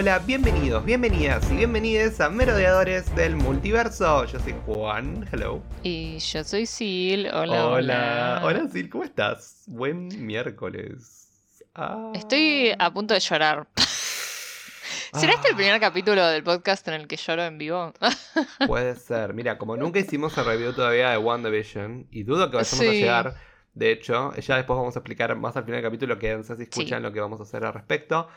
hola, 0.00 0.18
bienvenidos, 0.20 0.82
bienvenidas 0.82 1.50
y 1.50 1.56
bienvenides 1.56 2.22
a 2.22 2.30
Merodeadores 2.30 3.14
del 3.14 3.36
Multiverso. 3.36 4.24
Yo 4.24 4.38
soy 4.40 4.54
Juan, 4.64 5.28
hello. 5.30 5.62
Y 5.82 6.18
yo 6.18 6.42
soy 6.42 6.64
Sil, 6.64 7.28
hola, 7.28 7.66
Hola, 7.66 7.66
hola. 7.66 8.40
hola 8.42 8.68
Sil, 8.72 8.88
¿cómo 8.88 9.04
estás? 9.04 9.64
Buen 9.66 10.08
miércoles. 10.26 11.60
Ah. 11.74 12.12
Estoy 12.14 12.72
a 12.78 12.90
punto 12.90 13.12
de 13.12 13.20
llorar. 13.20 13.68
¿Será 15.12 15.34
este 15.34 15.48
el 15.48 15.54
Ah. 15.54 15.56
primer 15.56 15.80
capítulo 15.80 16.26
del 16.28 16.42
podcast 16.44 16.88
en 16.88 16.94
el 16.94 17.06
que 17.06 17.16
lloro 17.16 17.44
en 17.44 17.58
vivo? 17.58 17.92
Puede 18.66 18.96
ser. 18.96 19.34
Mira, 19.34 19.58
como 19.58 19.76
nunca 19.76 19.98
hicimos 19.98 20.36
el 20.38 20.46
review 20.46 20.72
todavía 20.72 21.10
de 21.10 21.18
WandaVision, 21.18 22.06
y 22.10 22.22
dudo 22.22 22.50
que 22.50 22.56
vayamos 22.56 22.80
a 22.80 22.84
llegar, 22.84 23.34
de 23.74 23.92
hecho, 23.92 24.34
ya 24.36 24.56
después 24.56 24.78
vamos 24.78 24.96
a 24.96 25.00
explicar 25.00 25.36
más 25.36 25.56
al 25.58 25.64
final 25.64 25.82
del 25.82 25.90
capítulo, 25.90 26.18
quédense 26.18 26.56
si 26.56 26.62
escuchan 26.62 27.02
lo 27.02 27.12
que 27.12 27.20
vamos 27.20 27.38
a 27.40 27.42
hacer 27.42 27.66
al 27.66 27.74
respecto. 27.74 28.28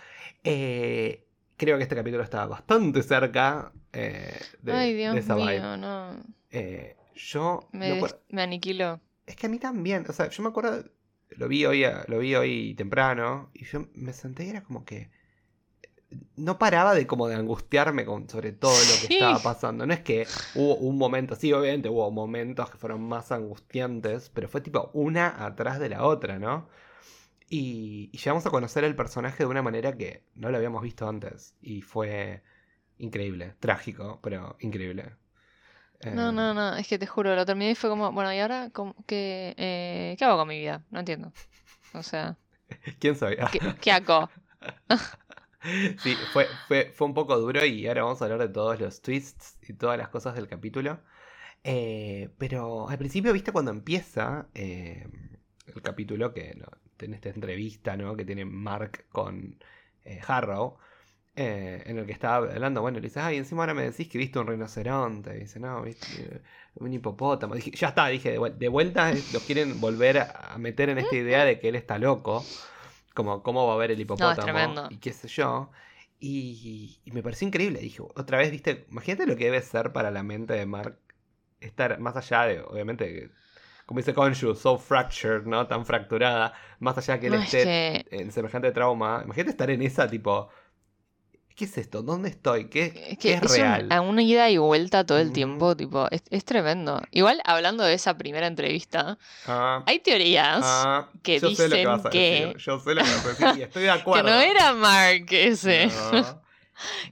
Eh, 0.43 1.22
creo 1.57 1.77
que 1.77 1.83
este 1.83 1.95
capítulo 1.95 2.23
está 2.23 2.45
bastante 2.45 3.03
cerca 3.03 3.71
eh, 3.93 4.39
de, 4.61 4.71
Ay, 4.73 4.93
Dios 4.93 5.13
de 5.13 5.19
esa 5.19 5.35
mío, 5.35 5.45
vibe. 5.45 5.77
no. 5.77 6.23
Eh, 6.51 6.95
yo 7.15 7.67
Me, 7.71 8.01
me 8.29 8.41
aniquilo. 8.41 8.99
Es 9.25 9.35
que 9.35 9.45
a 9.47 9.49
mí 9.49 9.59
también, 9.59 10.05
o 10.09 10.13
sea, 10.13 10.29
yo 10.29 10.43
me 10.43 10.49
acuerdo, 10.49 10.83
lo 11.29 11.47
vi 11.47 11.65
hoy, 11.65 11.85
lo 12.07 12.19
vi 12.19 12.35
hoy 12.35 12.73
temprano, 12.75 13.49
y 13.53 13.65
yo 13.65 13.87
me 13.95 14.13
senté 14.13 14.45
y 14.45 14.49
era 14.49 14.63
como 14.63 14.83
que 14.85 15.09
no 16.35 16.57
paraba 16.59 16.93
de 16.93 17.07
como 17.07 17.27
de 17.27 17.35
angustiarme 17.35 18.05
con, 18.05 18.29
sobre 18.29 18.51
todo 18.51 18.85
lo 18.85 18.99
que 18.99 19.07
Sí. 19.07 19.13
estaba 19.15 19.41
pasando. 19.41 19.85
No 19.85 19.93
es 19.93 20.01
que 20.01 20.27
hubo 20.55 20.75
un 20.75 20.97
momento, 20.97 21.35
sí, 21.35 21.51
obviamente 21.53 21.89
hubo 21.89 22.09
momentos 22.11 22.69
que 22.69 22.77
fueron 22.77 23.01
más 23.07 23.31
angustiantes, 23.31 24.29
pero 24.33 24.47
fue 24.47 24.61
tipo 24.61 24.89
una 24.93 25.45
atrás 25.45 25.79
de 25.79 25.89
la 25.89 26.03
otra, 26.05 26.39
¿no? 26.39 26.67
Y, 27.53 28.09
y 28.13 28.17
llegamos 28.17 28.45
a 28.45 28.49
conocer 28.51 28.83
el 28.83 28.95
personaje 28.95 29.43
de 29.43 29.47
una 29.49 29.61
manera 29.61 29.97
que 29.97 30.23
no 30.35 30.49
lo 30.49 30.57
habíamos 30.57 30.81
visto 30.83 31.07
antes. 31.07 31.55
Y 31.61 31.81
fue 31.81 32.43
increíble, 32.99 33.55
trágico, 33.59 34.19
pero 34.23 34.57
increíble. 34.61 35.15
No, 36.11 36.31
Eh, 36.31 36.31
no, 36.31 36.53
no, 36.53 36.75
es 36.75 36.87
que 36.87 36.99
te 36.99 37.07
juro, 37.07 37.35
lo 37.35 37.45
terminé 37.45 37.71
y 37.71 37.75
fue 37.75 37.89
como, 37.89 38.11
bueno, 38.11 38.31
¿y 38.33 38.39
ahora 38.39 38.69
qué, 39.07 39.55
eh, 39.57 40.15
qué 40.17 40.25
hago 40.25 40.37
con 40.37 40.47
mi 40.47 40.59
vida? 40.59 40.83
No 40.91 40.99
entiendo. 40.99 41.33
O 41.93 42.03
sea, 42.03 42.37
¿Quién? 42.99 43.15
¿qué, 43.49 43.59
qué 43.79 43.91
hago? 43.91 44.29
Sí, 45.97 46.17
fue, 46.25 46.59
fue, 46.67 46.91
fue 46.93 47.07
un 47.07 47.13
poco 47.13 47.37
duro 47.37 47.65
y 47.65 47.87
ahora 47.87 48.03
vamos 48.03 48.21
a 48.21 48.25
hablar 48.25 48.39
de 48.39 48.49
todos 48.49 48.79
los 48.79 49.01
twists 49.01 49.57
y 49.67 49.73
todas 49.73 49.97
las 49.97 50.09
cosas 50.09 50.35
del 50.35 50.47
capítulo. 50.47 50.99
Eh, 51.63 52.31
pero 52.39 52.89
al 52.89 52.97
principio, 52.99 53.33
viste, 53.33 53.51
cuando 53.53 53.71
empieza 53.71 54.49
eh, 54.55 55.07
el 55.67 55.81
capítulo, 55.81 56.33
que 56.33 56.55
no, 56.55 56.67
en 57.05 57.13
esta 57.13 57.29
entrevista 57.29 57.95
¿no? 57.97 58.15
que 58.15 58.25
tiene 58.25 58.45
Mark 58.45 59.05
con 59.11 59.57
eh, 60.05 60.19
Harrow, 60.27 60.77
eh, 61.35 61.83
en 61.87 61.97
el 61.99 62.05
que 62.05 62.11
estaba 62.13 62.37
hablando, 62.53 62.81
bueno, 62.81 62.99
le 62.99 63.07
dice, 63.07 63.19
ay, 63.19 63.37
encima 63.37 63.63
ahora 63.63 63.73
me 63.73 63.83
decís 63.83 64.07
que 64.09 64.17
viste 64.19 64.39
un 64.39 64.47
rinoceronte. 64.47 65.35
Y 65.37 65.39
dice, 65.41 65.59
no, 65.59 65.81
viste 65.83 66.43
un 66.75 66.93
hipopótamo. 66.93 67.55
Dije, 67.55 67.71
ya 67.71 67.89
está, 67.89 68.07
dije, 68.07 68.31
de, 68.31 68.39
vuel- 68.39 68.57
de 68.57 68.67
vuelta 68.69 69.11
eh, 69.13 69.25
los 69.29 69.43
quieren 69.43 69.79
volver 69.79 70.19
a 70.19 70.57
meter 70.59 70.89
en 70.89 70.97
esta 70.99 71.15
idea 71.15 71.45
de 71.45 71.59
que 71.59 71.69
él 71.69 71.75
está 71.75 71.97
loco. 71.97 72.51
Como 73.13 73.43
cómo 73.43 73.67
va 73.67 73.73
a 73.75 73.77
ver 73.77 73.91
el 73.91 73.99
hipopótamo 74.01 74.81
y 74.89 74.97
qué 74.99 75.13
sé 75.13 75.27
yo. 75.27 75.71
Y, 76.19 77.01
y 77.05 77.11
me 77.11 77.21
pareció 77.23 77.47
increíble. 77.47 77.79
Dije, 77.79 78.01
otra 78.15 78.37
vez, 78.37 78.51
viste, 78.51 78.85
imagínate 78.89 79.25
lo 79.27 79.35
que 79.35 79.45
debe 79.45 79.61
ser 79.61 79.91
para 79.93 80.11
la 80.11 80.23
mente 80.23 80.53
de 80.53 80.65
Mark 80.65 80.97
estar 81.59 81.99
más 81.99 82.15
allá 82.17 82.43
de, 82.45 82.61
obviamente, 82.61 83.31
como 83.85 83.99
dice 83.99 84.13
Conju, 84.13 84.55
so 84.55 84.77
fractured, 84.77 85.43
¿no? 85.43 85.67
Tan 85.67 85.85
fracturada, 85.85 86.53
más 86.79 86.97
allá 86.97 87.19
que 87.19 87.27
él 87.27 87.33
No, 87.33 87.39
es 87.41 87.53
esté 87.53 88.05
que, 88.09 88.17
en 88.17 88.31
semejante 88.31 88.71
trauma. 88.71 89.21
Imagínate 89.25 89.51
estar 89.51 89.69
en 89.69 89.81
esa 89.81 90.07
tipo. 90.09 90.49
¿Qué 91.55 91.65
es 91.65 91.77
esto? 91.77 92.01
¿Dónde 92.01 92.29
estoy? 92.29 92.65
¿Qué, 92.67 92.85
es, 92.85 92.93
qué 92.93 93.17
que 93.17 93.33
es 93.35 93.43
es 93.43 93.51
un- 93.51 93.57
real? 93.57 93.87
a 93.91 94.01
una 94.01 94.23
ida 94.23 94.49
y 94.49 94.57
vuelta 94.57 95.05
todo 95.05 95.19
el 95.19 95.31
tiempo, 95.31 95.75
tipo, 95.77 96.07
es, 96.09 96.23
es 96.31 96.45
tremendo. 96.45 96.99
Igual, 97.11 97.41
hablando 97.45 97.83
de 97.83 97.93
esa 97.93 98.17
primera 98.17 98.47
entrevista, 98.47 99.19
Ah, 99.45 99.83
hay 99.85 99.99
teorías 99.99 100.61
ah, 100.63 101.09
que 101.21 101.39
yo 101.39 101.51
sé 101.51 101.67
lo 101.69 101.75
que 101.75 101.77
dicen 101.77 101.85
vas 101.91 102.05
a 102.07 102.09
que- 102.09 102.19
decir. 102.19 102.57
Yo 102.57 102.79
sé 102.79 102.95
lo 102.95 103.03
que 103.03 103.09
vas 103.09 103.25
a 103.25 103.29
decir 103.29 103.59
y 103.59 103.61
estoy 103.61 103.83
de 103.83 103.89
que 103.93 103.99
acuerdo. 103.99 104.29
no 104.31 104.39
era 104.41 104.73
Mark 104.73 105.27
ese, 105.29 105.87
No. 106.11 106.42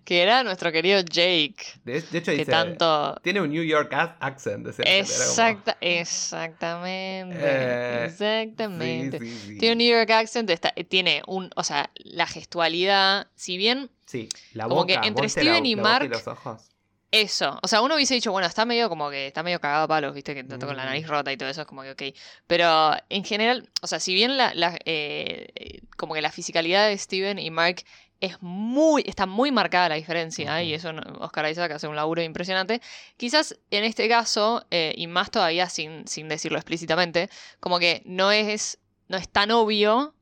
Que 0.03 0.21
era 0.21 0.43
nuestro 0.43 0.71
querido 0.71 1.01
Jake, 1.01 1.55
De, 1.83 2.01
de 2.01 2.17
hecho, 2.17 2.31
que 2.31 2.37
dice. 2.39 2.51
tanto... 2.51 3.15
Tiene 3.23 3.41
un 3.41 3.49
New 3.49 3.63
York 3.63 3.91
ac- 3.93 4.17
accent. 4.19 4.65
era 4.67 4.75
como- 4.75 4.89
Exacta, 4.99 5.77
exactamente, 5.81 7.37
Eh, 7.41 8.05
exactamente. 8.05 9.19
Sí, 9.19 9.29
sí, 9.31 9.47
sí. 9.47 9.57
Tiene 9.57 9.71
un 9.73 9.77
New 9.77 9.97
York 9.97 10.09
accent, 10.11 10.49
está- 10.49 10.73
tiene 10.89 11.21
un, 11.27 11.49
o 11.55 11.63
sea, 11.63 11.89
la 11.95 12.27
gestualidad, 12.27 13.27
si 13.35 13.57
bien 13.57 13.89
Sí, 14.05 14.27
la 14.53 14.67
como 14.67 14.85
que 14.85 14.93
entre 14.93 15.11
¿vos 15.13 15.21
viste 15.23 15.43
la- 15.43 15.51
Steven 15.51 15.65
y 15.65 15.75
la 15.75 15.81
boca 15.81 15.89
Mark- 15.99 16.09
los 16.09 16.27
ojos? 16.27 16.67
eso, 17.13 17.59
o 17.61 17.67
sea, 17.67 17.81
uno 17.81 17.95
hubiese 17.95 18.13
dicho, 18.13 18.31
bueno, 18.31 18.47
está 18.47 18.63
medio 18.65 18.87
como 18.87 19.09
que 19.09 19.27
está 19.27 19.43
medio 19.43 19.59
cagado 19.59 19.83
a 19.83 19.87
palos, 19.87 20.13
viste, 20.13 20.33
que 20.33 20.43
tanto 20.45 20.65
con 20.65 20.77
la 20.77 20.83
Mm. 20.83 20.87
nariz 20.87 21.07
rota 21.07 21.31
y 21.31 21.37
todo 21.37 21.49
eso, 21.49 21.61
es 21.61 21.67
como 21.67 21.81
que 21.83 21.91
ok. 21.91 22.03
Pero 22.47 22.93
en 23.09 23.23
general, 23.25 23.69
o 23.81 23.87
sea, 23.87 23.99
si 23.99 24.13
bien 24.13 24.37
la, 24.37 24.53
la, 24.53 24.77
eh, 24.85 25.81
como 25.97 26.13
que 26.13 26.21
la 26.21 26.31
fisicalidad 26.31 26.87
de 26.87 26.97
Steven 26.97 27.37
y 27.37 27.51
Mark 27.51 27.83
es 28.21 28.41
muy, 28.41 29.03
está 29.05 29.25
muy 29.25 29.51
marcada 29.51 29.89
la 29.89 29.95
diferencia, 29.95 30.63
y 30.63 30.73
Ujú. 30.73 30.87
eso 30.89 31.01
Oscar 31.19 31.49
Isaac 31.49 31.71
hace 31.71 31.87
un 31.87 31.95
laburo 31.95 32.21
impresionante. 32.21 32.81
Quizás 33.17 33.57
en 33.71 33.83
este 33.83 34.07
caso, 34.07 34.65
eh, 34.71 34.93
y 34.95 35.07
más 35.07 35.31
todavía 35.31 35.67
sin, 35.69 36.07
sin 36.07 36.29
decirlo 36.29 36.57
explícitamente, 36.57 37.29
como 37.59 37.79
que 37.79 38.01
no 38.05 38.31
es, 38.31 38.77
no 39.09 39.17
es 39.17 39.27
tan 39.27 39.51
obvio. 39.51 40.13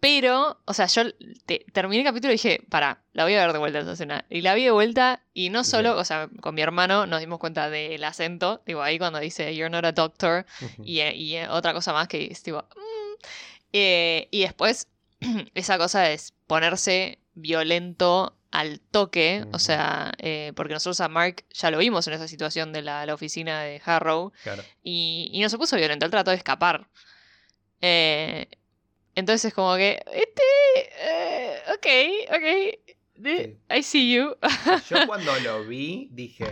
Pero, 0.00 0.60
o 0.66 0.74
sea, 0.74 0.84
yo 0.86 1.04
te- 1.46 1.64
terminé 1.72 2.02
el 2.02 2.06
capítulo 2.06 2.30
y 2.30 2.36
dije, 2.36 2.60
para, 2.68 3.02
la 3.14 3.24
voy 3.24 3.34
a 3.36 3.40
ver 3.46 3.54
de 3.54 3.58
vuelta 3.58 3.78
esa 3.78 3.92
escena. 3.92 4.26
Y 4.28 4.42
la 4.42 4.54
vi 4.54 4.64
de 4.64 4.70
vuelta 4.70 5.22
y 5.32 5.48
no 5.48 5.64
solo, 5.64 5.90
Bien. 5.90 6.00
o 6.00 6.04
sea, 6.04 6.28
con 6.42 6.54
mi 6.54 6.60
hermano 6.60 7.06
nos 7.06 7.20
dimos 7.20 7.38
cuenta 7.38 7.70
del 7.70 8.04
acento, 8.04 8.62
digo, 8.66 8.82
ahí 8.82 8.98
cuando 8.98 9.18
dice, 9.18 9.54
you're 9.56 9.70
not 9.70 9.84
a 9.86 9.92
doctor, 9.92 10.44
y, 10.82 11.00
eh, 11.00 11.14
y, 11.16 11.36
eh, 11.36 11.48
otra 11.48 11.72
cosa 11.72 11.94
más 11.94 12.06
que 12.08 12.26
es 12.30 12.42
tipo, 12.42 12.58
"Mm". 12.76 13.24
Eh, 13.72 14.28
y 14.30 14.42
después, 14.42 14.88
esa 15.54 15.78
cosa 15.78 16.02
de 16.02 16.20
ponerse 16.46 17.18
violento 17.34 18.36
al 18.50 18.80
toque, 18.80 19.44
o 19.52 19.58
sea, 19.58 20.12
eh, 20.18 20.52
porque 20.54 20.74
nosotros 20.74 21.00
a 21.00 21.08
Mark 21.08 21.44
ya 21.52 21.70
lo 21.72 21.78
vimos 21.78 22.06
en 22.06 22.12
esa 22.14 22.28
situación 22.28 22.72
de 22.72 22.82
la, 22.82 23.04
la 23.04 23.14
oficina 23.14 23.62
de 23.62 23.82
Harrow, 23.84 24.32
Claro. 24.44 24.62
y, 24.82 25.28
y 25.32 25.40
no 25.40 25.48
se 25.48 25.58
puso 25.58 25.76
violento, 25.76 26.04
él 26.06 26.10
trató 26.12 26.30
de 26.30 26.36
escapar. 26.36 26.86
Eh, 27.80 28.46
entonces 29.16 29.46
es 29.46 29.54
como 29.54 29.74
que, 29.76 30.02
este, 30.12 30.42
eh, 31.00 31.56
ok, 31.74 32.36
ok, 32.36 33.26
I 33.76 33.82
see 33.82 34.12
you. 34.14 34.34
Yo 34.90 34.96
cuando 35.06 35.34
lo 35.40 35.64
vi 35.64 36.08
dije, 36.12 36.46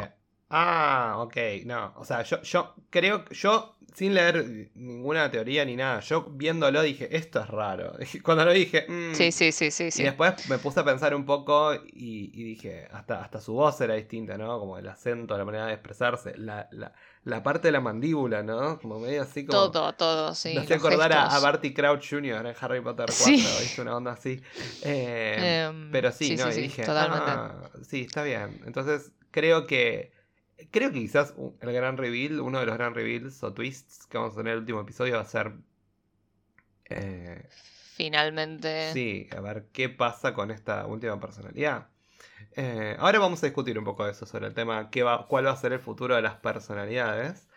ah, 0.53 1.15
ok, 1.19 1.37
no. 1.65 1.93
O 1.97 2.05
sea, 2.05 2.23
yo, 2.23 2.41
yo 2.43 2.75
creo 2.91 3.25
que 3.25 3.35
yo, 3.35 3.77
sin 3.95 4.15
leer 4.15 4.71
ninguna 4.75 5.31
teoría 5.31 5.65
ni 5.65 5.77
nada, 5.77 6.01
yo 6.01 6.25
viéndolo 6.31 6.81
dije, 6.83 7.15
esto 7.17 7.41
es 7.41 7.47
raro. 7.49 7.93
Cuando 8.23 8.45
lo 8.45 8.53
dije, 8.53 8.87
mm. 8.89 9.15
Sí, 9.15 9.33
sí, 9.33 9.51
sí, 9.53 9.71
sí, 9.71 9.85
Y 9.85 9.91
sí. 9.91 10.03
después 10.03 10.49
me 10.49 10.59
puse 10.59 10.81
a 10.81 10.85
pensar 10.85 11.15
un 11.15 11.27
poco 11.27 11.75
y, 11.75 12.31
y 12.33 12.45
dije, 12.45 12.87
hasta, 12.93 13.23
hasta 13.23 13.41
su 13.41 13.53
voz 13.55 13.81
era 13.81 13.95
distinta, 13.95 14.39
¿no? 14.39 14.59
Como 14.59 14.79
el 14.79 14.89
acento, 14.89 15.37
la 15.37 15.45
manera 15.45 15.67
de 15.67 15.75
expresarse, 15.75 16.37
la, 16.39 16.69
la, 16.71 16.93
la 17.25 17.43
parte 17.43 17.69
de 17.69 17.73
la 17.73 17.81
mandíbula, 17.81 18.43
¿no? 18.43 18.79
Como 18.79 18.99
medio 18.99 19.23
así 19.23 19.45
como... 19.45 19.71
Todo, 19.71 19.93
todo, 19.95 20.35
sí. 20.35 20.55
me 20.55 20.61
hacía 20.63 20.77
acordar 20.77 21.13
a, 21.13 21.27
a. 21.27 21.41
Barty 21.41 21.75
Crouch 21.75 22.09
Jr. 22.11 22.47
en 22.47 22.55
Harry 22.61 22.81
Potter 22.81 23.07
4, 23.07 23.15
Sí. 23.25 23.33
¿viste? 23.61 23.83
Una 23.83 23.97
onda 23.97 24.13
así. 24.13 24.41
Eh, 24.83 25.67
Em, 25.69 25.91
pero 25.91 26.11
sí, 26.13 26.37
¿no? 26.37 26.51
sí, 26.51 26.61
y 26.61 26.63
dije, 26.63 26.83
totalmente. 26.85 27.31
"Ah, 27.31 27.71
sí, 27.87 28.03
está 28.03 28.23
bien. 28.23 28.61
Entonces, 28.67 29.13
creo 29.31 29.67
que. 29.67 30.13
Creo 30.71 30.93
que 30.93 31.01
quizás 31.01 31.35
el 31.61 31.73
gran 31.73 31.97
reveal, 31.97 32.41
uno 32.41 32.61
de 32.61 32.67
los 32.67 32.77
gran 32.77 32.95
reveals 32.95 33.43
o 33.43 33.53
twists 33.53 34.07
que 34.07 34.19
vamos 34.19 34.35
a 34.35 34.37
tener 34.37 34.53
en 34.53 34.57
el 34.59 34.61
último 34.61 34.81
episodio 34.81 35.17
va 35.17 35.23
a 35.23 35.25
ser. 35.25 35.53
eh, 36.87 37.49
Finalmente. 37.95 38.93
sí, 38.93 39.29
a 39.37 39.41
ver 39.41 39.67
qué 39.73 39.89
pasa 39.89 40.35
con 40.35 40.51
esta 40.51 40.87
última 40.87 41.21
personalidad. 41.21 41.89
Eh, 42.57 42.97
ahora 42.99 43.19
vamos 43.19 43.43
a 43.43 43.47
discutir 43.47 43.79
un 43.79 43.85
poco 43.85 44.05
de 44.05 44.13
eso 44.13 44.27
sobre 44.27 44.47
el 44.47 44.55
tema, 44.55 44.91
qué 44.91 45.03
va, 45.03 45.27
cuál 45.27 45.47
va 45.47 45.53
a 45.53 45.57
ser 45.57 45.73
el 45.73 45.79
futuro 45.81 46.17
de 46.17 46.23
las 46.23 46.37
personalidades. 46.37 47.49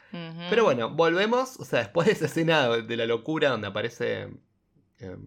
Pero 0.50 0.64
bueno, 0.64 0.90
volvemos, 0.92 1.60
o 1.60 1.66
sea, 1.66 1.80
después 1.80 2.08
de 2.08 2.14
esa 2.14 2.26
escena 2.28 2.70
de 2.70 2.96
la 2.98 3.06
locura 3.06 3.50
donde 3.50 3.68
aparece 3.68 4.30
eh, 5.00 5.18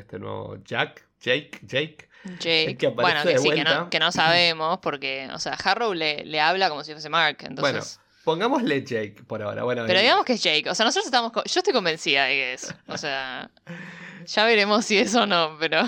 este 0.00 0.18
nuevo 0.18 0.56
Jack, 0.64 1.06
Jake, 1.20 1.60
Jake. 1.62 2.08
Jake. 2.38 2.76
que 2.78 2.88
bueno, 2.88 3.22
que 3.22 3.28
de 3.30 3.38
sí, 3.38 3.50
que 3.50 3.64
no, 3.64 3.90
que 3.90 3.98
no 3.98 4.10
sabemos, 4.12 4.78
porque, 4.78 5.28
o 5.32 5.38
sea, 5.38 5.52
Harrow 5.52 5.92
le, 5.94 6.24
le 6.24 6.40
habla 6.40 6.68
como 6.68 6.82
si 6.84 6.92
fuese 6.92 7.08
Mark, 7.08 7.38
entonces. 7.40 8.00
Pongámosle 8.24 8.82
Jake 8.82 9.22
por 9.26 9.42
ahora. 9.42 9.64
Bueno, 9.64 9.84
Pero 9.86 9.98
eh, 9.98 10.02
digamos 10.02 10.24
que 10.24 10.32
es 10.32 10.42
Jake. 10.42 10.70
O 10.70 10.74
sea, 10.74 10.86
nosotros 10.86 11.04
estamos. 11.04 11.30
co- 11.30 11.44
Yo 11.44 11.60
estoy 11.60 11.74
convencida 11.74 12.24
de 12.24 12.32
que 12.32 12.52
es. 12.54 12.74
O 12.88 12.96
sea. 12.96 13.50
Ya 14.26 14.46
veremos 14.46 14.86
si 14.86 14.96
es 14.96 15.14
o 15.16 15.26
no, 15.26 15.54
pero. 15.60 15.82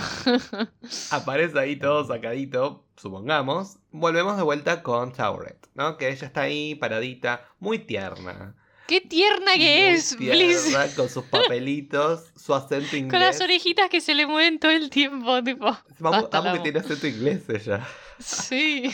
aparece 1.10 1.58
ahí 1.58 1.76
todo 1.76 2.06
sacadito, 2.06 2.84
supongamos. 2.96 3.78
Volvemos 3.92 4.36
de 4.36 4.42
vuelta 4.42 4.82
con 4.82 5.12
Tauret, 5.12 5.56
¿no? 5.74 5.96
Que 5.96 6.10
ella 6.10 6.26
está 6.26 6.42
ahí 6.42 6.74
paradita, 6.74 7.48
muy 7.60 7.78
tierna. 7.78 8.54
Qué 8.86 9.00
tierna 9.00 9.52
que 9.54 9.90
muy 9.90 9.96
es, 9.96 10.16
Bliss. 10.16 10.66
tierna, 10.66 10.94
Con 10.94 11.08
sus 11.08 11.24
papelitos, 11.24 12.24
su 12.36 12.54
acento 12.54 12.96
inglés. 12.96 13.10
Con 13.10 13.20
las 13.20 13.40
orejitas 13.40 13.90
que 13.90 14.00
se 14.00 14.14
le 14.14 14.26
mueven 14.26 14.58
todo 14.58 14.70
el 14.70 14.90
tiempo, 14.90 15.42
tipo. 15.42 15.76
Vamos, 15.98 16.28
amo 16.32 16.52
que 16.52 16.60
tiene 16.60 16.78
acento 16.80 17.06
inglés 17.06 17.42
ella. 17.48 17.86
Sí. 18.18 18.92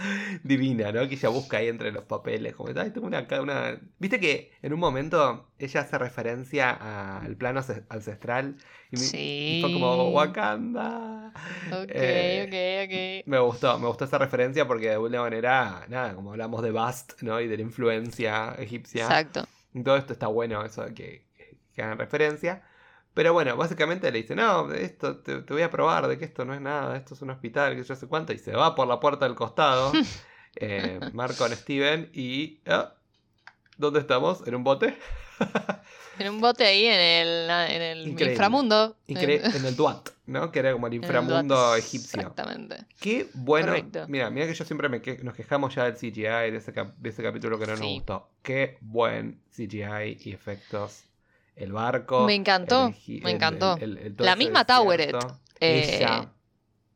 Divina, 0.44 0.92
¿no? 0.92 1.06
Que 1.08 1.14
ella 1.14 1.28
busca 1.28 1.58
ahí 1.58 1.68
entre 1.68 1.92
los 1.92 2.04
papeles. 2.04 2.54
Como, 2.54 2.70
ay, 2.78 2.90
tengo 2.90 3.06
una, 3.06 3.18
acá 3.18 3.40
una... 3.40 3.80
Viste 3.98 4.20
que 4.20 4.52
en 4.62 4.72
un 4.72 4.80
momento 4.80 5.50
ella 5.58 5.80
hace 5.82 5.98
referencia 5.98 6.70
al 7.18 7.36
plano 7.36 7.60
ancestral. 7.88 8.56
Y, 8.90 8.96
me- 8.96 9.06
y 9.48 9.54
fue 9.56 9.70
como. 9.72 10.10
Wakanda. 10.10 11.32
Ok, 11.70 11.90
Eh, 11.94 12.44
ok, 12.46 13.26
Me 13.26 13.38
gustó, 13.38 13.78
me 13.78 13.86
gustó 13.86 14.04
esa 14.06 14.18
referencia 14.18 14.66
porque 14.66 14.86
de 14.88 14.94
alguna 14.94 15.20
manera, 15.22 15.84
nada, 15.88 16.14
como 16.14 16.30
hablamos 16.32 16.62
de 16.62 16.70
Bast, 16.72 17.22
¿no? 17.22 17.40
Y 17.40 17.48
de 17.48 17.56
la 17.56 17.62
influencia 17.62 18.54
ok. 18.54 18.58
egipcia. 18.60 19.04
Exacto. 19.04 19.46
Todo 19.84 19.96
esto 19.96 20.12
está 20.12 20.26
bueno, 20.26 20.64
eso 20.64 20.84
de 20.84 20.94
que, 20.94 21.26
que 21.74 21.82
hagan 21.82 21.98
referencia. 21.98 22.62
Pero 23.20 23.34
bueno, 23.34 23.54
básicamente 23.54 24.10
le 24.10 24.22
dice, 24.22 24.34
no, 24.34 24.72
esto 24.72 25.18
te, 25.18 25.42
te 25.42 25.52
voy 25.52 25.60
a 25.60 25.70
probar 25.70 26.08
de 26.08 26.16
que 26.16 26.24
esto 26.24 26.46
no 26.46 26.54
es 26.54 26.60
nada, 26.62 26.96
esto 26.96 27.12
es 27.12 27.20
un 27.20 27.28
hospital, 27.28 27.76
que 27.76 27.84
yo 27.84 27.94
sé 27.94 28.06
cuánto, 28.06 28.32
y 28.32 28.38
se 28.38 28.52
va 28.52 28.74
por 28.74 28.88
la 28.88 28.98
puerta 28.98 29.26
del 29.26 29.34
costado, 29.34 29.92
eh, 30.56 30.98
Mark 31.12 31.36
con 31.36 31.54
Steven, 31.54 32.08
y... 32.14 32.60
ah, 32.66 32.94
¿Dónde 33.76 34.00
estamos? 34.00 34.42
¿En 34.46 34.54
un 34.54 34.64
bote? 34.64 34.96
En 36.18 36.28
un 36.30 36.40
bote 36.40 36.64
ahí 36.66 36.84
en 36.86 37.00
el, 37.00 37.50
en 37.50 37.82
el 37.82 37.98
Increíble. 38.08 38.32
inframundo. 38.32 38.96
Incre- 39.08 39.54
en 39.56 39.64
el 39.66 39.74
Duat, 39.76 40.08
¿no? 40.26 40.50
Que 40.52 40.58
era 40.60 40.72
como 40.72 40.86
el 40.86 40.94
inframundo 40.94 41.54
Duat. 41.54 41.78
egipcio. 41.78 42.20
Exactamente. 42.20 42.84
Qué 43.00 43.28
bueno. 43.34 43.68
Correcto. 43.68 44.04
Mira, 44.08 44.28
mira 44.30 44.46
que 44.46 44.52
yo 44.54 44.64
siempre 44.66 44.88
me 44.90 45.00
que- 45.02 45.18
nos 45.24 45.34
quejamos 45.34 45.74
ya 45.74 45.84
del 45.84 45.94
CGI, 45.96 46.50
de 46.50 46.56
ese, 46.56 46.72
cap- 46.74 46.94
de 46.98 47.08
ese 47.10 47.22
capítulo 47.22 47.58
que 47.58 47.66
no 47.66 47.72
nos 47.76 47.80
gustó. 47.86 48.28
Qué 48.42 48.76
buen 48.82 49.40
CGI 49.54 50.18
y 50.24 50.32
efectos. 50.32 51.04
El 51.60 51.72
barco. 51.72 52.24
Me 52.26 52.34
encantó, 52.34 52.92
el 53.06 53.20
me 53.22 53.30
encantó. 53.32 53.76
el- 53.80 54.14
La 54.18 54.34
misma. 54.34 54.64
Toweret, 54.64 55.14
eh, 55.60 55.96
Ella. 55.96 56.32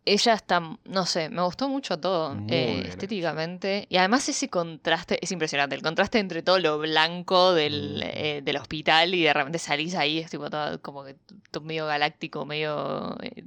Ella 0.07 0.35
está, 0.35 0.61
no 0.85 1.07
sé, 1.07 1.31
me 1.31 1.41
gustó 1.43 1.67
mucho 1.67 1.99
todo 1.99 2.37
eh, 2.49 2.85
estéticamente. 2.89 3.87
Y 3.89 3.97
además 3.97 4.29
ese 4.29 4.51
contraste 4.51 5.19
es 5.23 5.33
impresionante. 5.33 5.75
El 5.77 5.81
contraste 5.83 6.19
entre 6.19 6.43
todo 6.43 6.59
lo 6.59 6.79
blanco 6.79 7.55
del, 7.55 7.97
Mm. 7.97 8.03
eh, 8.03 8.41
del 8.45 8.57
hospital 8.59 9.15
y 9.15 9.23
de 9.23 9.33
repente 9.33 9.59
salís 9.59 9.95
ahí, 9.95 10.19
es 10.19 10.31
tipo 10.31 10.51
todo 10.51 10.81
como 10.83 11.05
que 11.05 11.17
todo 11.51 11.65
medio 11.65 11.87
galáctico, 11.87 12.45
medio... 12.45 13.17
eh, 13.23 13.45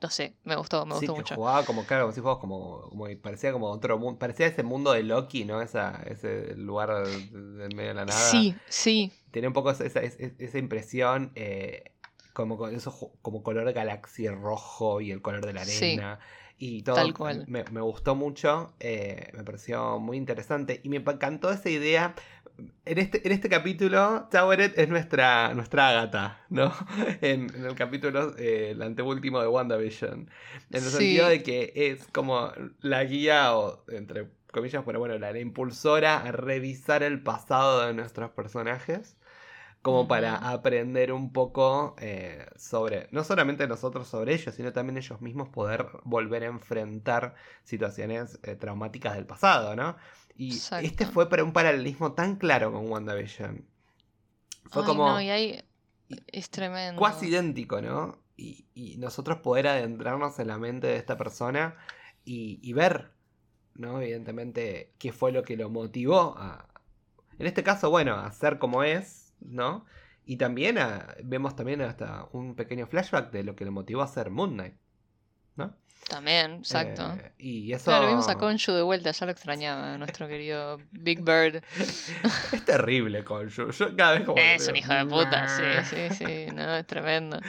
no 0.00 0.08
sé, 0.10 0.34
me 0.44 0.54
gustó, 0.56 0.86
me 0.86 0.94
Sí, 0.94 1.06
gustó 1.06 1.14
que 1.14 1.20
mucho. 1.22 1.34
jugaba 1.34 1.64
como, 1.66 1.84
claro, 1.84 2.04
como 2.04 2.14
si 2.14 2.20
como, 2.22 2.88
como 2.88 3.06
parecía 3.20 3.52
como 3.52 3.66
otro 3.68 3.98
mundo, 3.98 4.18
parecía 4.18 4.46
ese 4.46 4.62
mundo 4.62 4.92
de 4.92 5.02
Loki, 5.02 5.44
¿no? 5.44 5.60
Esa, 5.60 6.02
ese 6.06 6.54
lugar 6.54 6.88
del 6.94 7.74
medio 7.74 7.88
de 7.88 7.94
la 7.94 8.04
nada. 8.06 8.30
Sí, 8.30 8.54
sí, 8.68 9.12
Tenía 9.30 9.48
un 9.48 9.54
poco 9.54 9.70
esa, 9.70 9.84
esa- 9.84 10.58
impresión, 10.58 11.32
eh, 11.34 11.92
como 12.32 12.56
con 12.56 12.74
eso, 12.74 13.12
como 13.22 13.42
color 13.42 13.72
galaxia 13.72 14.32
rojo 14.32 15.00
y 15.00 15.10
el 15.10 15.20
color 15.22 15.44
de 15.44 15.52
la 15.52 15.64
Sí, 15.64 15.94
arena. 15.94 16.18
Y 16.60 16.82
todo 16.82 16.96
tal 16.96 17.14
cual. 17.14 17.44
Me, 17.46 17.64
me 17.70 17.80
gustó 17.80 18.14
mucho, 18.16 18.74
eh, 18.80 19.30
me 19.34 19.44
pareció 19.44 19.98
muy 20.00 20.16
interesante. 20.16 20.80
Y 20.82 20.88
me 20.88 20.96
encantó 20.96 21.50
esa 21.50 21.70
idea. 21.70 22.14
En 22.84 22.98
este, 22.98 23.24
en 23.24 23.30
este 23.32 23.48
capítulo, 23.48 24.26
Toweret 24.32 24.76
es 24.76 24.88
nuestra, 24.88 25.54
nuestra 25.54 25.90
Agatha, 25.90 26.44
¿no? 26.50 26.72
En, 27.20 27.54
en 27.54 27.64
el 27.64 27.74
capítulo, 27.76 28.34
eh, 28.36 28.70
el 28.72 28.82
anteúltimo 28.82 29.40
de 29.40 29.46
WandaVision. 29.46 30.28
En 30.70 30.84
el 30.84 30.90
Sí. 30.90 30.90
sentido 30.90 31.28
de 31.28 31.42
que 31.44 31.72
es 31.74 32.08
como 32.08 32.50
la 32.80 33.04
guía, 33.04 33.56
o 33.56 33.84
entre 33.88 34.26
comillas, 34.52 34.82
pero 34.84 34.98
bueno, 34.98 35.16
la, 35.18 35.30
la 35.32 35.38
impulsora 35.38 36.16
a 36.18 36.32
revisar 36.32 37.04
el 37.04 37.22
pasado 37.22 37.86
de 37.86 37.94
nuestros 37.94 38.30
personajes. 38.32 39.16
Como 39.82 40.08
para 40.08 40.34
Ujú. 40.34 40.44
aprender 40.52 41.12
un 41.12 41.32
poco 41.32 41.94
eh, 42.00 42.46
sobre, 42.56 43.08
no 43.12 43.24
solamente 43.24 43.66
nosotros 43.68 44.08
sobre 44.08 44.34
ellos, 44.34 44.54
sino 44.54 44.72
también 44.72 44.98
ellos 44.98 45.20
mismos 45.20 45.48
poder 45.50 45.86
volver 46.04 46.42
a 46.42 46.46
enfrentar 46.46 47.34
situaciones 47.64 48.38
eh, 48.42 48.56
traumáticas 48.56 49.14
del 49.14 49.26
pasado, 49.26 49.76
¿no? 49.76 49.96
Y 50.36 50.54
Exacto. 50.56 50.82
este 50.84 51.06
fue 51.06 51.28
para 51.28 51.44
un 51.44 51.52
paralelismo 51.52 52.12
tan 52.14 52.36
claro 52.36 52.72
con 52.72 52.90
WandaVision. 52.90 53.64
Fue 54.70 54.82
Ay, 54.82 54.84
como 54.84 55.04
no, 55.04 55.20
y 55.20 55.30
ahí 55.30 55.62
es 56.28 56.50
tremendo. 56.50 57.00
cuasi 57.00 57.26
idéntico, 57.28 57.80
¿no? 57.80 58.18
Y, 58.36 58.66
y 58.74 58.96
nosotros 58.98 59.38
poder 59.40 59.66
adentrarnos 59.68 60.38
en 60.38 60.48
la 60.48 60.58
mente 60.58 60.86
de 60.86 60.96
esta 60.96 61.16
persona 61.16 61.76
y, 62.24 62.60
y 62.62 62.72
ver, 62.72 63.10
¿no? 63.74 64.00
Evidentemente, 64.00 64.94
qué 64.98 65.12
fue 65.12 65.32
lo 65.32 65.42
que 65.42 65.56
lo 65.56 65.70
motivó 65.70 66.34
a, 66.38 66.68
en 67.38 67.46
este 67.46 67.62
caso, 67.64 67.90
bueno, 67.90 68.16
a 68.16 68.30
ser 68.32 68.58
como 68.58 68.82
es, 68.84 69.27
¿no? 69.40 69.84
Y 70.24 70.36
también 70.36 70.78
a- 70.78 71.14
vemos 71.24 71.56
también 71.56 71.80
hasta 71.80 72.28
un 72.32 72.54
pequeño 72.54 72.86
flashback 72.86 73.30
de 73.30 73.44
lo 73.44 73.56
que 73.56 73.64
le 73.64 73.70
motivó 73.70 74.02
a 74.02 74.06
ser 74.08 74.30
Moon 74.30 74.52
Knight, 74.54 74.74
¿no? 75.56 75.74
También, 76.08 76.56
exacto. 76.56 77.12
Eh, 77.18 77.32
y 77.38 77.72
eso 77.72 77.86
Claro, 77.90 78.06
vimos 78.08 78.28
a 78.28 78.36
Konshu 78.36 78.72
de 78.72 78.82
vuelta, 78.82 79.10
ya 79.10 79.26
lo 79.26 79.32
extrañaba, 79.32 79.98
nuestro 79.98 80.26
querido 80.28 80.78
Big 80.92 81.20
Bird. 81.22 81.62
es 82.52 82.64
terrible, 82.64 83.24
Conju. 83.24 83.70
Yo 83.72 83.96
cada 83.96 84.12
vez 84.12 84.24
como 84.24 84.38
Es 84.40 84.68
un 84.68 84.76
hijo 84.76 84.92
de 84.92 85.04
puta, 85.06 85.48
sí, 85.48 85.62
sí, 85.84 86.14
sí, 86.14 86.46
no, 86.54 86.76
es 86.76 86.86
tremendo. 86.86 87.40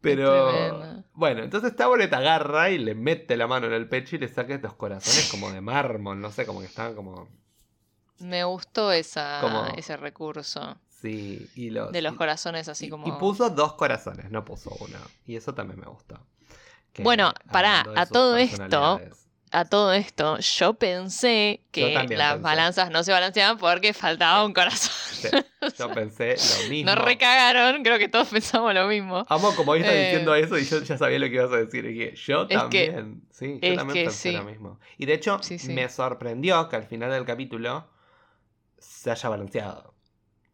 Pero 0.00 0.46
tremendo. 0.46 1.04
bueno, 1.14 1.42
entonces 1.42 1.74
Taboret 1.76 2.12
agarra 2.12 2.70
y 2.70 2.78
le 2.78 2.94
mete 2.94 3.36
la 3.36 3.46
mano 3.46 3.66
en 3.66 3.72
el 3.72 3.88
pecho 3.88 4.16
y 4.16 4.18
le 4.20 4.28
saca 4.28 4.54
estos 4.54 4.74
corazones 4.74 5.26
como 5.30 5.50
de 5.50 5.60
mármol, 5.60 6.20
no 6.20 6.30
sé, 6.30 6.46
como 6.46 6.60
que 6.60 6.66
estaban 6.66 6.94
como. 6.94 7.28
Me 8.18 8.44
gustó 8.44 8.92
esa, 8.92 9.38
Como- 9.42 9.66
ese 9.76 9.96
recurso 9.96 10.76
Sí, 11.00 11.48
y 11.54 11.70
los. 11.70 11.92
de 11.92 12.02
los 12.02 12.14
corazones 12.14 12.68
así 12.68 12.86
y- 12.86 12.88
como... 12.88 13.06
Y 13.06 13.12
puso 13.12 13.50
dos 13.50 13.74
corazones, 13.74 14.30
no 14.30 14.44
puso 14.44 14.70
uno. 14.80 14.98
Y 15.26 15.36
eso 15.36 15.54
también 15.54 15.78
me 15.80 15.86
gustó. 15.86 16.18
Que 16.92 17.02
Bueno, 17.02 17.32
pará, 17.52 17.84
a 17.96 18.06
todo 18.06 18.36
esto. 18.36 19.00
A 19.52 19.64
todo 19.64 19.92
esto, 19.92 20.38
yo 20.40 20.74
pensé 20.74 21.62
que 21.70 21.94
también 21.94 22.18
las 22.18 22.32
pensé. 22.32 22.42
balanzas 22.42 22.90
no 22.90 23.04
se 23.04 23.12
balanceaban 23.12 23.58
porque 23.58 23.94
faltaba 23.94 24.44
un 24.44 24.52
corazón. 24.52 24.90
Sí, 25.12 25.28
yo 25.78 25.88
pensé 25.94 26.34
lo 26.64 26.68
mismo. 26.68 26.90
Nos 26.92 27.04
recagaron, 27.04 27.82
creo 27.84 27.96
que 27.98 28.08
todos 28.08 28.26
pensamos 28.28 28.74
lo 28.74 28.88
mismo. 28.88 29.24
Amo 29.28 29.54
como 29.54 29.70
hoy 29.72 29.80
estás 29.80 29.94
Eh, 29.94 30.04
diciendo 30.06 30.34
eso 30.34 30.58
y 30.58 30.64
yo 30.64 30.82
ya 30.82 30.98
sabía 30.98 31.20
lo 31.20 31.26
que 31.28 31.34
ibas 31.34 31.52
a 31.52 31.58
decir. 31.58 31.86
Y 31.86 32.14
yo 32.16 32.42
Es 32.42 32.48
que- 32.48 32.56
también. 32.88 33.22
sí, 33.30 33.60
yo 33.62 33.74
también 33.76 34.06
pensé 34.06 34.30
sí. 34.30 34.36
lo 34.36 34.42
mismo. 34.44 34.80
Y 34.98 35.06
de 35.06 35.14
hecho, 35.14 35.40
me 35.68 35.88
sorprendió 35.90 36.68
que 36.68 36.76
al 36.76 36.84
final 36.86 37.12
del 37.12 37.24
capítulo 37.24 37.88
se 38.78 39.12
haya 39.12 39.28
balanceado. 39.28 39.94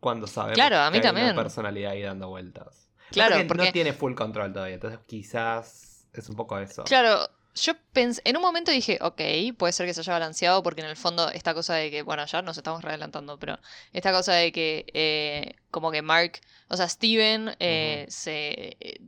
Cuando 0.02 0.26
sabemos 0.26 0.56
Claro, 0.56 0.78
a 0.78 0.90
mí 0.90 0.94
que 1.00 1.06
hay 1.06 1.14
también. 1.14 1.32
una 1.32 1.42
personalidad 1.44 1.92
ahí 1.92 2.02
dando 2.02 2.28
vueltas. 2.28 2.88
Claro, 3.12 3.37
porque- 3.47 3.66
no 3.66 3.71
tiene 3.73 3.92
full 3.92 4.14
control 4.14 4.52
todavía, 4.52 4.75
entonces 4.75 4.99
quizás 5.06 6.09
es 6.12 6.28
un 6.28 6.35
poco 6.35 6.59
eso. 6.59 6.82
Claro, 6.82 7.28
yo 7.54 7.75
pensé, 7.92 8.21
en 8.25 8.37
un 8.37 8.42
momento 8.42 8.73
dije, 8.73 8.99
ok, 9.00 9.21
puede 9.56 9.73
ser 9.73 9.87
que 9.87 9.94
se 9.94 10.00
haya 10.00 10.14
balanceado 10.14 10.61
porque 10.64 10.80
en 10.80 10.88
el 10.88 10.97
fondo 10.97 11.30
esta 11.30 11.54
cosa 11.54 11.75
de 11.76 11.92
que, 11.92 12.02
bueno, 12.02 12.26
ya 12.26 12.42
nos 12.42 12.56
estamos 12.56 12.85
adelantando, 12.85 13.38
pero 13.38 13.61
esta 13.92 14.11
cosa 14.11 14.32
de 14.32 14.50
que 14.50 14.87
eh, 14.92 15.54
como 15.71 15.92
que 15.92 16.02
Mark, 16.02 16.40
o 16.68 16.76
sea, 16.76 16.88
Steven 16.88 17.54
eh, 17.61 18.06
se 18.09 18.76
eh, 18.80 19.00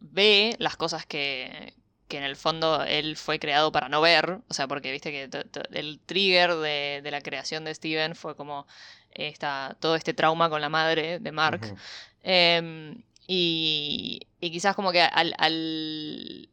ve 0.00 0.56
las 0.58 0.76
cosas 0.78 1.04
que, 1.04 1.74
que 2.08 2.16
en 2.16 2.24
el 2.24 2.36
fondo 2.36 2.82
él 2.84 3.18
fue 3.18 3.38
creado 3.38 3.70
para 3.70 3.90
no 3.90 4.00
ver, 4.00 4.38
o 4.48 4.54
sea, 4.54 4.66
porque 4.66 4.92
viste 4.92 5.10
que 5.10 5.28
el 5.72 6.00
trigger 6.06 6.54
de, 6.54 7.00
de 7.02 7.10
la 7.10 7.20
creación 7.20 7.64
de 7.64 7.74
Steven 7.74 8.14
fue 8.14 8.34
como 8.34 8.66
esta, 9.14 9.76
todo 9.80 9.96
este 9.96 10.14
trauma 10.14 10.50
con 10.50 10.60
la 10.60 10.68
madre 10.68 11.18
de 11.18 11.32
Mark. 11.32 11.74
Em, 12.22 13.02
y, 13.26 14.26
y 14.40 14.50
quizás 14.50 14.74
como 14.74 14.92
que 14.92 15.00
al, 15.00 15.34
al, 15.38 16.48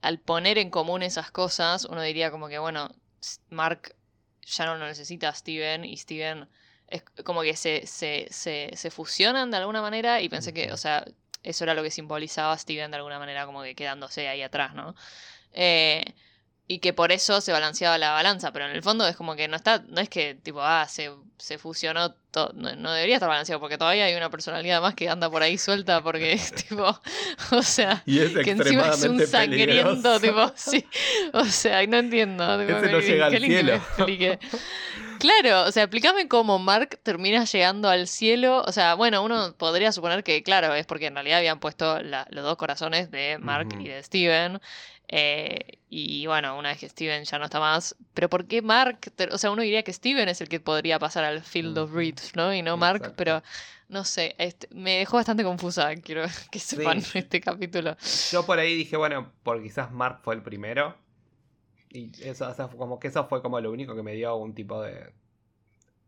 al 0.00 0.18
poner 0.18 0.58
en 0.58 0.70
común 0.70 1.02
esas 1.02 1.30
cosas, 1.30 1.84
uno 1.84 2.02
diría 2.02 2.30
como 2.30 2.48
que, 2.48 2.58
bueno, 2.58 2.90
Mark 3.50 3.94
ya 4.44 4.66
no 4.66 4.76
lo 4.76 4.86
necesita 4.86 5.28
a 5.28 5.34
Steven 5.34 5.84
y 5.84 5.96
Steven 5.96 6.48
es 6.88 7.02
como 7.24 7.42
que 7.42 7.56
se, 7.56 7.86
se, 7.86 8.26
se, 8.30 8.70
se 8.74 8.90
fusionan 8.90 9.50
de 9.50 9.56
alguna 9.56 9.80
manera 9.80 10.20
y 10.20 10.28
pensé 10.28 10.52
que, 10.52 10.72
o 10.72 10.76
sea, 10.76 11.04
eso 11.42 11.64
era 11.64 11.74
lo 11.74 11.82
que 11.82 11.90
simbolizaba 11.90 12.52
a 12.52 12.58
Steven 12.58 12.90
de 12.90 12.96
alguna 12.98 13.18
manera 13.18 13.46
como 13.46 13.62
que 13.62 13.74
quedándose 13.74 14.28
ahí 14.28 14.42
atrás, 14.42 14.74
¿no? 14.74 14.94
Eh, 15.52 16.04
y 16.74 16.78
que 16.78 16.92
por 16.92 17.12
eso 17.12 17.40
se 17.40 17.52
balanceaba 17.52 17.98
la 17.98 18.12
balanza, 18.12 18.52
pero 18.52 18.64
en 18.66 18.72
el 18.72 18.82
fondo 18.82 19.06
es 19.06 19.16
como 19.16 19.36
que 19.36 19.46
no 19.48 19.56
está, 19.56 19.82
no 19.88 20.00
es 20.00 20.08
que 20.08 20.34
tipo, 20.34 20.62
ah, 20.62 20.86
se, 20.88 21.10
se 21.38 21.58
fusionó, 21.58 22.12
to- 22.30 22.52
no, 22.54 22.74
no 22.76 22.92
debería 22.92 23.16
estar 23.16 23.28
balanceado, 23.28 23.60
porque 23.60 23.76
todavía 23.78 24.04
hay 24.06 24.14
una 24.14 24.30
personalidad 24.30 24.80
más 24.80 24.94
que 24.94 25.08
anda 25.08 25.28
por 25.30 25.42
ahí 25.42 25.58
suelta, 25.58 26.02
porque 26.02 26.32
es 26.32 26.52
tipo, 26.68 26.98
o 27.50 27.62
sea, 27.62 28.02
Y 28.06 28.20
es 28.20 28.32
que 28.32 28.50
encima 28.52 28.88
es 28.88 29.02
un 29.04 29.26
sangriento, 29.26 30.18
tipo, 30.20 30.52
sí, 30.56 30.86
o 31.32 31.44
sea, 31.44 31.86
no 31.86 31.98
entiendo, 31.98 32.58
tipo, 32.64 32.78
Ese 32.78 32.92
no 32.92 32.98
que- 33.00 33.06
llega 33.06 33.28
que 33.30 33.36
al 33.36 33.42
me 33.42 33.48
cielo. 33.48 33.82
Claro, 35.18 35.68
o 35.68 35.70
sea, 35.72 35.84
explícame 35.84 36.26
cómo 36.26 36.58
Mark 36.58 36.98
termina 37.04 37.44
llegando 37.44 37.88
al 37.88 38.08
cielo. 38.08 38.64
O 38.66 38.72
sea, 38.72 38.94
bueno, 38.94 39.22
uno 39.22 39.54
podría 39.56 39.92
suponer 39.92 40.24
que, 40.24 40.42
claro, 40.42 40.74
es 40.74 40.84
porque 40.84 41.06
en 41.06 41.14
realidad 41.14 41.38
habían 41.38 41.60
puesto 41.60 42.02
la- 42.02 42.26
los 42.30 42.42
dos 42.44 42.56
corazones 42.56 43.10
de 43.12 43.38
Mark 43.38 43.68
y 43.78 43.86
de 43.88 44.02
Steven. 44.02 44.60
Eh, 45.08 45.78
y 45.90 46.26
bueno, 46.26 46.56
una 46.56 46.70
vez 46.70 46.78
que 46.78 46.88
Steven 46.88 47.24
ya 47.24 47.38
no 47.38 47.44
está 47.44 47.60
más. 47.60 47.94
Pero 48.14 48.30
¿por 48.30 48.46
qué 48.46 48.62
Mark? 48.62 48.98
O 49.30 49.38
sea, 49.38 49.50
uno 49.50 49.62
diría 49.62 49.82
que 49.82 49.92
Steven 49.92 50.28
es 50.28 50.40
el 50.40 50.48
que 50.48 50.58
podría 50.60 50.98
pasar 50.98 51.24
al 51.24 51.42
Field 51.42 51.76
of 51.76 51.92
Reeds, 51.92 52.34
¿no? 52.34 52.54
Y 52.54 52.62
no 52.62 52.76
Mark, 52.78 52.96
Exacto. 52.98 53.16
pero 53.16 53.42
no 53.88 54.04
sé. 54.04 54.34
este- 54.38 54.68
me 54.74 54.98
dejó 54.98 55.18
bastante 55.18 55.44
confusa, 55.44 55.94
quiero 55.96 56.22
que 56.50 56.58
sepan 56.58 57.02
Sí. 57.02 57.18
este 57.18 57.40
capítulo. 57.42 57.96
Yo 58.30 58.46
por 58.46 58.58
ahí 58.58 58.74
dije, 58.74 58.96
bueno, 58.96 59.32
porque 59.42 59.64
quizás 59.64 59.92
Mark 59.92 60.20
fue 60.22 60.34
el 60.34 60.42
primero. 60.42 60.96
Y 61.90 62.10
eso, 62.22 62.48
o 62.48 62.54
sea, 62.54 62.68
fue 62.68 62.78
como 62.78 62.98
que 62.98 63.08
eso 63.08 63.26
fue 63.28 63.42
como 63.42 63.60
lo 63.60 63.70
único 63.70 63.94
que 63.94 64.02
me 64.02 64.14
dio 64.14 64.34
un 64.36 64.54
tipo 64.54 64.80
de. 64.80 65.12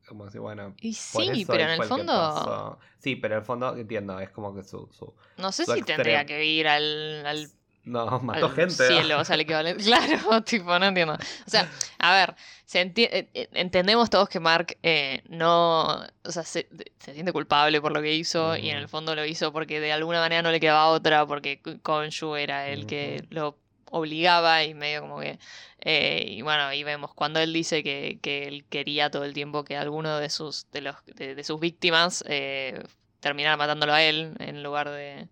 Como 0.08 0.30
si, 0.30 0.38
bueno. 0.38 0.74
Y 0.80 0.94
sí, 0.94 1.44
pero 1.46 1.64
en 1.64 1.70
el 1.70 1.84
fondo. 1.84 2.78
Sí, 2.98 3.16
pero 3.16 3.34
en 3.34 3.40
el 3.40 3.44
fondo 3.44 3.76
entiendo, 3.76 4.18
es 4.18 4.30
como 4.30 4.54
que 4.54 4.62
su. 4.62 4.88
su- 4.92 5.12
No 5.36 5.52
sé 5.52 5.66
su 5.66 5.74
si 5.74 5.82
tendría 5.82 6.24
que 6.24 6.42
ir 6.46 6.68
al, 6.68 7.26
al 7.26 7.48
No, 7.84 8.18
mató 8.20 8.46
al 8.46 8.52
gente. 8.54 8.86
cielo, 8.86 9.18
o 9.20 9.24
sea, 9.24 9.34
el 9.34 9.42
equivalente. 9.42 9.84
Claro, 9.84 10.42
tipo, 10.42 10.78
no 10.78 10.86
entiendo. 10.86 11.14
O 11.14 11.50
sea, 11.50 11.70
a 11.98 12.12
ver, 12.14 12.34
se 12.64 12.82
enti- 12.84 13.08
eh, 13.10 13.28
eh, 13.34 13.48
entendemos 13.52 14.08
todos 14.10 14.28
que 14.28 14.40
Mark 14.40 14.76
eh, 14.82 15.22
no. 15.28 16.02
O 16.24 16.32
sea, 16.32 16.42
se, 16.44 16.68
se 16.98 17.12
siente 17.14 17.32
culpable 17.32 17.80
por 17.80 17.92
lo 17.92 18.00
que 18.00 18.14
hizo 18.14 18.56
y 18.56 18.70
en 18.70 18.78
el 18.78 18.88
fondo 18.88 19.14
lo 19.14 19.24
hizo 19.24 19.52
porque 19.52 19.80
de 19.80 19.92
alguna 19.92 20.20
manera 20.20 20.42
no 20.42 20.50
le 20.50 20.60
quedaba 20.60 20.88
otra, 20.88 21.26
porque 21.26 21.60
Konshu 21.82 22.36
era 22.36 22.68
el 22.68 22.86
que 22.86 23.22
lo 23.30 23.58
obligaba 23.90 24.64
y 24.64 24.74
medio 24.74 25.02
como 25.02 25.20
que. 25.20 25.38
eh, 25.80 26.24
y 26.26 26.42
bueno, 26.42 26.64
ahí 26.64 26.82
vemos 26.82 27.12
cuando 27.14 27.38
él 27.38 27.52
dice 27.52 27.84
que, 27.84 28.18
que 28.22 28.48
él 28.48 28.64
quería 28.68 29.10
todo 29.10 29.24
el 29.24 29.34
tiempo 29.34 29.62
que 29.64 29.76
alguno 29.76 30.18
de 30.18 30.30
sus, 30.30 30.66
de 30.72 30.80
los, 30.80 30.96
de, 31.06 31.34
de 31.34 31.44
sus 31.44 31.60
víctimas 31.60 32.24
eh, 32.26 32.82
terminara 33.20 33.56
matándolo 33.56 33.92
a 33.92 34.02
él 34.02 34.34
en 34.40 34.62
lugar 34.62 34.88
de. 34.90 35.28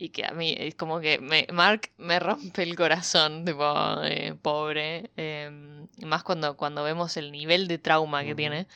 Y 0.00 0.10
que 0.10 0.24
a 0.24 0.30
mí 0.30 0.54
es 0.56 0.76
como 0.76 1.00
que 1.00 1.18
me, 1.18 1.46
Mark 1.52 1.90
me 1.96 2.20
rompe 2.20 2.62
el 2.62 2.76
corazón, 2.76 3.44
tipo, 3.44 3.64
eh, 4.04 4.34
pobre. 4.40 5.10
eh, 5.16 5.50
y 5.96 6.04
más 6.04 6.22
cuando, 6.22 6.56
cuando 6.56 6.84
vemos 6.84 7.16
el 7.16 7.32
nivel 7.32 7.66
de 7.66 7.78
trauma 7.78 8.22
que 8.22 8.34
tiene. 8.36 8.66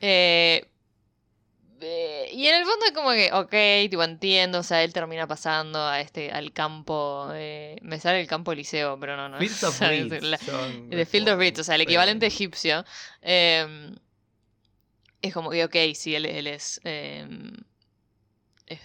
Eh, 0.00 0.68
eh, 1.80 2.30
y 2.32 2.46
en 2.46 2.54
el 2.54 2.64
fondo 2.64 2.86
es 2.86 2.92
como 2.92 3.10
que, 3.10 3.30
ok, 3.32 3.90
tipo, 3.90 4.02
entiendo, 4.02 4.60
o 4.60 4.62
sea, 4.62 4.82
él 4.84 4.92
termina 4.92 5.26
pasando 5.26 5.78
a 5.84 6.00
este, 6.00 6.30
al 6.30 6.52
campo, 6.52 7.26
me 7.30 7.98
sale 8.00 8.20
el 8.20 8.26
campo 8.28 8.52
Eliseo, 8.52 8.98
pero 9.00 9.16
no, 9.16 9.28
no. 9.28 9.38
Fields 9.38 9.62
o 9.64 9.68
of 9.68 9.80
Reeds, 9.80 10.22
la- 10.22 10.38
de 10.96 11.06
Field 11.06 11.28
of. 11.28 11.38
Reeds, 11.38 11.58
o 11.60 11.64
sea, 11.64 11.74
el 11.74 11.80
equivalente 11.82 12.26
egipcio. 12.26 12.84
eh, 13.20 13.90
es 15.22 15.34
como 15.34 15.50
que, 15.50 15.64
ok, 15.64 15.74
sí, 15.94 16.14
él, 16.14 16.24
él 16.26 16.46
es, 16.46 16.80
es- 16.84 17.26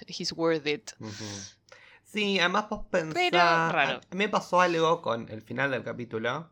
he's 0.07 0.31
worth 0.33 0.65
it. 0.67 0.91
Sí, 2.03 2.39
además 2.39 2.69
vos 2.69 2.85
pensás... 2.89 3.13
Pero 3.13 3.37
raro. 3.39 4.01
a- 4.11 4.15
Me 4.15 4.27
pasó 4.29 4.59
algo 4.61 5.01
con 5.01 5.29
el 5.29 5.41
final 5.41 5.71
del 5.71 5.83
capítulo. 5.83 6.49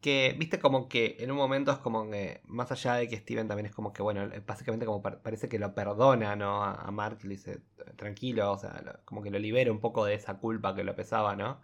Que, 0.00 0.34
viste, 0.38 0.58
como 0.58 0.88
que 0.88 1.16
en 1.20 1.30
un 1.30 1.36
momento 1.36 1.70
es 1.72 1.78
como 1.78 2.10
que, 2.10 2.40
más 2.44 2.72
allá 2.72 2.94
de 2.94 3.06
que 3.08 3.18
Steven 3.18 3.48
también 3.48 3.66
es 3.66 3.74
como 3.74 3.92
que, 3.92 4.00
bueno, 4.02 4.26
básicamente 4.46 4.86
como 4.86 5.02
par- 5.02 5.20
parece 5.20 5.48
que 5.50 5.58
lo 5.58 5.74
perdona, 5.74 6.36
¿no? 6.36 6.64
A, 6.64 6.72
a 6.74 6.90
Mark, 6.90 7.18
le 7.22 7.30
dice, 7.30 7.60
tranquilo, 7.96 8.50
o 8.52 8.58
sea, 8.58 8.80
lo- 8.82 8.98
como 9.04 9.22
que 9.22 9.30
lo 9.30 9.38
libera 9.38 9.70
un 9.70 9.80
poco 9.80 10.06
de 10.06 10.14
esa 10.14 10.38
culpa 10.38 10.74
que 10.74 10.84
lo 10.84 10.96
pesaba, 10.96 11.36
¿no? 11.36 11.60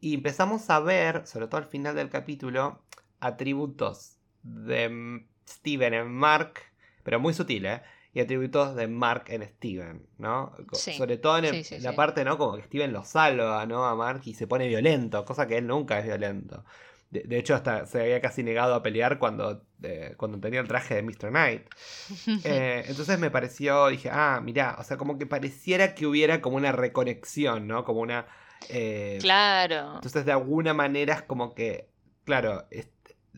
Y 0.00 0.14
empezamos 0.14 0.70
a 0.70 0.78
ver, 0.78 1.26
sobre 1.26 1.48
todo 1.48 1.58
al 1.58 1.66
final 1.66 1.96
del 1.96 2.08
capítulo, 2.08 2.82
atributos 3.18 4.16
de 4.44 4.84
M- 4.84 5.26
Steven 5.48 5.94
en 5.94 6.12
Mark, 6.12 6.60
pero 7.02 7.18
muy 7.18 7.34
sutil, 7.34 7.66
¿eh? 7.66 7.82
Y 8.16 8.20
atributos 8.20 8.74
de 8.74 8.86
Mark 8.88 9.24
en 9.28 9.46
Steven, 9.46 10.06
¿no? 10.16 10.54
Sí. 10.72 10.94
Sobre 10.94 11.18
todo 11.18 11.36
en, 11.36 11.44
el- 11.44 11.54
Sí, 11.56 11.64
sí, 11.64 11.74
en 11.74 11.82
la 11.82 11.90
parte, 11.96 12.24
¿no? 12.24 12.38
Como 12.38 12.56
que 12.56 12.62
Steven 12.62 12.90
lo 12.90 13.04
salva, 13.04 13.66
¿no? 13.66 13.84
A 13.84 13.94
Mark 13.94 14.22
y 14.24 14.32
se 14.32 14.46
pone 14.46 14.66
violento, 14.68 15.22
cosa 15.26 15.46
que 15.46 15.58
él 15.58 15.66
nunca 15.66 15.98
es 15.98 16.06
violento. 16.06 16.64
De, 17.10 17.20
de 17.24 17.38
hecho, 17.38 17.54
hasta 17.54 17.84
se 17.86 18.00
había 18.00 18.22
casi 18.22 18.42
negado 18.42 18.74
a 18.74 18.82
pelear 18.82 19.18
cuando, 19.18 19.66
eh, 19.82 20.14
cuando 20.16 20.40
tenía 20.40 20.60
el 20.60 20.66
traje 20.66 20.94
de 20.94 21.02
Mr. 21.02 21.28
Knight. 21.28 21.66
Eh, 22.44 22.84
entonces 22.88 23.18
me 23.18 23.30
pareció, 23.30 23.88
dije, 23.88 24.08
ah, 24.10 24.40
mirá, 24.42 24.76
o 24.78 24.82
sea, 24.82 24.96
como 24.96 25.18
que 25.18 25.26
pareciera 25.26 25.94
que 25.94 26.06
hubiera 26.06 26.40
como 26.40 26.56
una 26.56 26.72
reconexión, 26.72 27.66
¿no? 27.66 27.84
Como 27.84 28.00
una... 28.00 28.26
eh, 28.70 29.18
claro. 29.20 29.96
entonces, 29.96 30.24
de 30.24 30.32
alguna 30.32 30.72
manera 30.72 31.14
es 31.16 31.22
como 31.22 31.54
que, 31.54 31.90
claro, 32.24 32.64
es- 32.70 32.88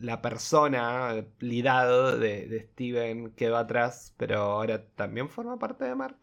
la 0.01 0.21
persona, 0.21 1.15
lidado 1.39 2.17
de, 2.17 2.47
de 2.47 2.61
Steven 2.61 3.31
quedó 3.31 3.57
atrás, 3.57 4.13
pero 4.17 4.39
ahora 4.41 4.83
también 4.95 5.29
forma 5.29 5.57
parte 5.59 5.85
de 5.85 5.95
Mark. 5.95 6.17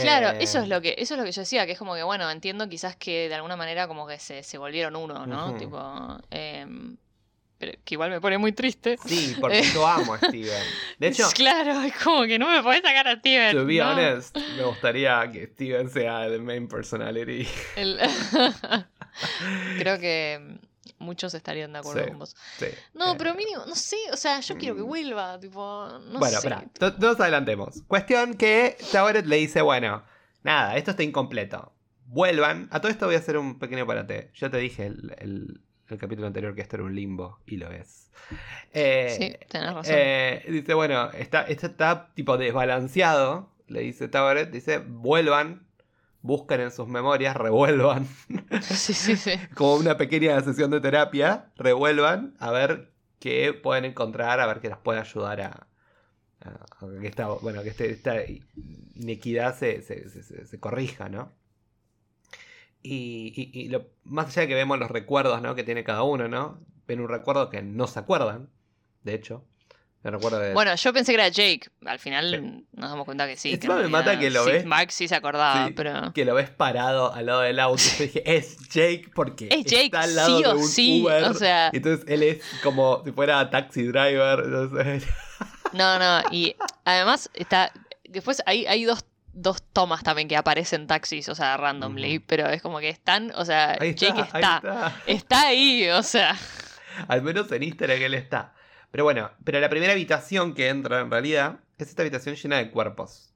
Claro, 0.00 0.30
Eh, 0.30 0.38
eso 0.42 0.60
es 0.60 0.68
lo 0.68 0.80
que, 0.80 0.94
eso 0.96 1.14
es 1.14 1.18
lo 1.20 1.24
que 1.26 1.32
yo 1.32 1.42
decía, 1.42 1.66
que 1.66 1.72
es 1.72 1.78
como 1.78 1.94
que, 1.94 2.02
bueno, 2.02 2.30
entiendo 2.30 2.66
quizás 2.68 2.96
que 2.96 3.28
de 3.28 3.34
alguna 3.34 3.56
manera 3.56 3.86
como 3.86 4.06
que 4.06 4.18
se, 4.18 4.42
se 4.42 4.56
volvieron 4.56 4.96
uno, 4.96 5.26
¿no? 5.26 5.54
Tipo, 5.56 6.18
em, 6.30 6.96
pero 7.58 7.72
que 7.84 7.94
igual 7.94 8.10
me 8.10 8.20
pone 8.20 8.38
muy 8.38 8.52
triste. 8.52 8.96
Sí, 9.04 9.36
porque 9.38 9.62
yo 9.74 9.86
amo 9.86 10.14
a 10.14 10.18
Steven. 10.18 10.62
De 10.98 11.08
hecho, 11.08 11.28
claro, 11.34 11.82
es 11.82 11.94
como 12.02 12.22
que 12.24 12.38
no 12.38 12.50
me 12.50 12.62
podés 12.62 12.80
sacar 12.82 13.06
a 13.08 13.16
Steven. 13.16 13.54
to 13.54 13.66
be 13.66 13.76
no. 13.78 13.90
honest, 13.90 14.34
me 14.56 14.62
gustaría 14.64 15.30
que 15.30 15.46
Steven 15.48 15.90
sea 15.90 16.24
el 16.26 16.40
main 16.42 16.66
personality. 16.66 17.46
El- 17.76 18.00
Creo 19.78 19.98
que 19.98 20.38
mm, 20.40 20.54
muchos 20.98 21.34
estarían 21.34 21.72
de 21.72 21.78
acuerdo 21.80 22.02
Sí. 22.04 22.08
con 22.10 22.18
vos. 22.18 22.36
Sí. 22.58 22.66
No, 22.94 23.12
Eh, 23.12 23.14
pero 23.18 23.34
mínimo, 23.34 23.64
no 23.66 23.74
sé, 23.74 23.96
o 24.12 24.16
sea, 24.16 24.40
yo 24.40 24.56
quiero 24.56 24.76
que 24.76 24.82
mm. 24.82 24.86
vuelva, 24.86 25.38
tipo, 25.40 25.86
no 26.10 26.18
bueno, 26.18 26.26
sé. 26.26 26.36
espera, 26.36 26.64
no 26.80 26.90
no 26.90 27.08
nos 27.10 27.20
adelantemos. 27.20 27.82
Cuestión 27.86 28.34
que 28.34 28.76
Tabaret 28.92 29.26
le 29.26 29.36
dice, 29.36 29.62
bueno, 29.62 30.02
nada, 30.42 30.76
esto 30.76 30.90
está 30.92 31.02
incompleto. 31.02 31.72
Vuelvan. 32.06 32.68
A 32.70 32.80
todo 32.80 32.90
esto 32.92 33.06
voy 33.06 33.14
a 33.14 33.18
hacer 33.18 33.36
un 33.38 33.58
pequeño 33.58 33.86
parate. 33.86 34.30
Yo 34.34 34.50
te 34.50 34.58
dije 34.58 34.86
el, 34.86 35.14
el- 35.18 35.60
el 35.88 35.98
capítulo 35.98 36.26
anterior 36.26 36.54
que 36.54 36.62
esto 36.62 36.76
era 36.76 36.84
un 36.84 36.94
limbo, 36.94 37.40
y 37.46 37.56
lo 37.58 37.70
es. 37.70 38.10
Eh, 38.72 39.14
Sí, 39.18 39.36
tenés 39.50 39.74
razón. 39.74 39.94
eh, 39.96 40.42
dice, 40.48 40.72
bueno, 40.74 41.10
está, 41.10 41.42
esto 41.42 41.66
está 41.66 42.10
tipo 42.14 42.36
desbalanceado, 42.38 43.50
le 43.68 43.80
dice 43.80 44.08
Tabaret. 44.08 44.50
Dice, 44.50 44.78
vuelvan, 44.78 45.66
busquen 46.24 46.60
en 46.62 46.70
sus 46.72 46.88
memorias, 46.88 47.36
revuelvan. 47.36 48.08
Sí, 48.62 48.94
sí, 48.94 49.16
sí. 49.16 49.32
como 49.54 49.74
una 49.76 49.96
pequeña 49.96 50.40
sesión 50.40 50.70
de 50.70 50.80
terapia, 50.80 51.52
revuelvan 51.56 52.34
a 52.40 52.50
ver 52.50 52.92
qué 53.20 53.52
pueden 53.52 53.84
encontrar, 53.84 54.40
a 54.40 54.46
ver 54.46 54.60
qué 54.60 54.68
las 54.70 54.78
puede 54.78 55.00
ayudar 55.00 55.40
a, 55.42 55.68
a- 56.40 56.66
a 56.86 57.00
que 57.00 57.06
esta, 57.08 57.28
bueno, 57.28 57.62
que 57.62 57.70
este- 57.70 57.90
esta 57.90 58.16
inequidad 58.96 59.56
se, 59.58 59.82
se- 59.82 60.08
se- 60.10 60.22
se- 60.22 60.46
se 60.46 60.60
corrija, 60.60 61.08
¿no? 61.10 61.32
Y, 62.82 63.32
y- 63.34 63.60
y 63.62 63.68
lo, 63.68 63.86
más 64.04 64.26
allá 64.28 64.42
de 64.42 64.48
que 64.48 64.54
vemos 64.54 64.78
los 64.78 64.90
recuerdos 64.90 65.40
¿no? 65.42 65.54
que 65.54 65.64
tiene 65.64 65.84
cada 65.84 66.02
uno, 66.02 66.28
¿no? 66.28 66.60
Ven 66.86 67.00
un 67.00 67.08
recuerdo 67.08 67.48
que 67.48 67.62
no 67.62 67.86
se 67.86 67.98
acuerdan, 68.00 68.50
de 69.02 69.14
hecho. 69.14 69.44
El 70.04 70.12
recuerdo 70.12 70.38
de... 70.38 70.52
Bueno, 70.52 70.74
yo 70.74 70.92
pensé 70.92 71.12
que 71.12 71.14
era 71.16 71.28
Jake. 71.28 71.62
Al 71.86 71.98
final 71.98 72.30
Sí. 72.30 72.66
nos 72.72 72.90
damos 72.90 73.04
cuenta 73.06 73.26
que 73.26 73.36
sí. 73.36 73.48
que 73.48 73.54
Encima 73.56 73.76
en 73.76 73.82
me 73.82 73.88
mata 73.88 74.18
que 74.18 74.30
lo 74.30 74.44
sí, 74.44 74.50
ves- 74.52 74.64
Mark 74.66 74.92
sí 74.92 75.08
se 75.08 75.14
acordaba, 75.14 75.66
Sí, 75.66 75.72
pero. 75.74 76.12
que 76.12 76.24
lo 76.26 76.34
ves 76.34 76.50
parado 76.50 77.12
al 77.14 77.24
lado 77.26 77.40
del 77.40 77.58
auto. 77.58 77.82
Yo 77.98 78.04
dije, 78.04 78.36
es 78.36 78.58
Jake 78.68 79.10
porque 79.14 79.48
Es 79.50 79.64
Jake, 79.64 79.86
está 79.86 80.00
al 80.02 80.14
lado 80.14 80.36
sí 80.36 80.42
de 80.42 80.48
o 80.50 80.56
un 80.56 80.68
sí. 80.68 81.02
Uber. 81.02 81.24
O 81.24 81.34
sea, 81.34 81.70
Entonces 81.72 82.04
él 82.08 82.22
es 82.22 82.42
como 82.62 83.02
si 83.04 83.12
fuera 83.12 83.48
taxi 83.50 83.82
driver. 83.84 84.40
entonces- 84.44 85.04
no, 85.72 85.98
no. 85.98 86.22
Y 86.30 86.54
además 86.84 87.30
está. 87.34 87.72
Después 88.08 88.42
hay, 88.46 88.66
hay 88.66 88.84
dos, 88.84 89.04
dos 89.32 89.62
tomas 89.72 90.02
también 90.04 90.28
que 90.28 90.36
aparecen 90.36 90.86
taxis, 90.86 91.28
o 91.28 91.34
sea, 91.34 91.56
randomly. 91.56 92.18
Pero 92.20 92.46
es 92.48 92.60
como 92.62 92.78
que 92.78 92.90
están. 92.90 93.32
O 93.36 93.44
sea, 93.44 93.72
está, 93.74 93.86
Jake 93.86 94.20
ahí 94.20 94.26
está. 94.26 94.56
está. 94.56 94.96
Está 95.06 95.40
ahí, 95.48 95.88
o 95.88 96.02
sea. 96.02 96.36
Al 97.08 97.22
menos 97.22 97.50
en 97.50 97.62
egg 97.64 97.82
él 97.82 98.14
está. 98.14 98.53
Pero 98.94 99.02
bueno, 99.02 99.32
pero 99.42 99.58
la 99.58 99.68
primera 99.68 99.92
habitación 99.92 100.54
que 100.54 100.68
entra 100.68 101.00
en 101.00 101.10
realidad 101.10 101.58
es 101.78 101.88
esta 101.88 102.02
habitación 102.02 102.36
llena 102.36 102.58
de 102.58 102.70
cuerpos. 102.70 103.34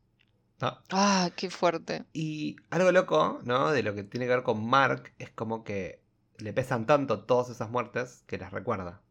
¿no? 0.61 0.79
Ah, 0.91 1.31
qué 1.35 1.51
fuerte. 1.51 2.05
Y 2.13 2.55
algo 2.71 2.93
loco, 2.93 3.41
¿no? 3.43 3.73
De 3.73 3.83
lo 3.83 3.93
que 3.93 4.05
tiene 4.05 4.27
que 4.27 4.37
ver 4.37 4.45
con 4.45 4.65
Mark 4.65 5.13
es 5.19 5.33
como 5.33 5.65
que 5.65 6.01
le 6.37 6.53
pesan 6.53 6.87
tanto 6.87 7.25
todas 7.25 7.51
esas 7.51 7.71
muertes 7.71 8.23
que 8.29 8.39
las 8.39 8.53
recuerda. 8.53 9.03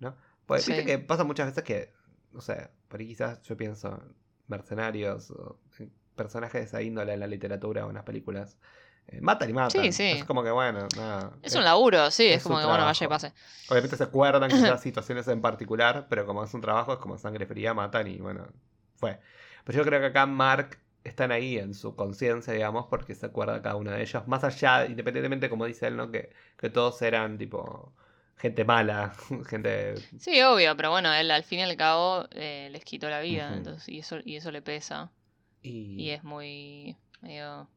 ¿No? 0.00 0.16
Pues 0.46 0.64
Sí. 0.64 0.72
viste 0.72 0.86
que 0.86 0.98
pasa 0.98 1.22
muchas 1.22 1.46
veces 1.46 1.62
que, 1.62 1.92
no 2.32 2.40
sé, 2.40 2.68
por 2.88 2.98
ahí 2.98 3.06
quizás 3.06 3.40
yo 3.42 3.56
pienso 3.56 3.90
en 3.90 4.16
mercenarios 4.48 5.30
o 5.30 5.60
personajes 6.16 6.62
de 6.62 6.66
esa 6.66 6.82
índole 6.82 7.12
en 7.12 7.20
la 7.20 7.28
literatura 7.28 7.86
o 7.86 7.90
en 7.90 7.94
las 7.94 8.02
películas. 8.02 8.58
Eh, 9.08 9.20
matan 9.20 9.50
y 9.50 9.52
matan. 9.52 9.82
Sí, 9.84 9.92
sí. 9.92 10.04
Es 10.04 10.24
como 10.24 10.42
que 10.42 10.50
bueno, 10.50 10.86
nada. 10.96 11.32
Es 11.42 11.54
un 11.54 11.64
laburo, 11.64 12.10
sí. 12.10 12.26
Es, 12.26 12.38
es 12.38 12.42
como 12.42 12.58
que, 12.58 12.66
bueno, 12.66 12.84
vaya 12.84 13.04
y 13.04 13.08
pase. 13.08 13.32
Obviamente 13.68 13.96
se 13.96 14.04
acuerdan 14.04 14.50
quizás 14.50 14.80
situaciones 14.82 15.28
en 15.28 15.40
particular, 15.40 16.06
pero 16.08 16.26
como 16.26 16.42
es 16.44 16.52
un 16.54 16.60
trabajo, 16.60 16.92
es 16.92 16.98
como 16.98 17.18
sangre 17.18 17.46
fría, 17.46 17.74
matan 17.74 18.06
y 18.08 18.18
bueno, 18.18 18.46
fue. 18.96 19.20
Pero 19.64 19.78
yo 19.78 19.84
creo 19.84 20.00
que 20.00 20.06
acá 20.06 20.26
Mark 20.26 20.78
están 21.04 21.30
ahí 21.32 21.58
en 21.58 21.74
su 21.74 21.94
conciencia, 21.94 22.52
digamos, 22.52 22.86
porque 22.88 23.14
se 23.14 23.26
acuerda 23.26 23.62
cada 23.62 23.76
uno 23.76 23.90
de 23.92 24.02
ellos. 24.02 24.26
Más 24.26 24.42
allá, 24.44 24.86
independientemente, 24.86 25.48
como 25.48 25.66
dice 25.66 25.86
él, 25.86 25.96
¿no? 25.96 26.10
Que, 26.10 26.30
que 26.56 26.70
todos 26.70 27.00
eran 27.02 27.38
tipo 27.38 27.94
gente 28.36 28.64
mala, 28.64 29.14
gente... 29.48 29.94
Sí, 30.18 30.40
obvio, 30.42 30.76
pero 30.76 30.90
bueno, 30.90 31.12
él 31.12 31.30
al 31.30 31.44
fin 31.44 31.60
y 31.60 31.62
al 31.62 31.76
cabo 31.76 32.26
eh, 32.32 32.68
les 32.70 32.84
quitó 32.84 33.08
la 33.08 33.20
vida, 33.20 33.54
entonces, 33.54 33.88
y 33.88 33.98
eso, 34.00 34.18
y 34.24 34.36
eso 34.36 34.50
le 34.50 34.62
pesa. 34.62 35.10
Y, 35.62 36.02
Y 36.02 36.10
es 36.10 36.22
muy 36.24 36.96
medio. 37.20 37.68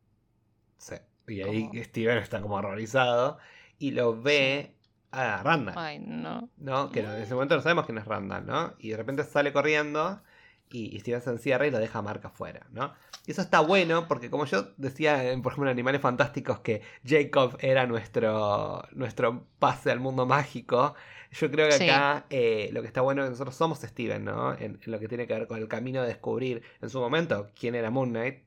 sí. 0.77 0.95
Y 1.29 1.41
ahí 1.41 1.69
Steven 1.83 2.17
está 2.17 2.41
como 2.41 2.55
horrorizado. 2.55 3.38
y 3.77 3.91
lo 3.91 4.21
ve 4.21 4.75
a 5.12 5.41
Randall. 5.41 5.75
Ay, 5.77 6.00
no. 6.00 6.50
¿no? 6.57 6.91
Que 6.91 7.00
en 7.00 7.09
ese 7.21 7.33
momento 7.33 7.55
no 7.55 7.62
sabemos 7.62 7.86
quién 7.86 7.98
es 7.98 8.05
Randall, 8.05 8.45
¿no? 8.45 8.74
Y 8.79 8.89
de 8.89 8.98
repente 8.98 9.24
sale 9.24 9.51
corriendo 9.53 10.21
y, 10.69 10.95
y 10.95 11.00
Steven 11.00 11.21
se 11.21 11.29
encierra 11.31 11.65
y 11.65 11.71
lo 11.71 11.79
deja 11.79 12.00
a 12.00 12.01
Mark 12.03 12.21
afuera, 12.25 12.67
¿no? 12.71 12.93
Y 13.25 13.31
eso 13.31 13.41
está 13.41 13.59
bueno 13.62 14.07
porque 14.07 14.29
como 14.29 14.45
yo 14.45 14.67
decía, 14.77 15.31
en, 15.31 15.41
por 15.41 15.51
ejemplo, 15.53 15.69
en 15.69 15.74
Animales 15.75 16.01
Fantásticos, 16.01 16.59
que 16.59 16.81
Jacob 17.05 17.57
era 17.59 17.86
nuestro, 17.88 18.83
nuestro 18.91 19.45
pase 19.59 19.91
al 19.91 20.00
mundo 20.00 20.25
mágico, 20.25 20.93
yo 21.31 21.50
creo 21.51 21.67
que 21.67 21.74
Sí. 21.74 21.89
acá 21.89 22.25
eh, 22.29 22.69
lo 22.74 22.81
que 22.81 22.88
está 22.88 23.01
bueno 23.01 23.21
es 23.21 23.27
que 23.27 23.31
nosotros 23.31 23.55
somos 23.55 23.79
Steven, 23.79 24.25
¿no? 24.25 24.53
En, 24.53 24.79
en 24.83 24.91
lo 24.91 25.00
que 25.00 25.07
tiene 25.07 25.25
que 25.27 25.33
ver 25.33 25.48
con 25.48 25.57
el 25.59 25.67
camino 25.67 26.01
de 26.01 26.07
descubrir 26.09 26.63
en 26.81 26.89
su 26.89 27.00
momento 27.00 27.50
quién 27.59 27.75
era 27.75 27.89
Moon 27.91 28.09
Knight 28.09 28.39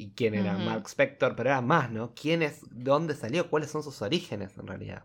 y 0.00 0.12
quién 0.12 0.34
era. 0.34 0.56
Mark 0.56 0.86
Spector, 0.88 1.34
pero 1.36 1.50
era 1.50 1.60
más, 1.60 1.90
¿no? 1.90 2.14
¿Quién 2.14 2.42
es, 2.42 2.60
dónde 2.70 3.14
salió, 3.14 3.48
cuáles 3.50 3.70
son 3.70 3.82
sus 3.82 4.00
orígenes 4.02 4.56
en 4.58 4.66
realidad? 4.66 5.04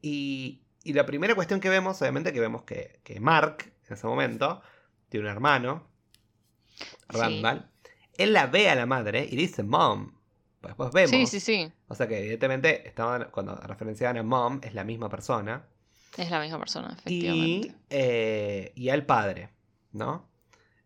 Y, 0.00 0.62
y 0.84 0.92
la 0.92 1.06
primera 1.06 1.34
cuestión 1.34 1.60
que 1.60 1.68
vemos, 1.68 2.00
obviamente, 2.02 2.32
que 2.32 2.40
vemos 2.40 2.62
que, 2.62 3.00
que 3.04 3.20
Mark, 3.20 3.72
en 3.88 3.92
ese 3.94 4.06
momento, 4.06 4.60
tiene 5.08 5.26
un 5.26 5.32
hermano, 5.32 5.90
Sí. 7.10 7.18
Randall. 7.18 7.68
Él 8.16 8.32
la 8.32 8.46
ve 8.46 8.68
a 8.70 8.74
la 8.74 8.86
madre 8.86 9.26
y 9.30 9.36
dice 9.36 9.62
mom. 9.62 10.12
Pues 10.60 10.70
Después 10.70 10.92
vemos. 10.92 11.10
Sí, 11.10 11.26
sí, 11.26 11.40
sí. 11.40 11.72
O 11.88 11.94
sea 11.94 12.06
que 12.08 12.18
evidentemente 12.18 12.86
estaban, 12.88 13.28
cuando 13.30 13.54
referenciaban 13.56 14.16
a 14.16 14.22
mom 14.22 14.60
es 14.62 14.74
la 14.74 14.84
misma 14.84 15.08
persona. 15.08 15.66
Es 16.16 16.30
la 16.30 16.40
misma 16.40 16.58
persona, 16.58 16.96
Y, 17.06 17.26
efectivamente. 17.26 17.74
eh, 17.90 18.72
y 18.74 18.88
al 18.90 19.04
padre, 19.06 19.50
¿no? 19.92 20.28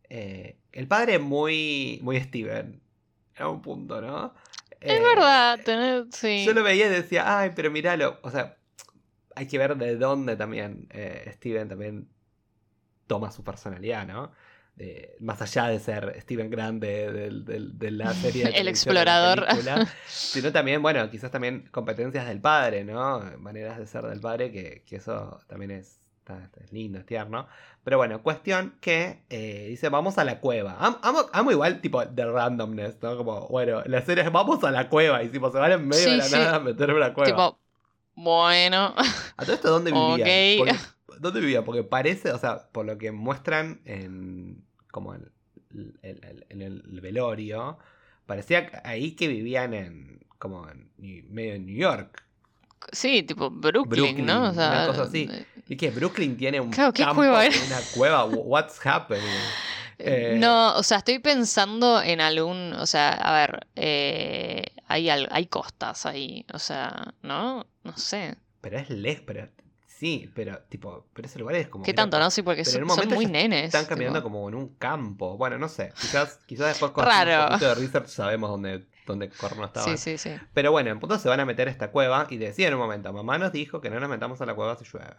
Eh, 0.09 0.59
el 0.73 0.87
padre 0.87 1.15
es 1.17 1.21
muy, 1.21 1.99
muy 2.03 2.21
Steven. 2.21 2.81
A 3.39 3.49
un 3.49 3.61
punto, 3.63 4.01
¿no? 4.01 4.35
Es 4.81 4.99
Eh, 4.99 5.03
verdad, 5.15 5.59
tener. 5.65 6.05
Sí. 6.13 6.45
Yo 6.45 6.53
lo 6.55 6.63
veía 6.63 6.87
y 6.87 6.91
decía, 6.91 7.39
ay, 7.39 7.53
pero 7.55 7.71
míralo. 7.71 8.19
O 8.23 8.31
sea, 8.31 8.57
hay 9.35 9.47
que 9.47 9.59
ver 9.59 9.77
de 9.77 9.97
dónde 9.97 10.37
también 10.37 10.87
eh, 10.91 11.31
Steven 11.35 11.69
también 11.69 12.09
toma 13.07 13.31
su 13.31 13.45
personalidad, 13.45 14.07
¿no? 14.07 14.33
Más 15.21 15.41
allá 15.41 15.69
de 15.69 15.79
ser 15.81 16.21
Steven 16.21 16.51
Grant 16.51 16.83
de, 16.83 17.11
de- 17.11 17.31
de- 17.31 17.69
de 17.73 17.91
la 17.91 18.13
serie 18.15 18.45
de 18.45 18.51
El 18.51 18.69
explorador. 18.69 19.47
película, 19.47 19.87
sino 20.07 20.53
también, 20.53 20.83
bueno, 20.83 21.09
quizás 21.11 21.31
también 21.31 21.67
competencias 21.71 22.27
del 22.27 22.41
padre, 22.43 22.85
¿no? 22.85 23.21
Maneras 23.39 23.79
de 23.79 23.87
ser 23.87 24.05
del 24.05 24.21
padre, 24.21 24.53
que, 24.53 24.83
que 24.87 24.97
eso 24.97 25.41
también 25.47 25.71
es, 25.71 25.99
está- 26.35 26.61
es 26.65 26.73
lindo, 26.73 26.99
es 26.99 27.07
tierno. 27.07 27.47
Pero 27.85 27.99
bueno, 27.99 28.23
cuestión 28.23 28.75
que 28.81 29.23
eh, 29.31 29.67
dice, 29.69 29.89
vamos 29.89 30.19
a 30.19 30.25
la 30.25 30.41
cueva. 30.41 30.77
Am- 30.79 30.99
Amo, 31.03 31.21
amo 31.33 31.51
igual, 31.53 31.81
tipo, 31.81 32.05
de 32.05 32.25
randomness, 32.25 32.97
¿no? 33.03 33.17
Como, 33.17 33.47
bueno, 33.49 33.83
la 33.87 34.03
serie 34.03 34.25
es, 34.25 34.33
vamos 34.33 34.63
a 34.65 34.71
la 34.71 34.89
cueva. 34.89 35.23
Y 35.23 35.29
tipo, 35.29 35.51
se 35.53 35.59
van 35.59 35.73
en 35.73 35.87
medio 35.87 36.03
Sí, 36.05 36.11
de 36.11 36.17
la 36.17 36.25
sí. 36.25 36.33
nada 36.35 36.57
a 36.57 36.61
meter 36.61 36.91
en 36.91 36.97
una 36.97 37.15
cueva. 37.15 37.31
Tipo, 37.31 37.59
bueno. 38.17 38.95
¿A 39.37 39.45
todo 39.45 39.55
esto 39.55 39.71
dónde. 39.71 39.93
Porque- 40.59 40.75
¿Dónde 41.21 41.41
vivían? 41.41 41.65
Porque 41.65 41.83
parece, 41.83 42.31
o 42.33 42.39
sea, 42.39 42.69
por 42.73 42.85
lo 42.85 42.99
que 42.99 43.11
muestran 43.13 43.81
en 43.85 44.65
como 44.91 45.15
en, 45.15 45.31
el- 45.73 45.99
el- 46.03 46.47
en 46.51 46.63
el 46.63 47.01
velorio, 47.01 47.79
parecía 48.27 48.71
ahí 48.85 49.13
que 49.13 49.29
vivían 49.29 49.73
en 49.75 50.27
como 50.39 50.69
en 50.69 50.91
medio 51.31 51.55
en 51.55 51.67
New 51.67 51.77
York. 51.77 52.26
Sí, 52.93 53.23
tipo 53.25 53.51
Brooklyn, 53.51 53.89
Brooklyn, 53.89 54.27
¿no? 54.27 54.51
O 54.51 54.55
sea, 54.55 54.69
una 54.71 54.87
cosa 54.87 55.03
así. 55.03 55.29
eh, 55.31 55.47
¿Y 55.69 55.77
que 55.77 55.91
Brooklyn 55.91 56.37
tiene 56.37 56.61
un 56.61 56.71
Claro, 56.71 56.93
¿qué 56.93 57.03
campo, 57.03 57.17
cueva 57.17 57.45
era? 57.45 57.57
una 57.67 57.81
cueva? 57.95 58.25
What's 58.25 58.85
happening? 58.85 59.23
Eh, 59.99 60.37
No, 60.39 60.77
o 60.77 60.83
sea, 60.83 60.99
estoy 60.99 61.21
pensando 61.21 62.03
en 62.03 62.21
algún, 62.21 62.75
o 62.75 62.85
sea, 62.85 63.09
a 63.13 63.33
ver, 63.41 63.67
eh, 63.77 64.63
hay, 64.87 65.09
hay 65.09 65.47
costas 65.47 66.05
ahí, 66.05 66.45
o 66.53 66.59
sea, 66.59 67.15
¿no? 67.23 67.67
No 67.83 67.97
sé. 67.97 68.37
Pero 68.61 68.79
es 68.79 68.91
lejos, 68.91 69.25
pero 69.27 69.49
sí, 69.87 70.31
pero 70.35 70.59
tipo, 70.69 71.07
pero 71.15 71.27
ese 71.27 71.39
lugar 71.39 71.55
es 71.55 71.69
como 71.69 71.83
¿Qué 71.83 71.95
tanto, 71.95 72.19
no? 72.19 72.31
Sí, 72.31 72.43
porque 72.43 72.67
son, 72.67 72.85
muy 73.09 73.25
nenes. 73.25 73.65
Están 73.65 73.87
caminando 73.87 74.19
tipo. 74.19 74.31
como 74.31 74.47
en 74.51 74.55
un 74.55 74.69
campo. 74.77 75.39
Bueno, 75.39 75.57
no 75.57 75.67
sé. 75.71 75.95
Quizás, 75.99 76.41
quizás 76.47 76.69
después 76.69 76.93
con 76.93 77.07
Raro. 77.07 77.45
un 77.45 77.49
poquito 77.53 77.69
de 77.69 77.75
research 77.77 78.09
sabemos 78.09 78.51
dónde, 78.51 78.87
dónde 79.07 79.31
corno 79.31 79.65
estaban. 79.65 79.97
Sí, 79.97 80.19
sí, 80.19 80.19
sí. 80.19 80.37
Pero 80.53 80.73
bueno, 80.73 80.91
en 80.91 81.01
punto 81.01 81.19
se 81.19 81.29
van 81.29 81.41
a 81.41 81.45
meter 81.45 81.69
a 81.69 81.71
esta 81.71 81.91
cueva 81.91 82.27
y 82.31 82.37
decían 82.37 82.69
en 82.69 82.75
un 82.75 82.81
momento, 82.81 83.13
mamá 83.13 83.39
nos 83.39 83.53
dijo 83.53 83.81
que 83.81 83.91
no 83.91 84.01
nos 84.01 84.09
metamos 84.09 84.41
a 84.41 84.47
la 84.47 84.55
cueva 84.55 84.77
si 84.77 84.85
llueve. 84.85 85.15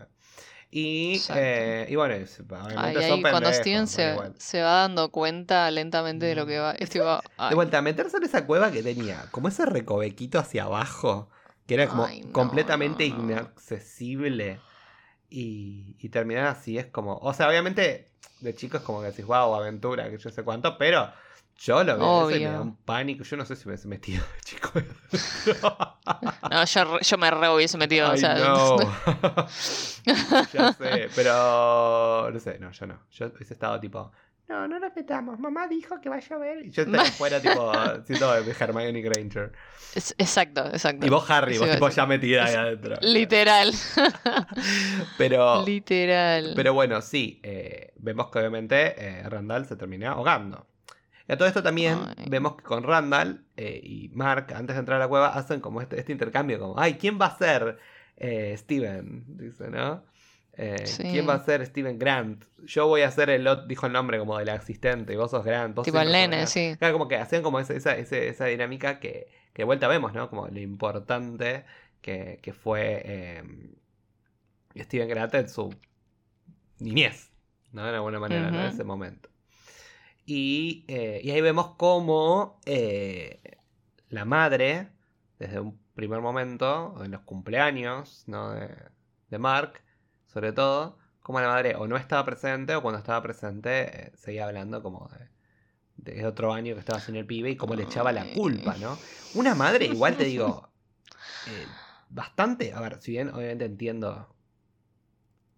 Y, 0.69 1.21
eh, 1.29 1.87
y 1.89 1.95
bueno, 1.95 2.15
obviamente 2.15 2.99
Ay, 2.99 3.07
son 3.07 3.13
ahí 3.13 3.21
cuando 3.21 3.53
Steven 3.53 3.87
se, 3.87 4.17
se 4.37 4.61
va 4.61 4.81
dando 4.81 5.09
cuenta 5.11 5.71
lentamente 5.71 6.25
de 6.25 6.35
lo 6.35 6.45
que 6.45 6.59
va. 6.59 6.71
Es 6.73 6.89
tipo, 6.89 7.05
ay, 7.37 7.49
De 7.49 7.55
vuelta, 7.55 7.81
meterse 7.81 8.17
en 8.17 8.23
esa 8.23 8.45
cueva 8.45 8.69
que 8.71 8.83
tenía 8.83 9.27
como 9.31 9.47
ese 9.47 9.65
recovequito 9.65 10.39
hacia 10.39 10.63
abajo, 10.63 11.29
que 11.65 11.75
era 11.75 11.87
como 11.87 12.05
Ay, 12.05 12.21
no, 12.21 12.33
completamente 12.33 13.09
no, 13.09 13.17
no. 13.17 13.23
inaccesible. 13.23 14.59
Y, 15.29 15.95
y 15.99 16.09
terminar 16.09 16.47
así 16.47 16.77
es 16.77 16.85
como. 16.87 17.17
O 17.17 17.33
sea, 17.33 17.47
obviamente 17.49 18.11
de 18.41 18.53
chicos 18.55 18.81
como 18.81 19.01
que 19.01 19.07
decís, 19.07 19.25
wow, 19.25 19.55
aventura, 19.55 20.09
que 20.09 20.17
yo 20.17 20.29
sé 20.29 20.43
cuánto, 20.43 20.77
pero 20.77 21.11
yo 21.57 21.83
lo 21.83 21.97
veo 21.97 22.31
y 22.31 22.39
me 22.43 22.51
da 22.51 22.61
un 22.61 22.75
pánico. 22.77 23.23
Yo 23.23 23.37
no 23.37 23.45
sé 23.45 23.55
si 23.55 23.65
me 23.65 23.73
hubiese 23.73 23.87
metido 23.87 24.23
chico. 24.43 24.71
No, 26.49 26.63
yo, 26.63 26.99
yo 27.01 27.17
me 27.17 27.29
re 27.29 27.49
hubiese 27.49 27.77
metido, 27.77 28.07
o 28.07 28.11
Ay, 28.11 28.17
sea. 28.19 28.35
no. 28.35 28.77
ya 30.53 30.73
sé, 30.73 31.09
pero 31.15 32.29
no 32.31 32.39
sé, 32.39 32.57
no, 32.59 32.71
yo 32.71 32.87
no. 32.87 32.99
Yo 33.11 33.27
hubiese 33.27 33.53
estado 33.53 33.77
tipo, 33.79 34.09
no, 34.47 34.65
no 34.67 34.79
nos 34.79 34.95
metamos, 34.95 35.37
mamá 35.39 35.67
dijo 35.67 35.99
que 35.99 36.07
va 36.09 36.15
a 36.15 36.19
llover. 36.21 36.65
Y 36.65 36.71
yo 36.71 36.83
estaría 36.83 37.01
afuera 37.09 37.41
tipo, 37.41 37.71
siendo 38.05 38.33
Hermione 38.35 39.01
Granger. 39.01 39.51
Es- 39.93 40.15
exacto, 40.17 40.65
exacto. 40.67 41.05
Y 41.05 41.09
vos 41.09 41.29
Harry, 41.29 41.55
Eso 41.55 41.65
vos 41.65 41.73
tipo 41.73 41.89
ya 41.89 42.05
metida 42.05 42.45
ahí 42.45 42.55
adentro. 42.55 42.95
Literal. 43.01 43.73
Pero, 45.17 45.65
Literal. 45.65 46.53
pero 46.55 46.73
bueno, 46.73 47.01
sí, 47.01 47.39
eh, 47.43 47.91
vemos 47.97 48.29
que 48.29 48.39
obviamente 48.39 48.95
eh, 48.97 49.23
Randall 49.29 49.65
se 49.65 49.75
termina 49.75 50.11
ahogando. 50.11 50.65
Y 51.27 51.33
a 51.33 51.37
todo 51.37 51.47
esto 51.47 51.61
también 51.61 51.99
Ay. 52.17 52.25
vemos 52.29 52.55
que 52.55 52.63
con 52.63 52.83
Randall 52.83 53.45
eh, 53.57 53.79
y 53.83 54.09
Mark, 54.13 54.47
antes 54.55 54.75
de 54.75 54.79
entrar 54.79 54.97
a 54.97 55.05
la 55.05 55.07
cueva, 55.09 55.29
hacen 55.29 55.59
como 55.59 55.81
este, 55.81 55.99
este 55.99 56.11
intercambio, 56.11 56.59
como, 56.59 56.79
ay, 56.79 56.93
¿quién 56.95 57.19
va 57.19 57.25
a 57.27 57.37
ser 57.37 57.79
eh, 58.15 58.55
Steven? 58.57 59.25
Dice, 59.37 59.69
¿no? 59.69 60.03
Eh, 60.53 60.87
Sí. 60.87 61.03
¿Quién 61.03 61.27
va 61.27 61.33
a 61.35 61.43
ser 61.45 61.63
Steven 61.65 61.99
Grant? 61.99 62.45
Yo 62.65 62.87
voy 62.87 63.01
a 63.01 63.11
ser 63.11 63.29
el 63.29 63.45
otro, 63.47 63.67
dijo 63.67 63.85
el 63.85 63.93
nombre 63.93 64.17
como 64.19 64.37
del 64.39 64.49
asistente, 64.49 65.13
y 65.13 65.15
vos 65.15 65.29
sos 65.31 65.43
Grant. 65.45 65.75
Vos 65.75 65.85
tipo 65.85 65.97
sos 65.97 66.01
el 66.07 66.07
como 66.11 66.19
nene, 66.19 66.35
Grant. 66.37 66.49
sí. 66.49 66.75
Claro, 66.79 66.93
como 66.93 67.07
que 67.07 67.17
hacían 67.17 67.43
como 67.43 67.59
esa, 67.59 67.73
esa, 67.75 67.93
esa 67.95 68.45
dinámica 68.45 68.99
que, 68.99 69.27
que 69.53 69.61
de 69.61 69.65
vuelta 69.65 69.87
vemos, 69.87 70.13
¿no? 70.13 70.29
Como 70.29 70.47
lo 70.47 70.59
importante 70.59 71.65
que, 72.01 72.39
que 72.41 72.53
fue 72.53 73.01
eh, 73.05 73.43
Steven 74.77 75.09
Grant 75.09 75.33
en 75.35 75.49
su 75.49 75.75
niñez, 76.79 77.31
¿no? 77.71 77.83
De 77.83 77.95
alguna 77.95 78.19
manera, 78.19 78.49
¿no? 78.49 78.59
En 78.61 78.67
ese 78.67 78.83
momento. 78.83 79.29
Y, 80.29 80.83
eh, 80.89 81.21
y 81.23 81.31
ahí 81.31 81.39
vemos 81.39 81.75
cómo 81.77 82.59
eh, 82.65 83.39
la 84.09 84.25
madre, 84.25 84.89
desde 85.39 85.61
un 85.61 85.79
primer 85.95 86.19
momento, 86.19 87.01
en 87.01 87.11
los 87.11 87.21
cumpleaños, 87.21 88.25
¿no? 88.27 88.51
De, 88.51 88.75
de 89.29 89.39
Mark, 89.39 89.81
sobre 90.25 90.51
todo, 90.51 90.97
como 91.21 91.39
la 91.39 91.47
madre 91.47 91.75
o 91.75 91.87
no 91.87 91.95
estaba 91.95 92.25
presente 92.25 92.75
o 92.75 92.81
cuando 92.81 92.99
estaba 92.99 93.23
presente 93.23 94.07
eh, 94.07 94.11
seguía 94.17 94.45
hablando 94.45 94.83
como 94.83 95.09
de, 95.95 96.11
de 96.13 96.25
otro 96.25 96.51
año 96.51 96.73
que 96.73 96.81
estaba 96.81 96.99
sin 96.99 97.15
el 97.15 97.25
pibe 97.25 97.51
y 97.51 97.55
cómo 97.55 97.75
le 97.75 97.83
echaba 97.83 98.11
la 98.11 98.25
culpa, 98.33 98.75
¿no? 98.77 98.97
Una 99.33 99.55
madre, 99.55 99.85
igual 99.85 100.17
te 100.17 100.25
digo, 100.25 100.69
bastante, 102.09 102.73
a 102.73 102.81
ver, 102.81 102.99
si 103.01 103.11
bien 103.11 103.29
obviamente 103.29 103.63
entiendo, 103.63 104.35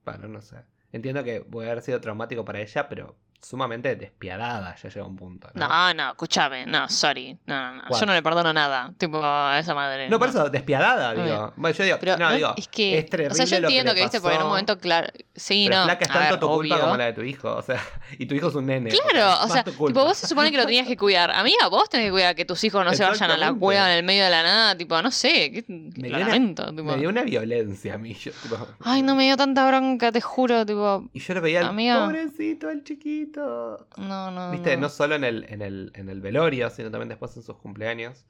bueno, 0.06 0.28
no 0.28 0.42
sé, 0.44 0.58
entiendo 0.92 1.24
que 1.24 1.42
puede 1.42 1.72
haber 1.72 1.84
sido 1.84 2.00
traumático 2.02 2.46
para 2.46 2.62
ella, 2.62 2.88
pero 2.88 3.18
sumamente 3.42 3.96
despiadada 3.96 4.76
ya 4.76 4.90
llega 4.90 5.06
un 5.06 5.16
punto, 5.16 5.50
¿no? 5.54 5.68
No, 5.68 5.94
no, 5.94 6.10
escúchame. 6.12 6.66
No, 6.66 6.90
sorry. 6.90 7.38
No, 7.46 7.76
no, 7.76 7.82
no. 7.90 8.00
Yo 8.00 8.06
no 8.06 8.14
le 8.14 8.22
perdono 8.22 8.52
nada. 8.54 8.94
Tipo, 8.98 9.22
a 9.24 9.58
esa 9.60 9.74
madre. 9.74 10.10
No, 10.10 10.20
por 10.20 10.30
eso, 10.30 10.50
despiadada, 10.50 11.14
digo. 11.14 11.54
Bueno, 11.56 11.76
yo 11.76 11.84
digo, 11.86 11.98
Pero 12.00 12.18
no, 12.18 12.32
digo, 12.34 12.54
es 12.58 12.68
que. 12.68 12.98
es 13.00 13.10
terrible 13.10 13.32
o 13.32 13.36
sea, 13.36 13.46
yo 13.46 13.56
lo 13.60 13.68
que 13.68 13.74
entiendo 13.74 13.92
le 13.94 13.96
que, 13.98 14.02
viste, 14.04 14.22
porque 14.22 14.36
en 14.36 14.44
un 14.44 14.50
momento, 14.50 14.78
claro. 14.78 15.08
Sí, 15.36 15.66
pero 15.68 15.80
no. 15.80 15.86
flaca, 15.86 16.06
es 16.06 16.12
tanto 16.12 16.30
ver, 16.32 16.40
tu 16.40 16.48
culpa 16.48 16.80
como 16.82 16.98
la 16.98 17.06
de 17.06 17.14
tu 17.14 17.22
hijo, 17.22 17.56
o 17.56 17.62
sea, 17.62 17.82
y 18.20 18.26
tu 18.26 18.36
hijo 18.36 18.50
es 18.50 18.56
un 18.56 18.66
nene. 18.66 18.90
Claro, 18.90 19.44
o 19.46 19.48
sea, 19.48 19.64
tipo, 19.64 19.90
vos 19.90 20.18
se 20.18 20.28
supone 20.28 20.52
que 20.52 20.58
lo 20.58 20.66
tenías 20.66 20.88
que 20.88 20.98
cuidar. 20.98 21.32
Amiga, 21.32 21.68
vos 21.70 21.90
tenés 21.90 22.08
que 22.08 22.12
cuidar 22.12 22.36
que 22.36 22.46
tus 22.46 22.64
hijos 22.64 22.84
no 22.84 22.94
se 22.94 23.04
vayan 23.04 23.32
a 23.32 23.38
la 23.38 23.54
cueva 23.54 23.92
en 23.92 23.98
el 24.00 24.04
medio 24.04 24.24
de 24.26 24.30
la 24.30 24.44
nada. 24.44 24.76
Tipo, 24.78 25.02
no 25.02 25.12
sé. 25.12 25.52
qué- 25.52 25.66
Me 25.68 26.10
lo 26.10 26.18
dio 26.18 26.26
una- 26.26 26.26
lamento. 26.28 26.66
tipo. 26.72 26.84
Me 26.84 26.98
dio 26.98 27.10
una 27.10 27.22
violencia 27.24 27.94
a 27.96 27.98
mí. 27.98 28.14
Yo, 28.16 28.32
tipo, 28.44 28.58
Ay, 28.84 29.02
no 29.02 29.16
me 29.16 29.24
dio 29.24 29.38
tanta 29.38 29.66
bronca, 29.68 30.12
te 30.12 30.20
juro. 30.22 30.66
Tipo, 30.66 31.08
Y 31.14 31.20
yo 31.20 31.34
lo 31.36 31.42
veía 31.42 31.62
al 31.62 31.76
pobrecito, 31.76 32.70
el 32.70 32.84
chiquito. 32.84 33.29
No, 33.36 34.32
no. 34.32 34.52
Viste, 34.52 34.76
no 34.76 34.84
no. 34.84 34.90
solo 34.90 35.16
en 35.16 35.24
el, 35.24 35.46
en, 35.50 35.62
el, 35.62 35.92
en 35.96 36.10
el 36.10 36.22
velorio, 36.22 36.70
sino 36.70 36.92
también 36.92 37.10
después 37.10 37.36
en 37.38 37.44
sus 37.44 37.58
cumpleaños. 37.58 38.26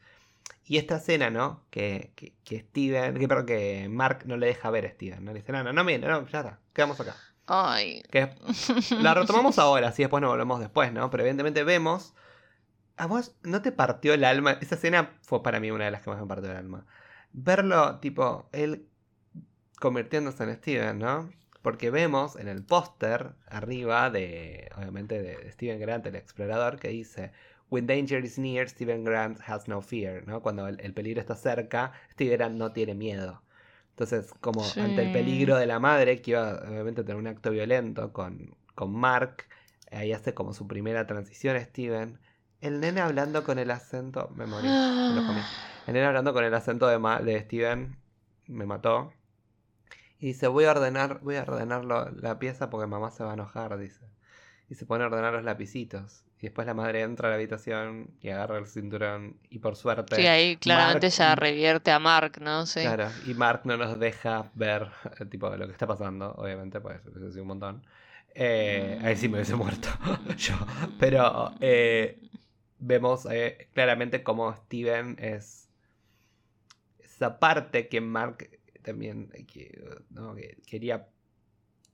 Y 0.65 0.77
esta 0.77 0.97
escena, 0.97 1.29
¿no? 1.29 1.63
Que, 1.69 2.12
que, 2.15 2.33
que 2.43 2.59
Steven, 2.59 3.17
que, 3.17 3.27
perdón, 3.27 3.45
que 3.45 3.88
Mark 3.89 4.23
no 4.25 4.38
le 4.38 4.47
deja 4.47 4.69
ver 4.69 4.85
a 4.85 4.91
Steven, 4.91 5.23
¿no? 5.23 5.33
Le 5.33 5.39
dice, 5.39 5.51
no, 5.51 5.63
no, 5.63 5.73
no, 5.73 5.83
mire, 5.83 6.07
no, 6.07 6.27
ya 6.27 6.39
está, 6.39 6.59
quedamos 6.73 6.99
acá. 6.99 7.15
Ay. 7.47 8.03
Que 8.12 8.29
la 9.01 9.13
retomamos 9.15 9.57
ahora, 9.57 9.89
así 9.89 10.03
después 10.03 10.21
nos 10.21 10.29
volvemos 10.29 10.59
después, 10.59 10.93
¿no? 10.93 11.09
Pero 11.09 11.23
evidentemente 11.23 11.63
vemos. 11.63 12.13
¿A 12.97 13.07
vos 13.07 13.35
no 13.43 13.62
te 13.62 13.71
partió 13.71 14.13
el 14.13 14.25
alma? 14.25 14.57
Esa 14.62 14.75
escena 14.75 15.17
fue 15.21 15.41
para 15.41 15.59
mí 15.59 15.71
una 15.71 15.85
de 15.85 15.91
las 15.91 16.01
que 16.01 16.09
más 16.09 16.19
me 16.19 16.27
partió 16.27 16.51
el 16.51 16.57
alma. 16.57 16.85
Verlo, 17.31 17.99
tipo, 17.99 18.49
él 18.51 18.88
convirtiéndose 19.79 20.43
en 20.43 20.55
Steven, 20.57 20.99
¿no? 20.99 21.29
Porque 21.62 21.89
vemos 21.89 22.36
en 22.38 22.48
el 22.48 22.63
póster 22.63 23.32
arriba 23.48 24.10
de, 24.10 24.69
obviamente, 24.78 25.22
de 25.22 25.52
Steven 25.52 25.80
Grant, 25.80 26.06
el 26.06 26.15
explorador, 26.15 26.80
que 26.80 26.89
dice, 26.89 27.32
When 27.69 27.86
danger 27.86 28.24
is 28.24 28.39
near, 28.39 28.67
Steven 28.67 29.04
Grant 29.04 29.39
has 29.45 29.67
no 29.67 29.82
fear, 29.82 30.26
¿no? 30.26 30.41
Cuando 30.41 30.67
el, 30.67 30.93
peligro 30.93 31.19
está 31.22 31.36
cerca, 31.36 31.91
Steven 32.13 32.38
Grant 32.38 32.56
no 32.56 32.72
tiene 32.72 32.95
miedo. 32.95 33.43
Entonces, 33.91 34.34
como 34.39 34.63
ante 34.63 35.04
el 35.04 35.12
peligro 35.12 35.58
de 35.58 35.67
la 35.67 35.80
madre, 35.80 36.22
que 36.22 36.32
iba 36.32 36.54
obviamente 36.67 37.02
a 37.02 37.04
tener 37.04 37.17
un 37.17 37.28
acto 37.28 37.52
violento 37.52 38.13
con, 38.13 38.56
con 38.74 38.91
Mark, 38.93 39.45
ahí 39.91 40.13
hace 40.13 40.34
como 40.34 40.54
su 40.54 40.67
primera 40.67 41.06
transición 41.06 41.60
Steven. 41.60 42.19
El 42.62 42.80
nene 42.80 43.02
hablando 43.02 43.43
con 43.43 43.60
el 43.60 43.69
acento, 43.72 44.30
me 44.36 44.45
morí, 44.45 44.67
El 45.88 45.93
nene 45.93 46.06
hablando 46.06 46.34
con 46.34 46.43
el 46.43 46.54
acento 46.54 46.88
de, 46.88 46.98
de 47.24 47.41
Steven, 47.41 47.98
me 48.48 48.65
mató. 48.65 49.13
Y 50.19 50.27
dice, 50.27 50.47
voy 50.47 50.65
a 50.65 50.71
ordenar, 50.71 51.19
voy 51.21 51.38
a 51.38 51.43
ordenar 51.43 51.86
la 51.86 52.39
pieza 52.39 52.69
porque 52.69 52.88
mamá 52.88 53.10
se 53.12 53.23
va 53.23 53.32
a 53.32 53.34
enojar, 53.34 53.77
dice. 53.77 54.05
Y 54.69 54.75
se 54.75 54.86
pone 54.86 55.03
a 55.03 55.08
ordenar 55.08 55.34
los 55.34 55.43
lapicitos. 55.43 56.23
Y 56.39 56.43
después 56.43 56.65
la 56.67 56.73
madre 56.73 57.01
entra 57.01 57.27
a 57.27 57.32
la 57.32 57.36
habitación 57.36 58.12
y 58.21 58.29
agarra 58.29 58.58
el 58.60 58.67
cinturón. 58.67 59.38
Y 59.49 59.60
por 59.60 59.75
suerte. 59.75 60.15
Sí, 60.15 60.25
ahí 60.25 60.55
claramente 60.55 61.10
ya 61.10 61.36
revierte 61.36 61.91
a 61.91 61.99
Mark, 61.99 62.39
¿no? 62.39 62.65
Sí. 62.65 62.82
Claro, 62.82 63.10
y 63.25 63.34
Mark 63.34 63.62
no 63.65 63.75
nos 63.75 63.99
deja 63.99 64.49
ver 64.55 64.89
tipo 65.29 65.49
lo 65.49 65.65
que 65.65 65.73
está 65.73 65.86
pasando, 65.86 66.34
obviamente, 66.34 66.79
pues 66.79 67.01
eso 67.05 67.32
sido 67.32 67.41
un 67.41 67.47
montón. 67.49 67.86
Eh, 68.36 68.99
ahí 69.03 69.17
sí 69.17 69.27
me 69.27 69.36
hubiese 69.36 69.55
muerto 69.55 69.89
yo. 70.38 70.55
Pero 70.97 71.53
eh, 71.60 72.21
vemos 72.77 73.27
eh, 73.29 73.67
claramente 73.73 74.23
cómo 74.23 74.53
Steven 74.55 75.17
es 75.19 75.67
esa 76.99 77.39
parte 77.39 77.89
que 77.89 77.99
Mark 77.99 78.49
también 78.89 79.30
quería 80.65 81.08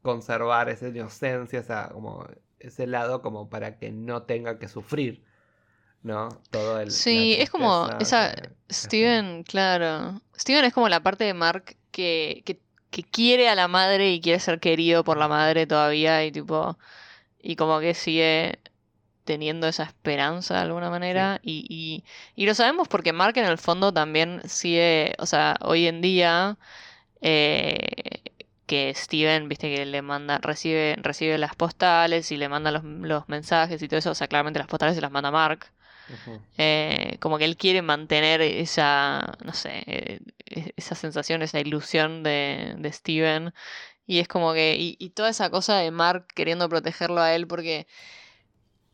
conservar 0.01 0.69
esa 0.69 0.87
inocencia, 0.87 1.59
esa 1.59 1.89
como 1.89 2.25
ese 2.59 2.87
lado 2.87 3.21
como 3.21 3.49
para 3.49 3.77
que 3.77 3.91
no 3.91 4.23
tenga 4.23 4.57
que 4.59 4.67
sufrir, 4.67 5.23
¿no? 6.03 6.29
Todo 6.51 6.79
el... 6.79 6.91
Sí, 6.91 7.35
es 7.37 7.49
como 7.49 7.89
esa... 7.99 8.33
Steven, 8.71 9.43
claro. 9.43 10.21
Steven 10.37 10.65
es 10.65 10.73
como 10.73 10.89
la 10.89 11.03
parte 11.03 11.23
de 11.25 11.33
Mark 11.33 11.75
que, 11.91 12.43
que, 12.45 12.59
quiere 13.11 13.49
a 13.49 13.55
la 13.55 13.67
madre 13.67 14.13
y 14.13 14.21
quiere 14.21 14.39
ser 14.39 14.61
querido 14.61 15.03
por 15.03 15.17
la 15.17 15.27
madre 15.27 15.67
todavía 15.67 16.23
y 16.25 16.31
tipo... 16.31 16.77
Y 17.39 17.57
como 17.57 17.79
que 17.79 17.93
sigue 17.93 18.59
teniendo 19.25 19.67
esa 19.67 19.83
esperanza 19.83 20.55
de 20.55 20.61
alguna 20.61 20.89
manera. 20.89 21.39
Y, 21.43 21.65
y, 21.69 22.03
y, 22.41 22.45
lo 22.45 22.53
sabemos 22.55 22.87
porque 22.87 23.11
Mark 23.11 23.37
en 23.37 23.45
el 23.45 23.57
fondo 23.57 23.93
también 23.93 24.41
sigue, 24.45 25.13
o 25.19 25.25
sea, 25.25 25.57
hoy 25.61 25.87
en 25.87 26.01
día 26.01 26.57
eh, 27.27 28.21
que 28.67 28.93
Steven, 28.95 29.49
viste 29.49 29.73
que 29.73 29.83
le 29.85 30.01
manda, 30.03 30.37
recibe, 30.37 30.95
recibe 31.01 31.39
las 31.39 31.55
postales 31.55 32.31
y 32.31 32.37
le 32.37 32.49
manda 32.49 32.71
los, 32.71 33.27
mensajes 33.27 33.81
y 33.81 33.87
todo 33.87 33.97
eso, 33.97 34.11
o 34.11 34.15
sea, 34.15 34.27
claramente 34.27 34.59
las 34.59 34.67
postales 34.67 34.93
se 34.95 35.01
las 35.01 35.11
manda 35.11 35.31
Mark. 35.31 35.71
Eh, 36.59 37.17
como 37.19 37.39
que 37.39 37.45
él 37.45 37.57
quiere 37.57 37.81
mantener 37.81 38.39
esa, 38.41 39.37
no 39.43 39.53
sé, 39.53 39.83
eh, 39.87 40.19
esa 40.75 40.93
sensación, 40.93 41.41
esa 41.41 41.59
ilusión 41.59 42.21
de, 42.21 42.75
de 42.77 42.91
Steven. 42.91 43.53
Y 44.05 44.19
es 44.19 44.27
como 44.27 44.53
que, 44.53 44.75
y, 44.77 45.09
toda 45.09 45.29
esa 45.29 45.49
cosa 45.49 45.77
de 45.77 45.89
Mark 45.89 46.27
queriendo 46.35 46.69
protegerlo 46.69 47.21
a 47.21 47.33
él 47.33 47.47
porque, 47.47 47.87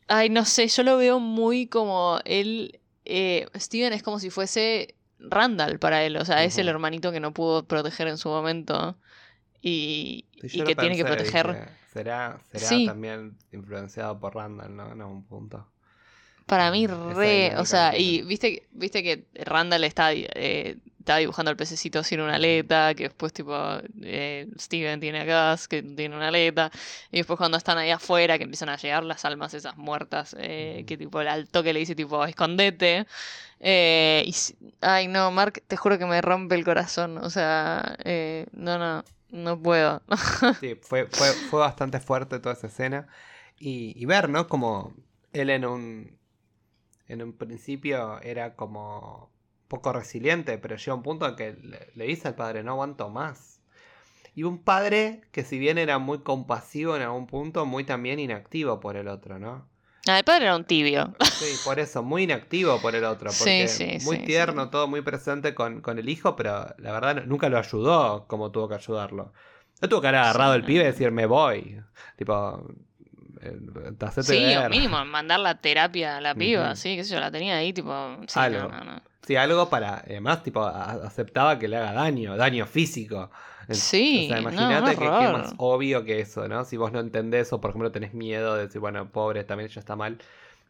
ay, 0.08 0.30
no 0.30 0.46
sé, 0.46 0.70
yo 0.70 0.84
lo 0.84 0.96
veo 0.96 1.20
muy 1.20 1.67
como 1.67 2.22
él, 2.24 2.80
eh, 3.04 3.48
Steven 3.58 3.91
es 3.91 4.04
como 4.04 4.20
si 4.20 4.30
fuese 4.30 4.96
Randall 5.30 5.80
para 5.80 6.04
él, 6.04 6.18
o 6.18 6.26
sea, 6.26 6.44
es 6.44 6.58
el 6.58 6.68
hermanito 6.68 7.12
que 7.12 7.20
no 7.20 7.34
pudo 7.34 7.64
proteger 7.66 8.08
en 8.08 8.18
su 8.18 8.30
momento 8.30 8.98
y, 9.62 10.26
que 10.42 10.76
tiene 10.76 10.96
que 10.96 11.06
proteger. 11.06 11.70
será 11.94 12.40
será 12.52 12.86
también 12.86 13.38
influenciado 13.52 14.20
por 14.20 14.36
Randall, 14.36 14.76
¿no? 14.76 14.92
En 14.92 15.02
algún 15.02 15.24
punto. 15.26 15.68
Para 16.52 16.70
mí, 16.70 16.86
re. 16.86 17.54
O 17.56 17.64
sea, 17.64 17.98
y 17.98 18.24
viste, 18.24 18.68
viste 18.74 19.02
que 19.02 19.24
Randall 19.46 19.86
está, 19.86 20.12
eh, 20.12 20.76
está 21.00 21.16
dibujando 21.16 21.50
el 21.50 21.56
pececito 21.56 22.04
sin 22.04 22.20
una 22.20 22.36
aleta, 22.36 22.94
que 22.94 23.04
después, 23.04 23.32
tipo, 23.32 23.56
eh, 24.02 24.50
Steven 24.60 25.00
tiene 25.00 25.22
a 25.22 25.54
Gus, 25.54 25.70
que 25.70 25.82
tiene 25.82 26.14
una 26.14 26.28
aleta, 26.28 26.70
y 27.10 27.20
después, 27.20 27.38
cuando 27.38 27.56
están 27.58 27.78
ahí 27.78 27.90
afuera, 27.90 28.38
que 28.38 28.44
empiezan 28.44 28.68
a 28.68 28.76
llegar 28.76 29.06
las 29.06 29.24
almas 29.24 29.54
esas 29.54 29.78
muertas, 29.78 30.36
eh, 30.38 30.84
que 30.86 30.98
tipo, 30.98 31.22
el 31.22 31.30
alto 31.30 31.64
que 31.64 31.72
le 31.72 31.80
dice, 31.80 31.96
tipo, 31.96 32.26
escondete. 32.26 33.08
y, 33.62 34.36
ay, 34.82 35.08
no, 35.08 35.32
Mark, 35.32 35.64
te 35.66 35.78
juro 35.78 35.98
que 35.98 36.06
me 36.06 36.20
rompe 36.22 36.56
el 36.56 36.66
corazón. 36.66 37.18
O 37.20 37.30
sea, 37.30 37.96
no, 38.52 38.78
no. 38.78 39.06
No 39.30 39.58
puedo. 39.58 40.02
sí, 40.60 40.76
fue, 40.82 41.06
fue, 41.06 41.32
fue, 41.50 41.62
bastante 41.62 42.02
fuerte 42.02 42.40
toda 42.40 42.56
esa 42.56 42.68
escena. 42.68 43.08
Y, 43.58 44.06
ver, 44.06 44.28
¿no? 44.28 44.50
Como 44.50 44.94
él 45.32 45.50
en 45.50 45.64
un. 45.64 46.21
En 47.12 47.21
un 47.21 47.34
principio 47.34 48.21
era 48.21 48.56
como 48.56 49.30
poco 49.67 49.91
resiliente, 49.91 50.58
pero 50.58 50.78
llega 50.78 50.93
un 50.93 51.04
punto 51.04 51.28
en 51.28 51.36
que 51.36 51.58
le, 51.93 52.06
dice 52.06 52.30
al 52.30 52.36
padre, 52.36 52.63
no 52.63 52.71
aguanto 52.71 53.10
más. 53.10 53.60
Y 54.34 54.43
un 54.43 54.60
padre 54.60 55.21
que 55.34 55.43
si 55.43 55.60
bien 55.60 55.78
era 55.78 56.00
muy 56.00 56.19
compasivo 56.19 56.95
en 56.95 57.02
algún 57.02 57.28
punto, 57.28 57.65
muy 57.65 57.84
también 57.84 58.17
inactivo 58.17 58.80
por 58.80 58.95
el 58.95 59.10
otro, 59.10 59.39
¿no? 59.39 59.67
Ah, 60.08 60.19
el 60.19 60.24
padre 60.24 60.45
era 60.45 60.56
un 60.56 60.63
tibio. 60.63 61.13
Sí, 61.34 61.54
por 61.65 61.80
eso, 61.80 62.02
muy 62.02 62.24
inactivo 62.24 62.82
por 62.82 62.95
el 62.95 63.04
otro. 63.04 63.30
Porque 63.38 64.00
muy 64.06 64.19
tierno, 64.19 64.69
todo 64.69 64.88
muy 64.88 65.02
presente 65.02 65.54
con, 65.54 65.84
el 65.86 66.08
hijo, 66.08 66.38
pero 66.38 66.74
la 66.78 66.93
verdad 66.93 67.26
nunca 67.26 67.50
lo 67.50 67.58
ayudó 67.58 68.26
como 68.28 68.52
tuvo 68.52 68.69
que 68.69 68.76
ayudarlo. 68.76 69.34
No 69.82 69.89
tuvo 69.89 70.00
que 70.00 70.08
haber 70.08 70.21
agarrado 70.21 70.54
el 70.54 70.63
pibe 70.63 70.84
y 70.84 70.86
decir, 70.86 71.12
me 71.12 71.26
voy. 71.26 71.82
Tipo, 72.15 72.65
eh, 73.41 74.21
Sí, 74.21 74.56
o 74.56 74.69
mínimo, 74.69 75.04
mandar 75.06 75.39
la 75.39 75.56
terapia 75.56 76.17
a 76.17 76.21
la 76.21 76.36
piba, 76.36 76.75
sí, 76.75 76.95
qué 76.95 77.04
sé 77.04 77.13
yo, 77.13 77.19
la 77.19 77.32
tenía 77.32 77.58
ahí, 77.58 77.73
tipo. 77.73 78.17
Sí, 78.27 78.39
algo. 78.39 78.69
Sí, 79.25 79.36
algo 79.36 79.69
para. 79.69 79.99
Además, 79.99 80.43
tipo, 80.43 80.63
aceptaba 80.63 81.60
que 81.60 81.67
le 81.67 81.77
haga 81.77 81.93
daño, 81.93 82.36
daño 82.38 82.65
físico. 82.65 83.32
Sí, 83.69 84.25
o 84.25 84.27
sea, 84.30 84.39
imagínate 84.39 84.97
que, 84.97 85.06
es 85.06 85.32
más 85.32 85.54
obvio 85.58 86.04
que 86.04 86.19
eso, 86.19 86.47
¿no? 86.47 86.65
Si 86.65 86.77
vos 86.77 86.91
no 86.91 86.99
entendés 86.99 87.54
o, 87.54 87.62
por 87.62 87.69
ejemplo, 87.69 87.91
tenés 87.91 88.13
miedo 88.13 88.56
de 88.56 88.63
decir, 88.63 88.82
bueno, 88.82 89.12
pobre, 89.12 89.43
también 89.43 89.69
ella 89.69 89.80
está 89.80 89.95
mal, 89.95 90.17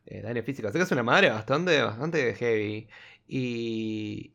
eh, 0.06 0.22
daño 0.22 0.44
físico. 0.44 0.68
Así 0.68 0.78
que 0.78 0.84
es 0.84 0.92
una 0.92 1.04
madre 1.04 1.30
bastante, 1.30 1.82
bastante 1.82 2.36
heavy. 2.36 2.88
Y, 3.28 4.34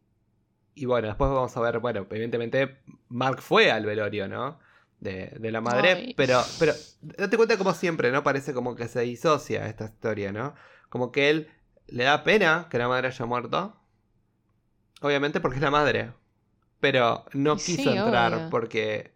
y 0.75 0.85
bueno, 0.87 1.09
después 1.09 1.31
vamos 1.31 1.57
a 1.57 1.61
ver, 1.61 1.79
bueno, 1.79 2.07
evidentemente 2.11 2.79
Mark 3.09 3.40
fue 3.40 3.70
al 3.70 3.85
velorio, 3.85 4.27
¿no? 4.27 4.59
De, 5.07 5.37
de 5.38 5.51
la 5.53 5.61
madre, 5.61 6.14
pero, 6.16 6.42
pero 6.59 6.73
date 7.01 7.37
cuenta 7.37 7.57
como 7.57 7.73
siempre, 7.73 8.11
¿no? 8.11 8.25
Parece 8.25 8.53
como 8.53 8.75
que 8.75 8.88
se 8.88 9.03
disocia 9.03 9.66
esta 9.69 9.85
historia, 9.85 10.33
¿no? 10.33 10.55
Como 10.88 11.12
que 11.12 11.31
él 11.31 11.49
le 11.87 12.03
da 12.03 12.25
pena 12.25 12.66
que 12.71 12.79
la 12.79 12.88
madre 12.88 13.07
haya 13.07 13.25
muerto. 13.25 13.81
Obviamente 15.01 15.40
porque 15.40 15.57
es 15.57 15.62
la 15.62 15.71
madre. 15.71 16.12
Pero 16.81 17.25
no 17.33 17.57
quiso 17.57 17.90
entrar 17.90 18.49
porque 18.51 19.12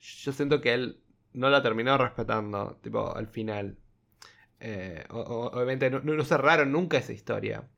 yo 0.00 0.32
siento 0.32 0.60
que 0.60 0.74
él 0.74 1.02
no 1.32 1.50
la 1.50 1.62
terminó 1.62 1.98
respetando, 1.98 2.78
tipo, 2.82 3.14
al 3.14 3.26
final. 3.26 3.76
Eh, 4.60 5.04
obviamente 5.10 5.90
no, 5.90 6.24
cerraron 6.24 6.72
nunca 6.72 6.98
esa 6.98 7.12
historia. 7.12 7.68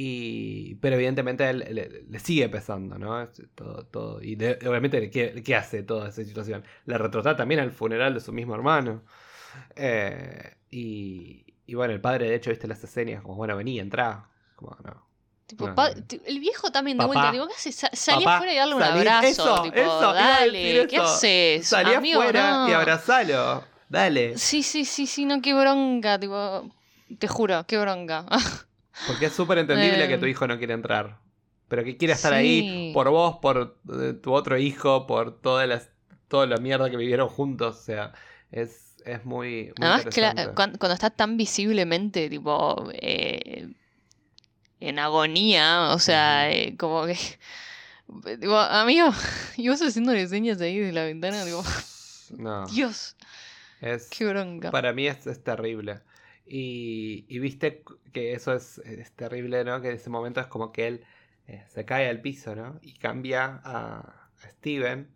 Y, 0.00 0.76
pero 0.76 0.94
evidentemente 0.94 1.42
a 1.42 1.50
él 1.50 2.04
le, 2.08 2.20
sigue 2.20 2.48
pesando, 2.48 2.98
¿no? 3.00 3.28
Todo, 3.56 3.84
todo. 3.84 4.22
Y 4.22 4.34
obviamente, 4.64 5.10
¿qué, 5.10 5.56
hace 5.56 5.82
toda 5.82 6.10
esa 6.10 6.22
situación? 6.22 6.62
Le 6.84 6.96
retrata 6.96 7.34
también 7.34 7.58
al 7.58 7.72
funeral 7.72 8.14
de 8.14 8.20
su 8.20 8.32
mismo 8.32 8.54
hermano. 8.54 9.02
Eh, 9.74 10.54
y, 10.70 11.44
y, 11.66 11.74
bueno, 11.74 11.94
el 11.94 12.00
padre, 12.00 12.30
de 12.30 12.36
hecho, 12.36 12.50
viste 12.50 12.68
las 12.68 12.84
escenas 12.84 13.22
como, 13.22 13.34
bueno, 13.34 13.56
vení. 13.56 13.80
Como, 14.54 14.76
no, 14.84 15.08
el 16.26 16.38
viejo 16.38 16.70
también 16.70 16.96
de 16.96 17.04
vuelta, 17.04 17.32
digo, 17.32 17.48
¿qué 17.48 17.54
haces? 17.54 17.84
Salí 17.94 18.24
afuera 18.24 18.52
y 18.52 18.56
darle 18.56 18.74
un 18.76 18.82
abrazo, 18.84 19.62
tipo, 19.62 19.80
dale, 19.80 20.86
¿qué 20.86 20.96
haces? 20.96 21.66
Salí 21.66 21.92
afuera 21.94 22.66
y 22.68 22.72
abrazalo, 22.72 23.64
dale. 23.88 24.38
Sí, 24.38 24.62
sí, 24.62 24.84
sí, 24.84 25.08
sí, 25.08 25.24
no, 25.24 25.42
qué 25.42 25.54
bronca, 25.54 26.20
tipo, 26.20 26.70
te 27.18 27.26
juro, 27.26 27.64
qué 27.66 27.78
bronca. 27.78 28.26
Porque 29.06 29.26
es 29.26 29.32
súper 29.32 29.58
entendible 29.58 30.08
que 30.08 30.18
tu 30.18 30.24
em. 30.24 30.30
hijo 30.30 30.46
no 30.46 30.58
quiere 30.58 30.74
entrar, 30.74 31.18
pero 31.68 31.84
que 31.84 31.96
quiere 31.96 32.14
estar 32.14 32.32
ahí 32.32 32.90
por 32.92 33.08
vos, 33.10 33.38
por 33.40 33.78
eh, 34.00 34.14
tu 34.14 34.32
otro 34.32 34.58
hijo, 34.58 35.06
por 35.06 35.40
toda 35.40 35.66
la, 35.66 35.82
toda 36.28 36.46
la 36.46 36.56
mierda 36.56 36.90
que 36.90 36.96
vivieron 36.96 37.28
juntos, 37.28 37.76
o 37.76 37.82
sea, 37.82 38.12
es, 38.50 38.96
es 39.04 39.24
muy, 39.24 39.72
muy 39.78 39.88
Además, 39.88 40.14
que 40.14 40.50
cuando, 40.54 40.92
está 40.92 41.10
tan 41.10 41.36
visiblemente, 41.36 42.28
tipo... 42.28 42.90
Eh, 42.92 43.68
en 44.80 44.98
agonía, 44.98 45.90
o 45.92 45.98
sea, 45.98 46.50
eh, 46.50 46.76
como 46.76 47.06
que... 47.06 47.18
Digo, 48.38 48.58
amigo, 48.58 49.10
y 49.56 49.68
vos 49.68 49.82
haciendo 49.82 50.12
señas 50.28 50.60
ahí 50.60 50.78
de 50.78 50.92
la 50.92 51.04
ventana, 51.04 51.44
digo... 51.44 51.62
No. 52.36 52.66
Dios. 52.72 53.16
Es, 53.80 54.08
Qué 54.08 54.24
bronca. 54.26 54.70
Para 54.70 54.92
mí 54.92 55.06
es, 55.06 55.26
es 55.26 55.42
terrible. 55.42 56.00
Y, 56.48 57.26
y, 57.28 57.38
viste 57.38 57.82
que 58.12 58.32
eso 58.32 58.54
es, 58.54 58.80
terrible, 59.16 59.64
¿no? 59.64 59.80
Que 59.80 59.88
en 59.90 59.96
ese 59.96 60.10
momento 60.10 60.40
es 60.40 60.46
como 60.46 60.72
que 60.72 60.86
él 60.86 61.04
eh, 61.46 61.64
se 61.68 61.84
cae 61.84 62.08
al 62.08 62.20
piso, 62.20 62.54
¿no? 62.54 62.78
Y 62.82 62.94
cambia 62.94 63.60
a, 63.64 64.30
Steven. 64.60 65.08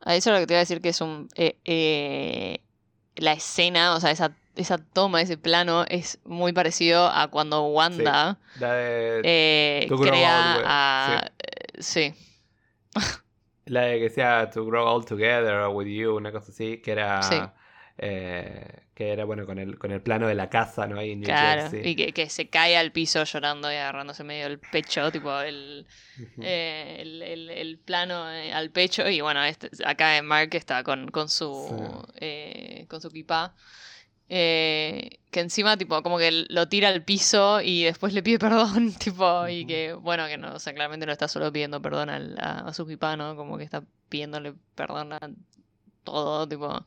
A 0.00 0.16
eso 0.16 0.30
es 0.30 0.34
lo 0.34 0.40
que 0.40 0.46
te 0.46 0.54
iba 0.54 0.58
a 0.58 0.62
decir 0.62 0.80
que 0.80 0.88
es 0.90 1.00
un. 1.00 1.28
eh, 1.36 1.56
eh, 1.64 2.60
la 3.16 3.32
escena, 3.32 3.94
o 3.94 4.00
sea, 4.00 4.10
esa, 4.10 4.34
esa 4.56 4.78
toma, 4.78 5.20
ese 5.22 5.36
plano, 5.36 5.84
es 5.88 6.18
muy 6.24 6.52
parecido 6.52 7.06
a 7.06 7.28
cuando 7.28 7.66
Wanda 7.68 8.38
La 8.58 8.72
de, 8.74 9.20
eh, 9.24 9.86
To 9.88 9.96
Grow 9.96 10.10
crea 10.10 10.56
Old, 10.56 10.64
a. 10.66 11.30
eh, 11.38 11.82
Sí. 11.82 12.14
la 13.66 13.82
de 13.82 14.00
que 14.00 14.10
sea 14.10 14.50
To 14.50 14.64
Grow 14.64 14.86
All 14.86 15.04
Together 15.04 15.68
with 15.68 15.86
You, 15.86 16.16
una 16.16 16.32
cosa 16.32 16.50
así, 16.50 16.78
que 16.78 16.92
era. 16.92 17.22
Sí. 17.22 17.36
Eh, 18.02 18.66
que 18.94 19.12
era 19.12 19.24
bueno 19.24 19.44
con 19.46 19.58
el, 19.58 19.78
con 19.78 19.92
el 19.92 20.00
plano 20.00 20.26
de 20.26 20.34
la 20.34 20.48
casa, 20.48 20.86
¿no? 20.86 20.98
Ahí 20.98 21.12
en 21.12 21.20
New 21.20 21.26
Claro, 21.28 21.62
Jersey. 21.70 21.90
y 21.90 21.96
que, 21.96 22.12
que 22.12 22.30
se 22.30 22.48
cae 22.48 22.76
al 22.76 22.92
piso 22.92 23.22
llorando 23.24 23.70
y 23.70 23.74
agarrándose 23.76 24.24
medio 24.24 24.46
el 24.46 24.58
pecho, 24.58 25.12
tipo 25.12 25.38
el, 25.40 25.86
eh, 26.42 26.96
el, 27.00 27.22
el- 27.22 27.50
el 27.50 27.78
plano 27.78 28.30
eh, 28.30 28.52
al 28.52 28.70
pecho. 28.70 29.08
Y 29.08 29.20
bueno, 29.20 29.44
este, 29.44 29.70
acá 29.84 30.16
en 30.16 30.26
Mark 30.26 30.50
está 30.54 30.82
con, 30.82 31.08
con 31.10 31.28
su 31.28 32.04
Sí. 32.08 32.12
eh, 32.20 32.86
con 32.88 33.00
su 33.00 33.10
pipa. 33.10 33.54
eh, 34.28 35.18
que 35.30 35.40
encima, 35.40 35.76
tipo, 35.76 36.02
como 36.02 36.18
que 36.18 36.46
lo 36.48 36.68
tira 36.68 36.88
al 36.88 37.04
piso 37.04 37.60
y 37.60 37.84
después 37.84 38.12
le 38.14 38.22
pide 38.22 38.38
perdón, 38.38 38.92
tipo, 38.98 39.46
y 39.48 39.66
que, 39.66 39.92
bueno, 39.94 40.26
que 40.28 40.38
no, 40.38 40.54
o 40.54 40.58
sea, 40.58 40.72
claramente 40.74 41.06
no 41.06 41.12
está 41.12 41.28
solo 41.28 41.52
pidiendo 41.52 41.80
perdón 41.82 42.10
al- 42.10 42.36
a, 42.40 42.60
a 42.68 42.72
su 42.74 42.86
pipa, 42.86 43.16
¿no? 43.16 43.36
Como 43.36 43.58
que 43.58 43.64
está 43.64 43.82
pidiéndole 44.08 44.54
perdón 44.74 45.12
a 45.12 45.18
todo, 46.12 46.48
tipo. 46.48 46.66
Ujú. 46.66 46.84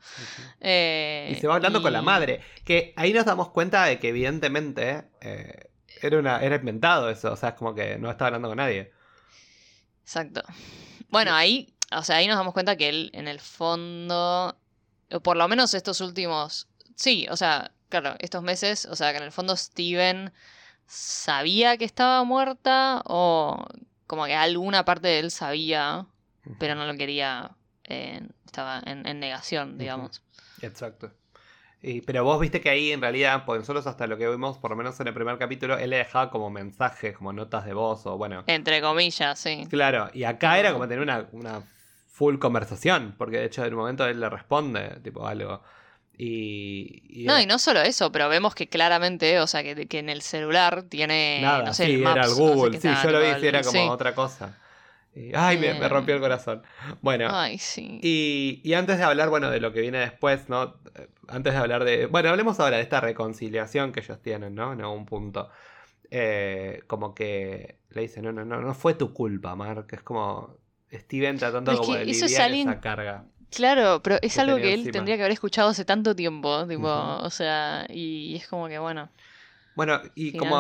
eh, 0.62 1.30
Y 1.32 1.36
se 1.40 1.48
va 1.48 1.56
hablando 1.56 1.82
con 1.82 1.94
la 1.94 2.02
madre. 2.02 2.42
Que 2.64 2.94
ahí 2.96 3.14
nos 3.14 3.26
damos 3.26 3.50
cuenta 3.50 3.86
de 3.86 4.00
que 4.00 4.10
evidentemente 4.10 5.06
eh, 5.22 5.70
era, 6.02 6.20
una, 6.20 6.40
era 6.42 6.56
inventado 6.56 7.10
eso. 7.10 7.34
O 7.34 7.36
sea, 7.36 7.50
es 7.50 7.56
como 7.56 7.74
que 7.74 7.98
no 7.98 8.10
estaba 8.10 8.28
hablando 8.28 8.50
con 8.50 8.58
nadie. 8.58 8.92
Exacto. 10.04 10.42
Bueno, 11.10 11.34
ahí, 11.34 11.74
o 11.92 12.04
sea, 12.04 12.18
ahí 12.18 12.28
nos 12.28 12.38
damos 12.38 12.54
cuenta 12.54 12.76
que 12.76 12.90
él, 12.90 13.10
en 13.14 13.28
el 13.28 13.40
fondo, 13.40 14.58
o 15.12 15.20
por 15.22 15.38
lo 15.38 15.48
menos 15.48 15.74
estos 15.74 16.02
últimos, 16.02 16.68
sí, 16.96 17.28
o 17.30 17.38
sea, 17.38 17.72
claro, 17.90 18.16
estos 18.20 18.44
meses, 18.44 18.86
o 18.86 18.96
sea, 18.96 19.12
que 19.12 19.18
en 19.18 19.24
el 19.24 19.32
fondo 19.32 19.56
Steven 19.56 20.34
sabía 20.88 21.78
que 21.78 21.86
estaba 21.86 22.24
muerta 22.24 23.02
o 23.06 23.66
como 24.08 24.26
que 24.26 24.36
alguna 24.36 24.84
parte 24.86 25.08
de 25.08 25.20
él 25.20 25.32
sabía, 25.32 26.06
pero 26.60 26.76
no 26.76 26.86
lo 26.86 26.96
quería, 26.98 27.52
eh, 27.86 28.22
estaba 28.46 28.82
en, 28.86 29.06
en 29.08 29.20
negación, 29.20 29.78
digamos. 29.78 30.22
Exacto. 30.62 31.12
Y, 31.82 32.02
pero 32.02 32.24
vos 32.24 32.40
viste 32.40 32.62
que 32.62 32.70
ahí 32.70 32.92
en 32.94 33.02
realidad, 33.02 33.44
pues 33.46 33.60
nosotros 33.60 33.86
hasta 33.88 34.08
lo 34.08 34.18
que 34.18 34.28
vimos, 34.30 34.58
por 34.58 34.72
lo 34.72 34.78
menos 34.78 34.98
en 35.02 35.08
el 35.08 35.14
primer 35.14 35.38
capítulo, 35.38 35.78
él 35.78 35.90
le 35.90 35.98
dejaba 35.98 36.32
como 36.32 36.50
mensajes, 36.50 37.18
como 37.18 37.34
notas 37.34 37.66
de 37.66 37.74
voz 37.74 38.06
o 38.06 38.18
bueno. 38.18 38.44
Entre 38.48 38.82
comillas, 38.82 39.38
sí. 39.38 39.68
Claro, 39.70 40.10
y 40.14 40.24
acá 40.24 40.58
era 40.60 40.72
como 40.72 40.88
tener 40.88 41.04
una, 41.04 41.28
una 41.34 41.62
full 42.14 42.38
conversación, 42.38 43.16
porque 43.18 43.38
de 43.38 43.46
hecho 43.46 43.66
en 43.66 43.74
un 43.74 43.80
momento 43.82 44.06
él 44.08 44.20
le 44.20 44.30
responde, 44.30 45.00
tipo 45.04 45.28
algo. 45.28 45.62
Y, 46.18 47.02
y- 47.10 47.26
No, 47.26 47.40
y 47.40 47.46
no 47.46 47.60
solo 47.60 47.82
eso, 47.82 48.12
pero 48.12 48.30
vemos 48.30 48.56
que 48.56 48.70
claramente, 48.70 49.40
o 49.40 49.48
sea, 49.48 49.64
que, 49.64 49.88
que 49.88 50.00
en 50.00 50.10
el 50.10 50.22
celular 50.22 50.84
tiene, 50.84 51.40
nada, 51.42 51.64
no 51.64 51.74
sé, 51.74 51.88
sí, 51.88 51.96
el 51.96 52.02
era 52.02 52.12
el 52.12 52.30
no 52.30 52.36
sé 52.36 52.36
Google, 52.36 52.80
sí, 52.80 52.88
yo 53.04 53.12
lo 53.12 53.20
vi, 53.20 53.48
era 53.48 53.64
como 53.64 53.84
sí. 53.84 53.90
otra 53.90 54.16
cosa. 54.16 54.54
Ay, 55.36 55.58
me, 55.58 55.74
me 55.76 55.88
rompió 55.90 56.16
el 56.16 56.22
corazón. 56.22 56.64
Bueno, 57.02 57.28
Ay, 57.32 57.58
sí. 57.60 58.00
y, 58.02 58.62
y 58.64 58.74
antes 58.74 58.98
de 58.98 59.04
hablar, 59.04 59.30
bueno, 59.30 59.52
de 59.52 59.60
lo 59.60 59.72
que 59.72 59.82
viene 59.82 60.00
después, 60.00 60.50
¿no? 60.50 60.76
Antes 61.28 61.54
de 61.54 61.60
hablar 61.60 61.84
de... 61.84 62.08
Bueno, 62.08 62.30
hablemos 62.30 62.60
ahora 62.60 62.78
de 62.78 62.84
esta 62.84 63.00
reconciliación 63.00 63.92
que 63.92 64.00
ellos 64.00 64.22
tienen, 64.22 64.56
¿no? 64.56 64.74
En 64.74 64.82
algún 64.82 65.06
punto. 65.06 65.50
Eh, 66.10 66.82
como 66.88 67.14
que 67.16 67.78
le 67.90 68.02
dice, 68.02 68.22
no, 68.22 68.32
no, 68.32 68.44
no, 68.46 68.62
no 68.62 68.74
fue 68.74 68.94
tu 68.96 69.14
culpa, 69.14 69.56
Mark. 69.56 69.88
Es 69.92 70.02
como 70.02 70.58
Steven 70.92 71.38
tratando 71.38 71.72
es 71.74 71.80
como 71.80 71.96
de 71.96 72.10
eso 72.10 72.26
es 72.26 72.40
alguien- 72.40 72.70
esa 72.70 72.80
carga. 72.82 73.26
Claro, 73.52 74.02
pero 74.04 74.18
es 74.22 74.34
que 74.34 74.42
algo 74.42 74.58
que 74.58 74.74
él 74.74 74.80
encima. 74.80 74.92
tendría 74.94 75.16
que 75.16 75.22
haber 75.24 75.32
escuchado 75.34 75.70
hace 75.70 75.86
tanto 75.86 76.16
tiempo, 76.16 76.66
tipo, 76.68 76.88
o 76.88 77.30
sea, 77.30 77.86
y 77.90 78.36
es 78.36 78.48
como 78.48 78.68
que 78.68 78.80
bueno, 78.80 79.10
Bueno, 79.76 80.02
y 80.16 80.34
como, 80.38 80.58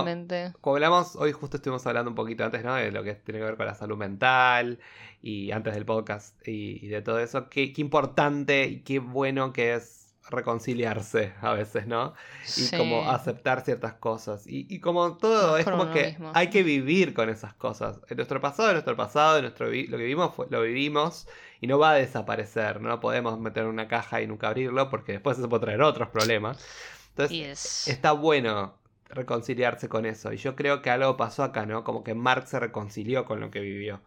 como 0.62 0.76
hablamos, 0.76 1.16
hoy 1.16 1.32
justo 1.32 1.58
estuvimos 1.58 1.86
hablando 1.86 2.10
un 2.10 2.16
poquito 2.16 2.44
antes, 2.44 2.64
¿no? 2.64 2.74
De 2.76 2.92
lo 2.92 3.04
que 3.04 3.14
tiene 3.16 3.40
que 3.40 3.46
ver 3.46 3.58
con 3.58 3.66
la 3.68 3.76
salud 3.76 3.98
mental 3.98 4.80
y 5.22 5.52
antes 5.52 5.74
del 5.76 5.86
podcast 5.86 6.36
y, 6.48 6.84
y 6.86 6.88
de 6.90 7.02
todo 7.02 7.20
eso. 7.20 7.50
Qué, 7.50 7.74
qué 7.74 7.82
importante 7.82 8.66
y 8.66 8.82
qué 8.82 9.00
bueno 9.00 9.54
que 9.54 9.74
es 9.76 10.00
reconciliarse 10.30 11.34
a 11.42 11.54
veces, 11.54 11.86
¿no? 11.86 12.14
y 12.46 12.62
sí. 12.62 12.78
como 12.78 13.10
aceptar 13.10 13.62
ciertas 13.62 13.94
cosas. 13.96 14.48
Y, 14.48 14.66
y 14.74 14.80
como 14.80 15.18
todo, 15.18 15.58
es 15.58 15.66
como 15.66 15.92
que 15.92 16.08
mismo. 16.08 16.32
hay 16.34 16.50
que 16.50 16.64
vivir 16.64 17.14
con 17.14 17.30
esas 17.30 17.54
cosas. 17.54 18.00
En 18.10 18.18
nuestro 18.18 18.40
pasado, 18.42 18.70
en 18.70 18.76
nuestro 18.76 18.96
pasado, 18.96 19.38
en 19.38 19.44
nuestro 19.44 19.68
lo 19.68 19.72
que 19.72 19.98
vivimos, 19.98 20.34
fue- 20.34 20.48
lo 20.50 20.62
vivimos 20.62 21.28
y 21.62 21.68
no 21.68 21.78
va 21.78 21.92
a 21.92 21.96
desaparecer. 21.96 22.82
No 22.82 23.00
podemos 23.00 23.40
meter 23.40 23.64
en 23.64 23.70
una 23.70 23.88
caja 23.88 24.22
y 24.22 24.28
nunca 24.28 24.48
abrirlo 24.48 24.90
porque 24.90 25.12
después 25.14 25.38
eso 25.38 25.50
puede 25.50 25.64
traer 25.66 25.82
otros 25.82 26.10
problemas. 26.10 26.66
Entonces, 27.10 27.38
está 27.88 28.12
bueno 28.14 28.74
reconciliarse 29.14 29.90
con 29.90 30.06
eso. 30.06 30.34
Y 30.34 30.38
yo 30.38 30.56
creo 30.56 30.82
que 30.82 30.90
algo 30.92 31.18
pasó 31.18 31.44
acá, 31.44 31.66
¿no? 31.66 31.84
Como 31.84 32.04
que 32.04 32.14
Mark 32.16 32.48
se 32.48 32.60
reconcilió 32.60 33.26
con 33.26 33.40
lo 33.40 33.52
que 33.52 33.60
vivió. 33.62 34.02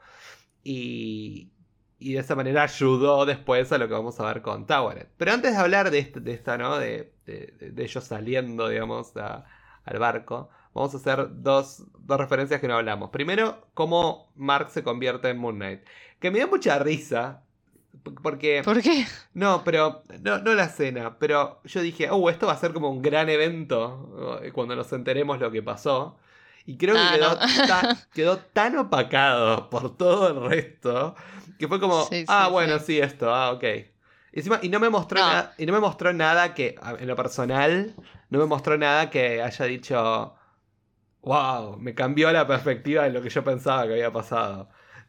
Y, 0.65 1.53
y 1.99 2.15
de 2.15 2.21
esa 2.21 2.35
manera 2.37 2.63
ayudó 2.65 3.27
después 3.27 3.73
a 3.73 3.79
lo 3.79 3.89
que 3.89 3.95
vamos 3.95 4.21
a 4.21 4.27
ver 4.27 4.43
con 4.43 4.67
Tower. 4.67 5.11
Pero 5.17 5.33
antes 5.33 5.53
de 5.53 5.59
hablar 5.59 5.91
de, 5.91 5.99
este- 6.01 6.21
de 6.21 6.33
esta, 6.35 6.59
¿no? 6.59 6.79
De, 6.79 7.15
de- 7.27 7.75
ellos 7.85 8.05
saliendo, 8.05 8.69
digamos, 8.69 9.13
al 9.17 9.99
barco, 9.99 10.51
vamos 10.75 10.95
a 10.95 10.99
hacer 10.99 11.29
dos, 11.43 11.85
dos 11.99 12.19
referencias 12.19 12.61
que 12.61 12.69
no 12.69 12.77
hablamos. 12.77 13.11
Primero, 13.11 13.69
cómo 13.75 14.33
Mark 14.37 14.71
se 14.71 14.83
convierte 14.83 15.31
en 15.31 15.39
Moon 15.39 15.57
Knight. 15.57 15.83
Que 16.21 16.31
me 16.31 16.39
da 16.41 16.47
mucha 16.47 16.79
risa. 16.79 17.43
Porque... 18.23 18.63
¿Por 18.65 18.81
qué? 18.83 19.07
No, 19.35 19.63
pero 19.65 20.03
no, 20.23 20.39
no 20.39 20.55
la 20.55 20.65
escena, 20.65 21.19
pero 21.19 21.61
yo 21.65 21.81
dije, 21.83 22.09
oh, 22.11 22.31
esto 22.31 22.47
va 22.47 22.53
a 22.55 22.59
ser 22.59 22.73
como 22.73 22.91
un 22.91 23.03
gran 23.03 23.29
evento 23.29 24.41
eh, 24.43 24.53
cuando 24.53 24.75
nos 24.77 24.93
enteremos 24.93 25.39
lo 25.41 25.51
que 25.51 25.63
pasó. 25.63 26.17
Y 26.65 26.77
creo 26.77 26.95
que 26.97 27.01
Ah, 27.03 27.13
quedó, 27.13 27.35
no. 27.35 27.67
ta- 27.67 27.97
quedó 28.15 28.39
tan 28.39 28.77
opacado 28.79 29.71
por 29.71 29.97
todo 29.97 30.29
el 30.29 30.49
resto 30.51 31.15
que 31.59 31.69
fue 31.69 31.79
como, 31.81 32.03
Sí, 32.05 32.21
sí, 32.21 32.25
ah, 32.29 32.49
bueno, 32.49 32.79
sí. 32.79 32.85
sí, 32.87 32.99
esto, 33.01 33.33
ah, 33.35 33.53
ok. 33.53 33.65
Y, 34.33 34.39
encima, 34.41 34.59
y 34.63 34.69
no 34.69 34.81
me 34.81 34.91
mostró 34.91 35.21
No. 35.21 35.27
nada, 35.27 35.55
y 35.59 35.65
no 35.67 35.73
me 35.73 35.81
mostró 35.81 36.13
nada 36.13 36.55
que, 36.55 36.75
en 36.99 37.07
lo 37.07 37.17
personal, 37.17 37.95
no 38.31 38.39
me 38.39 38.47
mostró 38.47 38.77
nada 38.77 39.09
que 39.11 39.41
haya 39.43 39.65
dicho, 39.65 40.35
wow, 41.23 41.77
me 41.79 41.95
cambió 41.95 42.31
la 42.33 42.47
perspectiva 42.47 43.05
de 43.05 43.11
lo 43.11 43.23
que 43.23 43.31
yo 43.31 43.43
pensaba 43.45 43.87
que 43.87 43.93
había 43.95 44.13
pasado. 44.13 44.69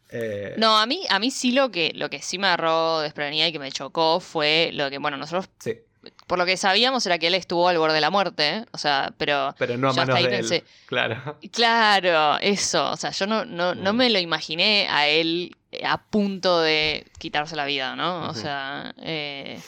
Eh, 0.10 0.56
No, 0.58 0.78
a 0.78 0.86
mí, 0.86 1.04
a 1.10 1.20
mí 1.20 1.32
sí 1.32 1.52
lo 1.52 1.70
que, 1.72 1.92
lo 1.96 2.10
que 2.10 2.22
sí 2.22 2.38
me 2.38 2.48
agarró 2.48 3.00
desprevenida 3.02 3.48
y 3.48 3.52
que 3.52 3.60
me 3.60 3.72
chocó 3.72 4.20
fue 4.20 4.72
lo 4.74 4.90
que, 4.90 4.98
bueno, 5.00 5.18
nosotros, 5.18 5.50
Sí, 5.60 5.78
por 6.26 6.38
lo 6.38 6.46
que 6.46 6.56
sabíamos 6.56 7.06
era 7.06 7.18
que 7.20 7.28
él 7.28 7.34
estuvo 7.36 7.68
al 7.68 7.78
borde 7.78 7.96
de 7.96 8.02
la 8.02 8.10
muerte, 8.10 8.50
¿eh? 8.50 8.66
o 8.72 8.78
sea, 8.78 9.14
pero... 9.18 9.54
pero 9.58 9.78
no 9.78 9.90
a 9.90 9.94
manos 9.94 10.16
de 10.24 10.38
él. 10.40 10.64
Claro. 10.86 11.38
Claro, 11.52 12.38
eso, 12.40 12.92
o 12.92 12.96
sea, 12.98 13.12
yo 13.12 13.28
no, 13.28 13.44
no, 13.46 13.76
no 13.76 13.94
Mm. 13.94 13.96
me 13.98 14.10
lo 14.10 14.20
imaginé 14.20 14.88
a 14.90 15.08
él 15.08 15.56
a 15.84 16.02
punto 16.02 16.62
de 16.62 17.06
quitarse 17.20 17.56
la 17.58 17.66
vida, 17.66 17.96
¿no? 17.98 18.30
O 18.30 18.34
sea, 18.34 18.94
eh, 19.02 19.60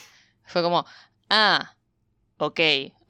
fue 0.45 0.61
como, 0.63 0.85
ah, 1.29 1.73
ok, 2.37 2.59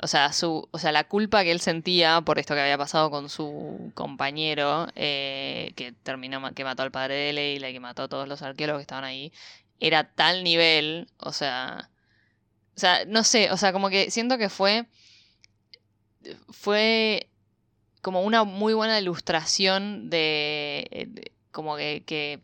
o 0.01 0.07
sea, 0.07 0.33
su, 0.33 0.67
o 0.71 0.79
sea, 0.79 0.91
la 0.91 1.07
culpa 1.07 1.43
que 1.43 1.51
él 1.51 1.59
sentía 1.62 2.21
por 2.21 2.39
esto 2.39 2.53
que 2.55 2.62
había 2.62 2.77
pasado 2.77 3.12
con 3.12 3.29
su 3.29 3.91
compañero, 3.95 4.88
eh, 4.95 5.73
que 5.75 5.91
terminó, 5.91 6.53
que 6.53 6.63
mató 6.63 6.83
al 6.83 6.91
padre 6.91 7.15
de 7.15 7.33
Leila 7.33 7.69
y 7.69 7.73
que 7.73 7.79
mató 7.79 8.03
a 8.03 8.07
todos 8.09 8.27
los 8.27 8.41
arqueólogos 8.41 8.79
que 8.79 8.83
estaban 8.83 9.03
ahí, 9.05 9.31
era 9.79 10.13
tal 10.13 10.43
nivel, 10.43 11.09
o 11.17 11.33
sea, 11.33 11.89
o 12.77 12.79
sea, 12.79 13.05
no 13.07 13.23
sé, 13.23 13.51
o 13.51 13.57
sea, 13.57 13.73
como 13.73 13.89
que 13.89 14.12
siento 14.12 14.38
que 14.38 14.49
fue, 14.49 14.88
fue 16.49 17.29
como 18.01 18.23
una 18.23 18.43
muy 18.43 18.73
buena 18.75 18.99
ilustración 18.99 20.09
de, 20.12 21.07
de- 21.09 21.33
como 21.51 21.77
que, 21.77 22.03
que, 22.05 22.41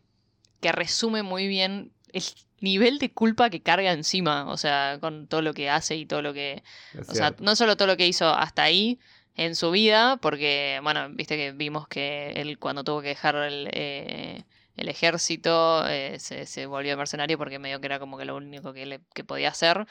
que 0.60 0.72
resume 0.72 1.22
muy 1.24 1.48
bien 1.48 1.92
el 2.12 2.24
nivel 2.60 2.98
de 2.98 3.12
culpa 3.12 3.50
que 3.50 3.62
carga 3.62 3.92
encima, 3.92 4.50
o 4.50 4.56
sea, 4.56 4.98
con 5.00 5.26
todo 5.26 5.42
lo 5.42 5.54
que 5.54 5.70
hace 5.70 5.96
y 5.96 6.06
todo 6.06 6.22
lo 6.22 6.32
que, 6.32 6.62
es 6.94 7.08
o 7.08 7.14
sea, 7.14 7.34
no 7.38 7.56
solo 7.56 7.76
todo 7.76 7.88
lo 7.88 7.96
que 7.96 8.06
hizo 8.06 8.28
hasta 8.28 8.62
ahí 8.62 8.98
en 9.36 9.54
su 9.54 9.70
vida, 9.70 10.16
porque, 10.16 10.80
bueno, 10.82 11.08
viste 11.10 11.36
que 11.36 11.52
vimos 11.52 11.86
que 11.88 12.32
él 12.36 12.58
cuando 12.58 12.84
tuvo 12.84 13.02
que 13.02 13.08
dejar 13.08 13.36
el, 13.36 13.68
eh, 13.72 14.44
el 14.76 14.88
ejército 14.88 15.86
eh, 15.88 16.18
se, 16.18 16.46
se 16.46 16.66
volvió 16.66 16.96
mercenario 16.96 17.38
porque 17.38 17.58
medio 17.58 17.80
que 17.80 17.86
era 17.86 17.98
como 17.98 18.18
que 18.18 18.24
lo 18.24 18.36
único 18.36 18.72
que, 18.72 18.86
le, 18.86 19.00
que 19.14 19.24
podía 19.24 19.48
hacer. 19.48 19.86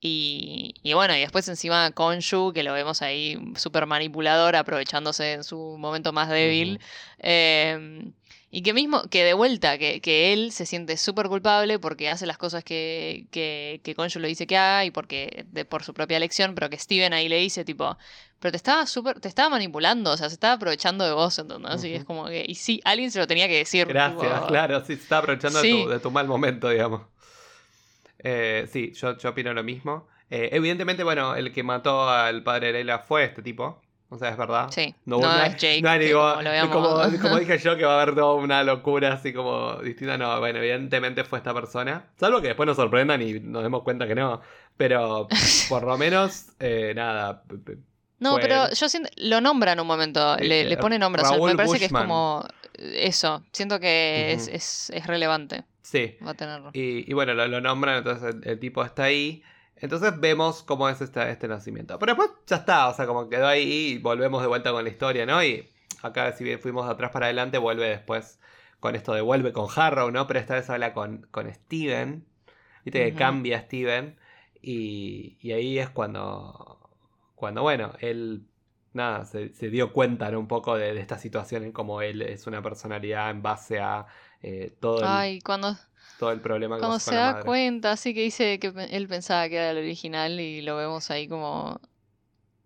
Y, 0.00 0.74
y 0.82 0.92
bueno, 0.92 1.16
y 1.16 1.20
después 1.20 1.48
encima 1.48 1.90
Konshu, 1.90 2.52
que 2.52 2.62
lo 2.62 2.72
vemos 2.72 3.02
ahí 3.02 3.36
súper 3.56 3.86
manipulador, 3.86 4.54
aprovechándose 4.54 5.32
en 5.32 5.44
su 5.44 5.76
momento 5.78 6.12
más 6.12 6.28
débil. 6.28 6.78
Em, 7.18 8.12
y 8.50 8.62
que 8.62 8.72
mismo, 8.72 9.02
que 9.10 9.24
de 9.24 9.34
vuelta, 9.34 9.76
que, 9.76 10.00
que 10.00 10.32
él 10.32 10.52
se 10.52 10.66
siente 10.66 10.96
súper 10.96 11.26
culpable 11.28 11.78
porque 11.78 12.08
hace 12.08 12.26
las 12.26 12.38
cosas 12.38 12.64
que, 12.64 13.26
que, 13.30 13.80
que 13.82 13.94
Konshu 13.94 14.20
le 14.20 14.28
dice 14.28 14.46
que 14.46 14.56
haga 14.56 14.84
y 14.84 14.90
porque 14.90 15.44
de, 15.50 15.64
por 15.64 15.82
su 15.82 15.92
propia 15.92 16.16
elección, 16.16 16.54
pero 16.54 16.70
que 16.70 16.78
Steven 16.78 17.12
ahí 17.12 17.28
le 17.28 17.36
dice 17.38 17.64
tipo, 17.64 17.98
pero 18.38 18.52
te 18.52 18.56
estaba 18.56 18.86
súper, 18.86 19.20
te 19.20 19.28
estaba 19.28 19.50
manipulando, 19.50 20.12
o 20.12 20.16
sea, 20.16 20.28
se 20.28 20.34
estaba 20.34 20.54
aprovechando 20.54 21.04
de 21.04 21.12
vos, 21.12 21.38
¿entendés? 21.38 21.84
Y 21.84 21.94
es 21.94 22.04
como 22.04 22.26
que, 22.26 22.44
y 22.48 22.54
sí, 22.54 22.80
alguien 22.84 23.10
se 23.10 23.18
lo 23.18 23.26
tenía 23.26 23.48
que 23.48 23.58
decir. 23.58 23.86
Gracias, 23.86 24.32
tipo, 24.32 24.46
claro, 24.46 24.80
sí, 24.80 24.94
se 24.94 25.02
está 25.02 25.18
aprovechando 25.18 25.60
de, 25.60 25.70
tu, 25.70 25.88
de 25.88 25.98
tu 25.98 26.10
mal 26.10 26.28
momento, 26.28 26.68
digamos. 26.70 27.02
Eh, 28.18 28.66
sí, 28.70 28.92
yo, 28.94 29.16
yo 29.16 29.30
opino 29.30 29.52
lo 29.54 29.62
mismo. 29.62 30.08
Eh, 30.30 30.50
evidentemente, 30.52 31.04
bueno, 31.04 31.34
el 31.34 31.52
que 31.52 31.62
mató 31.62 32.08
al 32.08 32.42
padre 32.42 32.68
de 32.68 32.72
Leila 32.74 32.98
fue 32.98 33.24
este 33.24 33.42
tipo. 33.42 33.80
O 34.10 34.16
sea, 34.18 34.30
es 34.30 34.38
verdad. 34.38 34.68
Sí, 34.70 34.94
No, 35.04 35.20
no, 35.20 35.30
no 35.30 35.42
es 35.42 35.56
Jake, 35.56 35.82
no 35.82 35.94
ningún- 35.98 36.70
como 36.72 36.94
como, 36.94 37.18
como 37.20 37.38
dije 37.38 37.58
yo, 37.58 37.76
que 37.76 37.84
va 37.84 37.98
a 37.98 38.02
haber 38.02 38.14
toda 38.14 38.34
una 38.34 38.62
locura 38.62 39.12
así 39.12 39.34
como 39.34 39.74
distinta. 39.82 40.16
No, 40.16 40.38
bueno, 40.40 40.58
evidentemente 40.60 41.24
fue 41.24 41.38
esta 41.38 41.52
persona. 41.52 42.06
Salvo 42.16 42.40
que 42.40 42.48
después 42.48 42.66
nos 42.66 42.76
sorprendan 42.76 43.20
y 43.20 43.34
nos 43.40 43.62
demos 43.62 43.82
cuenta 43.82 44.06
que 44.06 44.14
no. 44.14 44.40
Pero 44.78 45.28
por 45.68 45.82
lo 45.84 45.98
menos, 45.98 46.46
eh, 46.58 46.92
nada. 46.96 47.42
No, 48.18 48.32
fue 48.32 48.40
pero 48.42 48.70
yo 48.72 48.88
siento, 48.88 49.10
lo 49.16 49.40
nombra 49.40 49.72
en 49.72 49.80
un 49.80 49.86
momento, 49.86 50.36
le, 50.38 50.64
le 50.64 50.76
pone 50.78 50.98
nombre, 50.98 51.22
o 51.22 51.24
sea, 51.26 51.36
me 51.36 51.54
parece 51.54 51.78
que 51.78 51.84
es 51.84 51.92
como 51.92 52.44
eso, 52.78 53.44
siento 53.52 53.80
que 53.80 54.32
es, 54.32 54.48
es, 54.48 54.90
es 54.90 55.06
relevante, 55.06 55.64
Sí. 55.82 56.16
va 56.24 56.30
a 56.32 56.34
tenerlo. 56.34 56.70
Y, 56.74 57.10
y 57.10 57.14
bueno, 57.14 57.34
lo, 57.34 57.46
lo 57.48 57.60
nombran, 57.60 57.96
entonces 57.98 58.34
el, 58.34 58.48
el 58.48 58.58
tipo 58.58 58.84
está 58.84 59.04
ahí. 59.04 59.42
Entonces 59.76 60.18
vemos 60.18 60.62
cómo 60.64 60.88
es 60.88 61.00
este, 61.00 61.30
este 61.30 61.46
nacimiento. 61.48 61.98
Pero 61.98 62.14
después 62.14 62.30
ya 62.46 62.56
está, 62.56 62.88
o 62.88 62.94
sea, 62.94 63.06
como 63.06 63.28
quedó 63.28 63.46
ahí 63.46 63.62
y 63.94 63.98
volvemos 63.98 64.42
de 64.42 64.48
vuelta 64.48 64.72
con 64.72 64.82
la 64.84 64.90
historia, 64.90 65.24
¿no? 65.24 65.42
Y 65.42 65.68
acá, 66.02 66.32
si 66.32 66.42
bien 66.44 66.60
fuimos 66.60 66.86
de 66.86 66.92
atrás 66.92 67.10
para 67.12 67.26
adelante, 67.26 67.58
vuelve 67.58 67.88
después 67.88 68.40
con 68.80 68.94
esto 68.96 69.14
de 69.14 69.20
vuelve 69.20 69.52
con 69.52 69.68
Harrow, 69.74 70.10
¿no? 70.10 70.26
Pero 70.26 70.40
esta 70.40 70.54
vez 70.54 70.68
habla 70.68 70.92
con, 70.94 71.26
con 71.30 71.52
Steven. 71.52 72.24
Viste 72.84 73.04
que 73.04 73.14
cambia 73.14 73.60
Steven. 73.62 74.16
Y, 74.60 75.36
y 75.40 75.52
ahí 75.52 75.78
es 75.78 75.88
cuando, 75.90 76.90
cuando 77.36 77.62
bueno, 77.62 77.92
él, 78.00 78.42
nada, 78.92 79.24
se, 79.24 79.52
se 79.54 79.70
dio 79.70 79.92
cuenta, 79.92 80.30
¿no? 80.30 80.38
Un 80.40 80.48
poco 80.48 80.76
de, 80.76 80.94
de 80.94 81.00
esta 81.00 81.18
situación 81.18 81.64
en 81.64 81.72
cómo 81.72 82.02
él 82.02 82.22
es 82.22 82.46
una 82.46 82.62
personalidad 82.62 83.30
en 83.30 83.42
base 83.42 83.80
a 83.80 84.06
eh, 84.42 84.76
todo, 84.80 85.00
el, 85.00 85.06
Ay, 85.06 85.40
cuando, 85.40 85.76
todo 86.18 86.30
el 86.32 86.40
problema 86.40 86.76
que 86.76 86.80
cuando 86.80 86.98
se 86.98 87.14
da 87.14 87.32
madre. 87.32 87.44
cuenta, 87.44 87.92
así 87.92 88.14
que 88.14 88.22
dice 88.22 88.58
que 88.58 88.72
él 88.90 89.08
pensaba 89.08 89.48
que 89.48 89.56
era 89.56 89.70
el 89.70 89.78
original 89.78 90.38
y 90.40 90.62
lo 90.62 90.76
vemos 90.76 91.10
ahí 91.10 91.28
como 91.28 91.80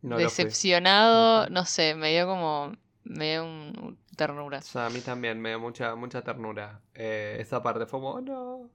No 0.03 0.17
decepcionado, 0.19 1.49
no 1.51 1.65
sé, 1.65 1.95
me 1.95 2.11
dio 2.13 2.27
como, 2.27 2.73
me 3.05 3.33
dio 3.33 3.45
un, 3.45 3.73
un 3.81 3.99
ternura. 4.17 4.59
O 4.59 4.63
sea, 4.63 4.87
a 4.87 4.91
mí 4.91 5.01
también 5.01 5.41
me 5.41 5.51
dio 5.51 5.61
mucha, 5.61 5.95
mucha 5.95 6.23
ternura. 6.23 6.81
Eh, 6.95 7.37
esa 7.41 7.63
parte 7.63 7.87
fue 7.87 8.01
como, 8.01 8.11
"Oh, 8.15 8.21
no. 8.21 8.71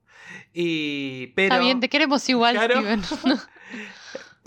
Y. 0.53 1.27
Pero. 1.35 1.53
Está 1.53 1.59
bien, 1.59 1.79
te 1.79 1.89
queremos 1.89 2.27
igual, 2.29 2.55
Claro. 2.57 2.75
Steven. 2.81 3.01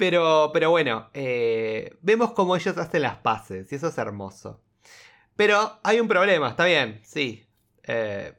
Pero, 0.00 0.50
pero 0.54 0.70
bueno, 0.70 1.10
eh, 1.12 1.94
vemos 2.00 2.32
cómo 2.32 2.56
ellos 2.56 2.74
hacen 2.78 3.02
las 3.02 3.16
paces 3.18 3.70
y 3.70 3.74
eso 3.74 3.88
es 3.88 3.98
hermoso. 3.98 4.58
Pero 5.36 5.78
hay 5.82 6.00
un 6.00 6.08
problema, 6.08 6.48
está 6.48 6.64
bien, 6.64 7.02
sí. 7.04 7.46
Eh, 7.82 8.32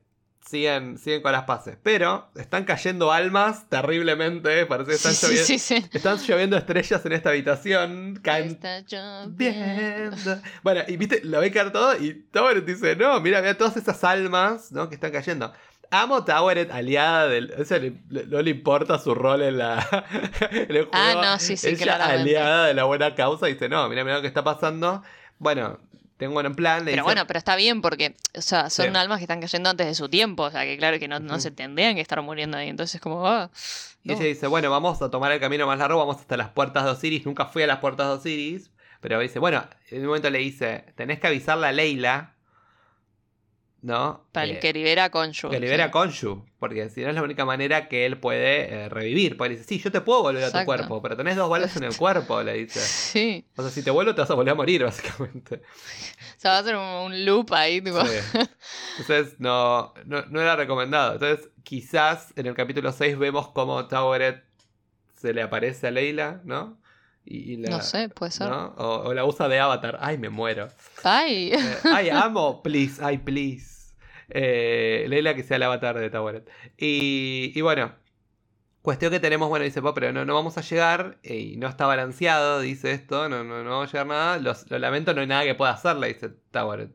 siguen, 0.44 0.98
siguen 0.98 1.22
con 1.22 1.32
las 1.34 1.44
paces. 1.44 1.78
Pero 1.84 2.32
están 2.36 2.64
cayendo 2.64 3.12
almas 3.12 3.70
terriblemente. 3.70 4.66
Parece 4.66 4.90
que 4.90 4.96
están, 4.96 5.14
sí, 5.14 5.28
lloviendo, 5.28 5.46
sí, 5.46 5.60
sí. 5.60 5.86
están 5.94 6.18
lloviendo 6.18 6.58
estrellas 6.58 7.06
en 7.06 7.12
esta 7.12 7.30
habitación. 7.30 8.20
Caen 8.24 8.48
Está 8.48 8.80
lloviendo. 8.80 10.42
Bueno, 10.64 10.82
y 10.88 10.98
viste, 10.98 11.22
lo 11.24 11.42
ve 11.42 11.52
caer 11.52 11.72
todo 11.72 11.96
y 11.96 12.26
Toweret 12.32 12.66
dice, 12.66 12.96
no, 12.96 13.22
mira, 13.22 13.40
mira 13.42 13.56
todas 13.56 13.78
esas 13.78 14.04
almas, 14.04 14.72
¿no? 14.72 14.90
Que 14.90 14.96
están 14.96 15.12
cayendo. 15.12 15.54
Amo 15.92 16.24
Toweret, 16.24 16.72
aliada 16.72 17.28
del... 17.28 17.54
O 17.60 17.66
sea, 17.66 17.78
le- 17.80 17.94
le- 18.10 18.26
no 18.26 18.42
le 18.42 18.50
importa 18.50 18.98
su 18.98 19.14
rol 19.14 19.42
en 19.44 19.58
la... 19.58 19.86
en 20.52 20.76
el 20.76 20.88
Ah, 20.94 21.14
no, 21.22 21.40
sí, 21.40 21.58
sí, 21.58 21.68
Ella, 21.70 21.84
claramente. 21.84 22.22
aliada 22.38 22.66
de 22.68 22.74
la 22.74 22.86
buena 22.86 23.14
causa, 23.14 23.46
dice, 23.48 23.68
no, 23.70 23.88
mira, 23.90 24.04
mira 24.04 24.16
lo 24.16 24.22
que 24.22 24.28
está 24.28 24.44
pasando. 24.44 25.04
Bueno, 25.38 25.80
tengo 26.18 26.40
un 26.40 26.56
plan, 26.56 26.80
le 26.80 26.92
Pero 26.92 26.96
dice, 26.98 27.04
bueno, 27.04 27.28
pero 27.28 27.38
está 27.40 27.56
bien 27.56 27.82
porque, 27.82 28.16
o 28.38 28.42
sea, 28.42 28.70
son 28.70 28.92
Sí. 28.92 28.96
almas 28.96 29.18
que 29.18 29.26
están 29.26 29.42
cayendo 29.42 29.70
antes 29.70 29.86
de 29.88 29.96
su 29.96 30.08
tiempo, 30.08 30.44
o 30.44 30.52
sea, 30.52 30.64
que 30.64 30.78
claro 30.78 30.98
que 31.00 31.08
no, 31.08 31.20
no 31.20 31.40
se 31.40 31.52
tendrían 31.52 31.96
que 31.96 32.02
estar 32.02 32.22
muriendo 32.22 32.58
ahí, 32.58 32.70
entonces 32.70 33.02
como, 33.02 33.28
ah, 33.28 33.50
Y 34.04 34.14
ella 34.14 34.24
dice, 34.24 34.48
bueno, 34.48 34.70
vamos 34.72 35.02
a 35.02 35.10
tomar 35.12 35.32
el 35.32 35.40
camino 35.40 35.68
más 35.68 35.78
largo, 35.80 35.98
vamos 36.00 36.18
hasta 36.18 36.38
las 36.38 36.50
puertas 36.50 36.86
de 36.86 36.92
Osiris. 36.92 37.26
Nunca 37.26 37.48
fui 37.48 37.64
a 37.64 37.68
las 37.68 37.80
puertas 37.80 38.08
de 38.08 38.14
Osiris. 38.14 38.72
Pero 39.02 39.20
dice, 39.20 39.40
bueno, 39.40 39.64
en 39.90 40.02
un 40.02 40.08
momento 40.08 40.30
le 40.30 40.40
dice, 40.40 40.86
tenés 40.96 41.20
que 41.20 41.26
avisarle 41.28 41.66
a 41.68 41.72
Leila, 41.72 42.36
¿no? 43.82 44.28
para 44.32 44.46
Eh, 44.48 44.52
el 44.52 44.60
que 44.60 44.74
libera 44.74 45.06
a 45.06 45.10
Konshu. 45.10 45.50
que 45.50 45.60
libera 45.60 45.86
a 45.86 45.92
Konshu, 45.92 46.46
porque 46.60 46.90
si 46.90 47.02
no 47.02 47.10
es 47.10 47.16
la 47.16 47.24
única 47.24 47.46
manera 47.46 47.88
que 47.90 48.06
él 48.06 48.18
puede 48.20 48.72
eh, 48.74 48.90
revivir. 48.90 49.38
Porque 49.38 49.52
dice, 49.56 49.64
sí, 49.64 49.80
yo 49.80 49.92
te 49.92 50.02
puedo 50.02 50.22
volver 50.22 50.44
a 50.44 50.52
tu 50.52 50.64
cuerpo, 50.66 51.02
pero 51.02 51.18
tenés 51.18 51.36
dos 51.36 51.50
balas 51.50 51.76
en 51.78 51.84
el 51.86 51.98
cuerpo, 51.98 52.44
le 52.44 52.54
dice. 52.54 52.80
Sí, 52.80 53.46
O 53.56 53.62
sea, 53.62 53.72
si 53.72 53.84
te 53.84 53.92
vuelvo 53.92 54.14
te 54.14 54.22
vas 54.22 54.30
a 54.32 54.36
volver 54.36 54.52
a 54.52 54.56
morir, 54.56 54.84
básicamente. 54.84 55.56
o 56.38 56.40
sea, 56.40 56.52
va 56.52 56.58
a 56.60 56.64
ser 56.64 56.76
un, 56.76 56.84
un 56.84 57.26
loop 57.26 57.54
ahí, 57.54 57.82
tipo, 57.82 58.00
Sí. 58.06 58.18
Entonces, 59.00 59.36
no, 59.40 59.94
no, 60.06 60.24
no 60.28 60.42
era 60.42 60.56
recomendado. 60.56 61.14
Entonces, 61.14 61.50
quizás 61.64 62.34
en 62.36 62.46
el 62.48 62.56
capítulo 62.56 62.92
6 62.92 63.18
vemos 63.18 63.50
cómo 63.50 63.88
Toweret 63.88 64.44
se 65.16 65.34
le 65.34 65.42
aparece 65.44 65.88
a 65.88 65.92
Leila, 65.92 66.42
¿no? 66.46 66.81
Y, 67.26 67.54
y 67.54 67.58
la- 67.58 67.70
no 67.70 67.82
sé, 67.82 68.10
puede 68.10 68.32
ser. 68.32 68.50
¿no? 68.50 68.74
O, 68.78 69.10
o 69.10 69.14
la 69.14 69.26
usa 69.26 69.48
de 69.48 69.60
avatar. 69.60 69.98
Ay, 70.02 70.18
me 70.18 70.30
muero. 70.30 70.70
Ay, 71.04 71.52
Eh, 71.54 71.76
ay, 71.84 72.10
amo, 72.10 72.62
please, 72.64 73.04
ay, 73.04 73.20
please. 73.20 73.94
Eh, 74.30 75.06
Leila 75.08 75.36
que 75.36 75.44
sea 75.44 75.58
el 75.58 75.64
avatar 75.64 75.98
de 76.00 76.10
Toweret. 76.10 76.50
Y, 76.78 77.52
y 77.54 77.62
bueno, 77.62 77.94
cuestión 78.82 79.12
que 79.12 79.20
tenemos, 79.20 79.50
bueno, 79.50 79.66
dice, 79.66 79.82
"Po, 79.82 79.94
pero 79.94 80.12
no, 80.14 80.26
no 80.26 80.34
vamos 80.34 80.58
a 80.58 80.62
llegar 80.62 81.20
eh, 81.24 81.38
y 81.38 81.58
no 81.58 81.68
está 81.68 81.86
balanceado, 81.86 82.60
dice 82.62 82.92
esto, 82.92 83.30
no, 83.30 83.44
no, 83.44 83.64
no 83.64 83.70
vamos 83.72 83.90
a 83.90 83.92
llegar 83.92 84.08
nada. 84.08 84.38
Los- 84.40 84.70
lo 84.72 84.80
lamento, 84.80 85.14
no 85.14 85.22
hay 85.22 85.28
nada 85.28 85.44
que 85.44 85.56
pueda 85.56 85.72
hacerle, 85.72 86.08
dice 86.08 86.30
Toweret. 86.52 86.92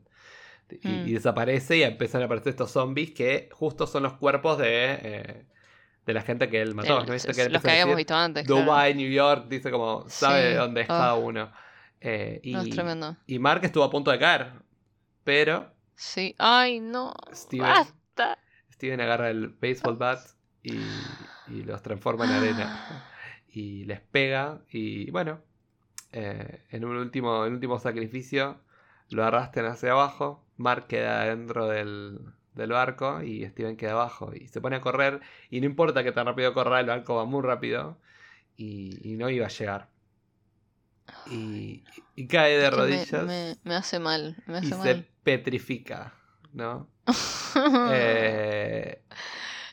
Y, 0.83 0.87
Mm. 0.87 1.07
y 1.07 1.13
desaparece 1.13 1.77
y 1.77 1.83
empiezan 1.83 2.21
a 2.21 2.25
aparecer 2.25 2.49
estos 2.49 2.71
zombies 2.71 3.11
que 3.11 3.47
justo 3.53 3.87
son 3.87 4.03
los 4.03 4.13
cuerpos 4.13 4.57
de, 4.57 4.99
eh, 5.01 5.45
de 6.07 6.13
la 6.13 6.21
gente 6.23 6.49
que 6.49 6.59
él 6.61 6.73
mató. 6.73 7.01
el- 7.01 7.05
¿no? 7.05 7.13
¿Viste 7.13 7.27
los 7.27 7.37
que 7.37 7.43
que 7.67 7.71
habíamos 7.71 7.91
decir, 7.95 7.97
visto 7.97 8.15
antes. 8.15 8.47
claro. 8.47 8.61
Dubai, 8.63 8.95
New 8.95 9.11
York, 9.11 9.45
dice 9.49 9.69
como, 9.69 10.05
sabe 10.09 10.51
Sí. 10.51 10.55
dónde 10.57 10.81
es 10.81 10.87
Ah. 10.89 10.93
cada 10.97 11.13
uno. 11.15 11.51
Eh, 12.01 12.39
y, 12.43 12.53
No, 12.53 12.61
es 12.61 12.69
tremendo. 12.69 13.17
y 13.27 13.37
Mark 13.39 13.63
estuvo 13.63 13.83
a 13.83 13.89
punto 13.91 14.09
de 14.11 14.17
caer. 14.19 14.53
Pero 15.23 15.71
Sí, 15.95 16.33
ay, 16.37 16.79
no. 16.79 17.13
Steven, 17.33 17.67
Basta. 17.67 18.37
Steven 18.71 19.01
agarra 19.01 19.29
el 19.29 19.49
baseball 19.49 19.97
bat 19.97 20.19
y, 20.63 20.75
y 21.47 21.63
los 21.63 21.81
transforma 21.81 22.25
en 22.25 22.31
arena. 22.31 23.03
Y 23.51 23.85
les 23.85 23.99
pega. 23.99 24.59
Y 24.71 25.09
bueno, 25.11 25.39
eh, 26.13 26.63
en 26.69 26.85
un 26.85 26.95
último, 26.97 27.45
en 27.45 27.53
último 27.53 27.79
sacrificio 27.79 28.59
lo 29.09 29.25
arrastran 29.25 29.65
hacia 29.65 29.91
abajo. 29.91 30.45
Mark 30.57 30.87
queda 30.87 31.25
dentro 31.25 31.67
del, 31.67 32.19
del 32.57 32.71
barco 32.71 33.21
y 33.23 33.45
Steven 33.45 33.77
queda 33.77 33.91
abajo. 33.93 34.33
Y 34.35 34.47
se 34.47 34.59
pone 34.61 34.75
a 34.77 34.81
correr. 34.81 35.21
Y 35.49 35.59
no 35.61 35.65
importa 35.67 36.03
que 36.03 36.11
tan 36.11 36.25
rápido 36.25 36.53
corra, 36.53 36.79
el 36.79 36.87
barco 36.87 37.15
va 37.15 37.25
muy 37.25 37.41
rápido. 37.43 37.97
Y, 38.57 38.99
y 39.03 39.15
no 39.17 39.29
iba 39.29 39.45
a 39.45 39.49
llegar. 39.49 39.89
Y, 41.31 41.83
y 42.15 42.27
cae 42.27 42.57
de 42.57 42.65
Es 42.65 42.69
que 42.71 42.75
me- 42.75 42.81
rodillas. 42.83 43.23
Me, 43.25 43.55
me 43.63 43.75
hace 43.75 43.99
mal, 43.99 44.35
me 44.45 44.59
y 44.59 44.65
se 44.65 45.05
petrifica, 45.23 46.13
¿no? 46.53 46.89
Eh, 47.91 49.01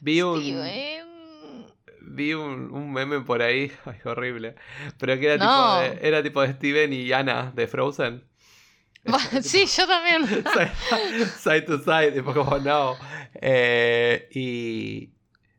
vi 0.01 0.23
un, 0.23 0.41
Steven. 0.41 1.67
vi 2.01 2.33
un, 2.35 2.71
un 2.73 2.93
meme 2.93 3.21
por 3.21 3.43
ahí, 3.43 3.71
ay, 3.85 3.99
horrible, 4.05 4.55
pero 4.99 5.19
que 5.19 5.27
era, 5.33 5.37
No. 5.45 5.81
tipo 5.81 6.01
de, 6.01 6.09
era 6.09 6.23
tipo 6.23 6.41
de 6.43 6.53
Steven 6.55 6.93
y 6.93 7.13
Anna 7.13 7.53
de 7.55 7.67
Frozen. 7.67 8.25
sí, 9.43 9.67
yo 9.67 9.87
también. 9.87 10.27
side, 11.39 11.63
to 11.63 11.79
side, 11.79 12.13
tipo 12.13 12.33
como 12.33 12.59
no. 12.59 12.97
Eh, 13.35 14.29
y 14.33 15.11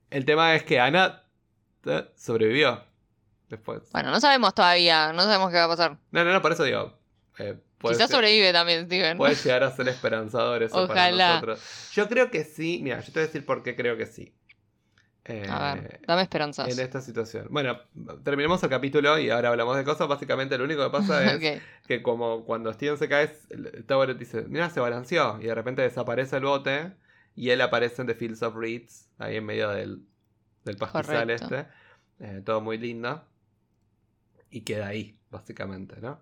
el 0.10 0.26
tema 0.26 0.56
es 0.56 0.64
que 0.64 0.80
Anna 0.80 1.24
eh, 1.86 2.06
sobrevivió 2.16 2.84
después. 3.50 3.84
Bueno, 3.92 4.12
no 4.12 4.20
sabemos 4.20 4.54
todavía, 4.56 5.14
no 5.14 5.24
sabemos 5.24 5.52
qué 5.52 5.58
va 5.58 5.66
a 5.66 5.70
pasar. 5.70 5.98
No, 6.12 6.24
no, 6.24 6.34
no, 6.34 6.42
por 6.42 6.52
eso 6.52 6.64
digo. 6.64 6.98
eh, 7.40 7.60
Quizás 7.82 8.10
sobrevive 8.10 8.52
también, 8.52 8.86
Steven. 8.88 9.18
Puede 9.18 9.36
llegar 9.36 9.64
a 9.64 9.72
ser 9.72 9.88
esperanzador 9.90 10.64
eso 10.64 10.88
para 10.88 11.04
Ojalá. 11.10 11.28
nosotros. 11.34 11.90
Yo 11.94 12.08
creo 12.10 12.32
que 12.32 12.44
sí. 12.44 12.80
Mira, 12.82 13.00
yo 13.02 13.06
te 13.08 13.12
voy 13.20 13.24
a 13.24 13.26
decir 13.28 13.46
por 13.46 13.62
qué 13.62 13.76
creo 13.76 13.96
que 13.96 14.08
sí. 14.08 14.34
Eh, 15.28 15.46
A 15.50 15.74
ver, 15.74 16.02
dame 16.06 16.22
esperanzas. 16.22 16.72
en 16.72 16.80
esta 16.84 17.02
situación. 17.02 17.48
Bueno, 17.50 17.80
terminemos 18.24 18.62
el 18.64 18.70
capítulo 18.70 19.18
y 19.18 19.32
ahora 19.32 19.50
hablamos 19.50 19.76
de 19.76 19.84
cosas. 19.84 20.08
Básicamente 20.08 20.56
lo 20.58 20.66
único 20.66 20.84
que 20.84 20.92
pasa 20.92 21.26
es 21.34 21.62
que 21.88 22.04
como 22.04 22.46
cuando 22.46 22.72
Steven 22.72 22.98
se 22.98 23.10
cae, 23.10 23.36
el 23.50 23.84
Tower 23.86 24.16
dice, 24.18 24.44
mira, 24.48 24.70
se 24.70 24.80
balanceó. 24.80 25.40
Y 25.42 25.46
de 25.46 25.56
repente 25.56 25.82
desaparece 25.82 26.38
el 26.38 26.44
bote 26.44 26.94
y 27.36 27.50
él 27.50 27.62
aparece 27.62 28.02
en 28.04 28.08
The 28.08 28.14
Fields 28.16 28.44
of 28.44 28.56
Reeds, 28.56 29.10
ahí 29.18 29.38
en 29.38 29.46
medio 29.46 29.70
del, 29.72 30.06
del 30.64 30.78
pastizal 30.78 31.06
Correcto. 31.28 31.46
este. 31.56 31.68
Eh, 32.20 32.42
todo 32.46 32.62
muy 32.62 32.78
lindo. 32.78 33.26
y 34.52 34.62
queda 34.62 34.88
ahí, 34.88 35.18
básicamente, 35.32 36.00
¿no? 36.02 36.22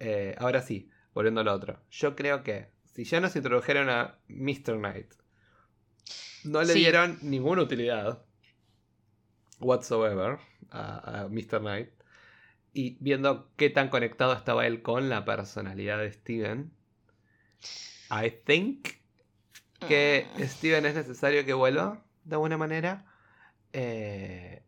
Eh, 0.00 0.34
ahora 0.38 0.60
sí, 0.60 0.90
volviendo 1.14 1.40
al 1.40 1.48
otro. 1.48 1.80
Yo 1.90 2.14
creo 2.16 2.42
que 2.42 2.68
si 2.84 3.04
ya 3.04 3.20
nos 3.20 3.36
introdujeron 3.36 3.88
a 3.88 4.18
Mr. 4.28 4.76
Knight, 4.76 5.12
no 6.44 6.60
le 6.62 6.72
Sí. 6.72 6.80
dieron 6.80 7.18
ninguna 7.22 7.62
utilidad 7.62 8.22
whatsoever 9.60 10.38
a, 10.70 11.22
a 11.24 11.28
Mr. 11.28 11.60
Knight. 11.60 11.90
Y 12.72 12.98
viendo 13.00 13.50
qué 13.56 13.70
tan 13.70 13.88
conectado 13.90 14.32
estaba 14.34 14.66
él 14.66 14.82
con 14.82 15.08
la 15.08 15.24
personalidad 15.24 15.98
de 15.98 16.12
Steven, 16.12 16.72
I 18.10 18.30
think 18.44 19.00
que 19.80 20.32
Mm. 20.34 20.44
Steven 20.48 20.86
es 20.86 20.94
necesario 20.94 21.44
que 21.44 21.54
vuelva 21.54 22.04
de 22.24 22.36
alguna 22.36 22.58
manera. 22.58 23.06
Eh, 23.72 24.64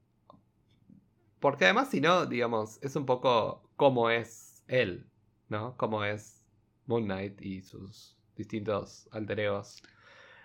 porque 1.40 1.64
además, 1.64 1.90
si 1.90 2.00
no, 2.00 2.26
digamos, 2.26 2.78
es 2.82 2.96
un 2.96 3.06
poco 3.06 3.70
cómo 3.76 4.10
es 4.10 4.64
él, 4.68 5.10
¿no? 5.48 5.76
Cómo 5.76 6.04
es 6.04 6.44
Moon 6.86 7.04
Knight 7.04 7.40
y 7.42 7.62
sus 7.62 8.16
distintos 8.36 9.08
alter 9.12 9.40
egos. 9.40 9.82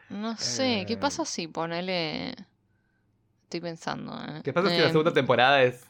No 0.10 0.36
sé, 0.38 0.84
¿qué 0.88 0.98
Eh, 0.98 0.98
pasa 0.98 1.26
si 1.26 1.48
ponele... 1.48 2.36
Estoy 3.48 3.62
pensando, 3.62 4.14
¿eh? 4.28 4.42
¿Qué 4.44 4.52
pasa 4.52 4.70
si 4.70 4.76
la 4.82 4.84
Em, 4.88 4.92
segunda 4.92 5.14
temporada 5.14 5.64
es 5.64 5.86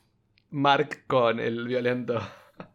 Mark 0.51 1.05
con 1.07 1.39
el 1.39 1.67
violento? 1.67 2.19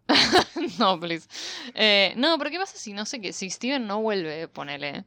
no, 0.78 0.98
please. 0.98 1.28
Eh, 1.74 2.12
no, 2.16 2.36
pero 2.38 2.50
¿qué 2.50 2.58
pasa 2.58 2.76
si, 2.76 2.92
no 2.92 3.04
sé, 3.06 3.20
qué 3.20 3.32
si 3.32 3.48
Steven 3.50 3.86
no 3.86 4.00
vuelve, 4.02 4.48
ponele? 4.48 5.04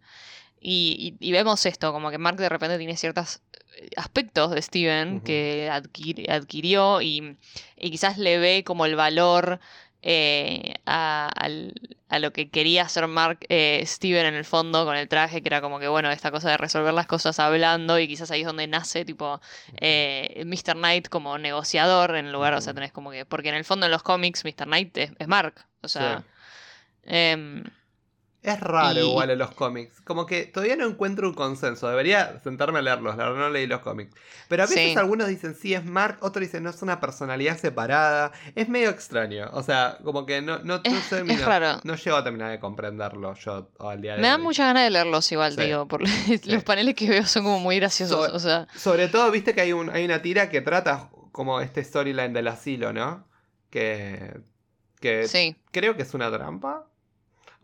Y, 0.59 1.15
y- 1.19 1.27
y 1.29 1.31
vemos 1.31 1.65
esto, 1.65 1.91
como 1.93 2.09
que 2.09 2.17
Mark 2.17 2.37
de 2.37 2.49
repente 2.49 2.77
tiene 2.77 2.97
ciertos 2.97 3.41
eh, 3.77 3.89
aspectos 3.97 4.51
de 4.51 4.61
Steven 4.61 5.21
que 5.21 5.69
adquir- 5.71 6.29
adquirió 6.29 7.01
y, 7.01 7.37
y 7.77 7.91
quizás 7.91 8.17
le 8.17 8.37
ve 8.39 8.63
como 8.65 8.85
el 8.85 8.95
valor 8.95 9.59
eh, 10.07 10.75
a, 10.85 11.49
lo 12.19 12.31
que 12.31 12.51
quería 12.51 12.83
hacer 12.83 13.07
Mark 13.07 13.39
eh, 13.49 13.83
Steven 13.87 14.27
en 14.27 14.35
el 14.35 14.45
fondo 14.45 14.85
con 14.85 14.95
el 14.95 15.09
traje, 15.09 15.41
que 15.41 15.49
era 15.49 15.61
como 15.61 15.79
que, 15.79 15.87
bueno, 15.87 16.11
esta 16.11 16.29
cosa 16.29 16.51
de 16.51 16.57
resolver 16.57 16.93
las 16.93 17.07
cosas 17.07 17.39
hablando 17.39 17.97
y 17.97 18.07
quizás 18.07 18.29
ahí 18.29 18.41
es 18.41 18.45
donde 18.45 18.67
nace, 18.67 19.03
tipo, 19.03 19.41
eh, 19.81 20.43
Mr. 20.45 20.75
Knight 20.75 21.09
como 21.09 21.39
negociador 21.39 22.15
en 22.15 22.31
lugar, 22.31 22.53
o 22.53 22.61
sea, 22.61 22.75
tenés 22.75 22.91
como 22.91 23.09
que, 23.09 23.25
porque 23.25 23.49
en 23.49 23.55
el 23.55 23.65
fondo 23.65 23.87
en 23.87 23.91
los 23.91 24.03
cómics 24.03 24.45
Mr. 24.45 24.65
Knight 24.65 24.95
es, 24.97 25.11
es 25.17 25.27
Mark, 25.27 25.65
o 25.81 25.87
sea, 25.87 26.23
Sí. 27.03 27.11
Es 28.45 28.59
raro 28.59 28.99
y- 28.99 29.09
igual 29.09 29.29
en 29.31 29.39
los 29.39 29.51
cómics. 29.51 30.01
Como 30.01 30.25
que 30.25 30.45
todavía 30.45 30.75
no 30.75 30.85
encuentro 30.85 31.27
un 31.27 31.33
consenso. 31.33 31.89
Debería 31.89 32.39
sentarme 32.43 32.79
a 32.79 32.81
leerlos. 32.83 33.17
La 33.17 33.25
verdad 33.25 33.39
no 33.39 33.49
leí 33.49 33.65
los 33.67 33.79
cómics. 33.81 34.13
Pero 34.47 34.63
a 34.63 34.65
veces 34.67 34.91
Sí. 34.91 34.97
algunos 34.97 35.27
dicen 35.27 35.55
sí 35.55 35.73
es 35.73 35.83
Mark, 35.83 36.17
otros 36.21 36.41
dicen 36.41 36.61
no 36.63 36.69
es 36.69 36.81
una 36.83 36.99
personalidad 36.99 37.57
separada. 37.57 38.31
Es 38.53 38.69
medio 38.69 38.89
extraño. 38.91 39.49
O 39.53 39.63
sea, 39.63 39.97
como 40.03 40.25
que 40.25 40.41
no, 40.41 40.59
no, 40.59 40.75
no 40.77 40.81
Es- 40.83 41.11
es 41.11 41.45
raro. 41.45 41.79
No 41.83 41.95
llego 41.95 42.17
a 42.17 42.23
terminar 42.23 42.51
de 42.51 42.59
comprenderlo 42.59 43.33
yo 43.33 43.69
al 43.79 44.01
día 44.01 44.15
de 44.15 44.21
me 44.21 44.27
da 44.27 44.35
hoy. 44.35 44.41
mucha 44.43 44.65
ganas 44.67 44.83
de 44.83 44.89
leerlos 44.91 45.31
igual, 45.31 45.53
Sí. 45.55 45.61
digo, 45.61 45.87
porque 45.87 46.05
los 46.45 46.63
paneles 46.63 46.93
que 46.95 47.09
veo 47.09 47.25
son 47.25 47.43
como 47.43 47.59
muy 47.59 47.77
graciosos, 47.79 48.27
So- 48.29 48.35
o 48.35 48.39
sea, 48.39 48.67
Sobre 48.75 49.07
todo, 49.07 49.31
viste 49.31 49.55
que 49.55 49.61
hay, 49.61 49.73
un, 49.73 49.89
hay 49.89 50.05
una 50.05 50.21
tira 50.21 50.49
que 50.49 50.61
trata 50.61 51.09
como 51.31 51.59
este 51.61 51.83
storyline 51.83 52.31
del 52.33 52.47
asilo, 52.47 52.93
¿no? 52.93 53.27
Que, 53.69 54.37
que 55.01 55.27
sí, 55.27 55.55
creo 55.71 55.95
que 55.97 56.03
es 56.03 56.13
una 56.13 56.31
trampa. 56.31 56.85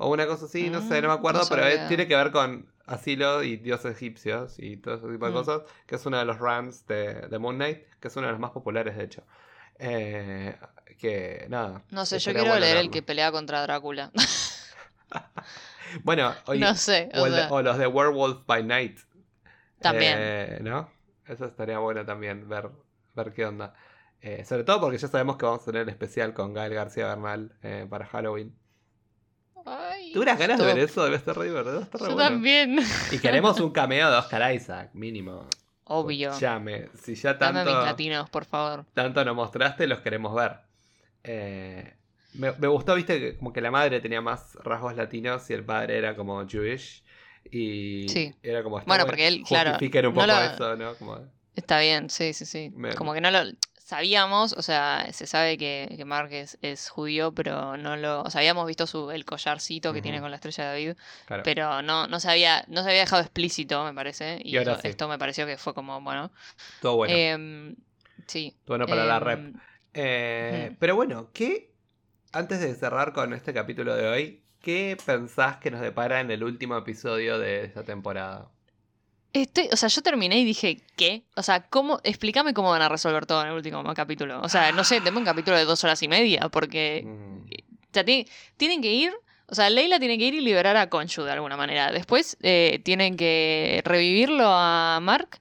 O 0.04 0.10
una 0.10 0.26
cosa 0.28 0.46
así, 0.46 0.70
no 0.70 0.82
sé, 0.82 1.02
no 1.02 1.08
me 1.10 1.14
Mm, 1.14 1.18
acuerdo, 1.18 1.40
no 1.42 1.48
pero 1.50 1.66
es- 1.68 1.88
tiene 1.88 2.08
que 2.08 2.16
ver 2.16 2.32
con 2.32 2.72
asilo 2.88 3.44
y 3.44 3.58
dioses 3.58 3.94
egipcios 3.96 4.56
y 4.60 4.78
todo 4.78 4.96
ese 4.96 5.08
tipo 5.08 5.26
de 5.26 5.32
Mm. 5.32 5.36
cosas, 5.36 5.62
que 5.86 5.96
es 5.96 6.06
uno 6.06 6.18
de 6.18 6.26
los 6.26 6.40
runs 6.40 6.86
de, 6.88 7.28
de 7.28 7.40
Moon 7.40 7.56
Knight, 7.56 7.80
que 8.00 8.08
es 8.08 8.16
uno 8.16 8.28
de 8.28 8.32
los 8.34 8.42
más 8.42 8.52
populares, 8.52 8.98
de 8.98 9.04
hecho. 9.04 9.24
Eh, 9.80 10.56
que 11.00 11.46
nada. 11.50 11.84
no 11.92 12.06
sé, 12.06 12.20
yo 12.20 12.32
quiero 12.32 12.50
bueno 12.50 12.62
leer 12.62 12.78
el 12.78 12.90
que 12.92 13.02
pelea 13.02 13.32
contra 13.32 13.62
Drácula, 13.62 14.12
Bueno, 16.04 16.34
oye, 16.48 16.62
no 16.62 16.76
sé, 16.76 17.10
o, 17.14 17.22
o 17.22 17.26
el 17.28 17.34
de- 17.34 17.42
sea, 17.42 17.52
o 17.52 17.62
los 17.62 17.78
de 17.78 17.88
Werewolf 17.88 18.46
by 18.46 18.64
Night. 18.64 19.00
También. 19.82 20.18
Eh, 20.20 20.60
¿No? 20.62 20.90
Eso 21.26 21.46
estaría 21.46 21.80
bueno 21.80 22.06
también, 22.06 22.48
ver, 22.50 22.70
ver 23.16 23.34
qué 23.34 23.46
onda. 23.46 23.74
Eh, 24.22 24.46
sobre 24.46 24.64
todo 24.64 24.80
porque 24.82 24.98
ya 24.98 25.08
sabemos 25.08 25.38
que 25.38 25.46
vamos 25.46 25.64
a 25.64 25.66
tener 25.66 25.84
el 25.84 25.90
especial 25.90 26.34
con 26.34 26.54
Gael 26.54 26.74
García 26.74 27.08
Bernal 27.08 27.54
para 27.90 28.06
Halloween. 28.06 28.56
Ay, 30.12 30.14
¿Tuvieras 30.14 30.38
ganas 30.40 30.60
de 30.60 30.66
ver 30.66 30.80
eso? 30.80 31.04
Debe 31.06 31.16
estar 31.16 31.38
re 31.38 31.46
divertido. 31.46 31.80
estar 31.82 32.02
re 32.02 32.08
Yo 32.10 32.14
bueno. 32.16 32.30
también, 32.30 32.80
Y 33.14 33.20
queremos 33.20 33.60
un 33.62 33.72
cameo 33.72 34.12
de 34.12 34.18
Oscar 34.18 34.54
Isaac, 34.54 34.90
mínimo. 34.94 35.48
obvio, 35.86 36.38
Llame. 36.38 36.90
Si 37.02 37.16
ya 37.16 37.34
dame 37.36 37.60
a 37.62 37.64
mis 37.64 37.74
tanto, 37.74 37.86
latinos, 37.86 38.30
por 38.30 38.46
favor, 38.46 38.86
tanto 38.94 39.24
nos 39.24 39.36
mostraste, 39.36 39.88
los 39.88 40.00
queremos 40.02 40.36
ver. 40.36 40.58
Eh, 41.24 41.94
me, 42.34 42.52
me 42.54 42.68
gustó, 42.68 42.96
viste, 42.96 43.20
que 43.20 43.38
como 43.38 43.54
que 43.54 43.62
la 43.62 43.72
madre 43.72 44.00
tenía 44.02 44.22
más 44.22 44.56
rasgos 44.64 44.96
latinos 44.96 45.50
y 45.50 45.54
el 45.54 45.64
padre 45.64 45.98
era 45.98 46.16
como 46.16 46.46
Jewish. 46.48 47.04
Y 47.50 48.08
Sí. 48.10 48.36
era 48.44 48.64
como. 48.64 48.80
está 48.80 48.88
Bueno, 48.88 49.06
porque 49.06 49.28
él, 49.28 49.44
claro, 49.48 49.78
un 49.80 50.04
no 50.04 50.12
poco 50.14 50.28
lo- 50.28 50.42
eso, 50.42 50.76
¿no? 50.76 50.96
Como, 50.96 51.20
está 51.56 51.80
bien, 51.80 52.10
sí, 52.10 52.34
sí, 52.34 52.46
sí, 52.46 52.72
Me- 52.76 52.94
como 52.96 53.14
que 53.14 53.22
no 53.22 53.32
lo... 53.32 53.40
Sabíamos, 53.84 54.54
o 54.54 54.62
sea, 54.62 55.08
se 55.12 55.28
sabe 55.28 55.58
que, 55.58 55.94
que 55.98 56.06
Mark 56.06 56.32
es, 56.32 56.58
es 56.62 56.90
judío, 56.90 57.34
pero 57.34 57.76
no 57.78 57.98
lo... 57.98 58.22
O 58.22 58.30
sea, 58.30 58.40
habíamos 58.40 58.66
visto 58.68 58.88
su, 58.88 59.12
el 59.12 59.26
collarcito 59.26 59.92
que 59.92 60.02
tiene 60.02 60.22
con 60.22 60.30
la 60.32 60.36
estrella 60.38 60.66
de 60.66 60.70
David, 60.70 60.98
claro. 61.26 61.44
pero 61.44 61.82
no, 61.82 62.08
no, 62.08 62.20
se 62.20 62.30
había, 62.30 62.64
no 62.68 62.84
se 62.84 62.90
había 62.90 63.02
dejado 63.02 63.22
explícito, 63.22 63.84
me 63.84 63.94
parece. 63.94 64.40
Y, 64.44 64.54
Y 64.54 64.58
ahora 64.58 64.76
esto, 64.76 64.78
sí. 64.78 64.88
esto 64.88 65.08
me 65.10 65.18
pareció 65.18 65.46
que 65.46 65.58
fue 65.58 65.74
como, 65.74 66.00
bueno. 66.02 66.32
Todo 66.80 66.96
bueno. 66.98 67.14
em, 67.16 67.76
sí. 68.28 68.56
todo 68.66 68.78
bueno 68.78 68.88
para 68.88 69.06
la 69.06 69.18
em, 69.18 69.24
rep. 69.24 69.56
Eh, 69.94 70.70
ujú. 70.70 70.78
Pero 70.80 70.96
bueno, 70.96 71.32
¿qué. 71.34 71.74
Antes 72.34 72.62
de 72.62 72.76
cerrar 72.76 73.14
con 73.14 73.34
este 73.34 73.54
capítulo 73.54 73.96
de 73.96 74.08
hoy, 74.08 74.44
¿qué 74.62 74.98
pensás 75.06 75.58
que 75.58 75.72
nos 75.72 75.82
depara 75.82 76.22
en 76.22 76.32
el 76.32 76.44
último 76.44 76.78
episodio 76.78 77.40
de 77.40 77.66
esta 77.66 77.84
temporada? 77.84 78.52
Estoy, 79.34 79.70
o 79.72 79.78
sea, 79.78 79.88
yo 79.90 80.02
terminé 80.02 80.40
y 80.40 80.44
dije, 80.46 80.82
¿qué? 80.98 81.24
O 81.36 81.44
sea, 81.44 81.62
¿cómo? 81.64 82.00
Explícame 82.04 82.54
cómo 82.54 82.70
van 82.72 82.82
a 82.82 82.90
resolver 82.90 83.26
todo 83.26 83.42
en 83.44 83.48
el 83.48 83.54
último 83.54 83.82
capítulo. 83.94 84.42
O 84.42 84.50
sea, 84.50 84.72
no 84.74 84.84
sé, 84.84 85.00
tengo 85.02 85.20
un 85.20 85.26
capítulo 85.26 85.58
de 85.58 85.64
dos 85.66 85.84
horas 85.84 86.02
y 86.04 86.08
media, 86.08 86.50
porque 86.50 87.04
Mm, 87.06 87.38
O 87.44 87.94
sea, 87.94 88.04
ti- 88.06 88.28
tienen 88.58 88.82
que 88.82 88.92
ir. 88.94 89.14
O 89.48 89.56
sea, 89.56 89.70
Leila 89.70 90.00
tiene 90.00 90.18
que 90.18 90.26
ir 90.26 90.34
y 90.34 90.42
liberar 90.42 90.78
a 90.78 90.90
Conchu 90.90 91.24
de 91.24 91.32
alguna 91.32 91.58
manera. 91.58 91.92
Después 91.92 92.38
eh, 92.42 92.80
tienen 92.84 93.18
que 93.18 93.82
revivirlo 93.86 94.46
a 94.48 95.00
Mark. 95.02 95.40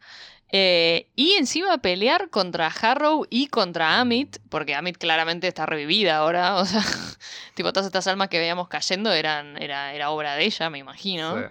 eh, 0.53 1.07
y 1.14 1.34
encima 1.34 1.78
pelear 1.78 2.28
contra 2.30 2.66
Harrow 2.66 3.24
y 3.30 3.47
contra 3.47 4.01
Amit. 4.01 4.38
Porque 4.49 4.74
Amit 4.74 4.99
claramente 4.99 5.47
está 5.47 5.64
revivida 5.66 6.16
ahora. 6.16 6.57
O 6.57 6.64
sea, 6.64 6.82
tipo, 7.55 7.72
todas 7.72 7.86
estas 7.86 8.07
almas 8.09 8.28
que 8.28 8.38
veíamos 8.41 8.66
cayendo 8.68 9.12
eran, 9.12 9.61
era, 9.62 9.95
era 9.95 10.11
obra 10.11 10.34
de 10.34 10.45
ella, 10.45 10.70
me 10.70 10.78
imagino. 10.78 11.36
sí. 11.38 11.45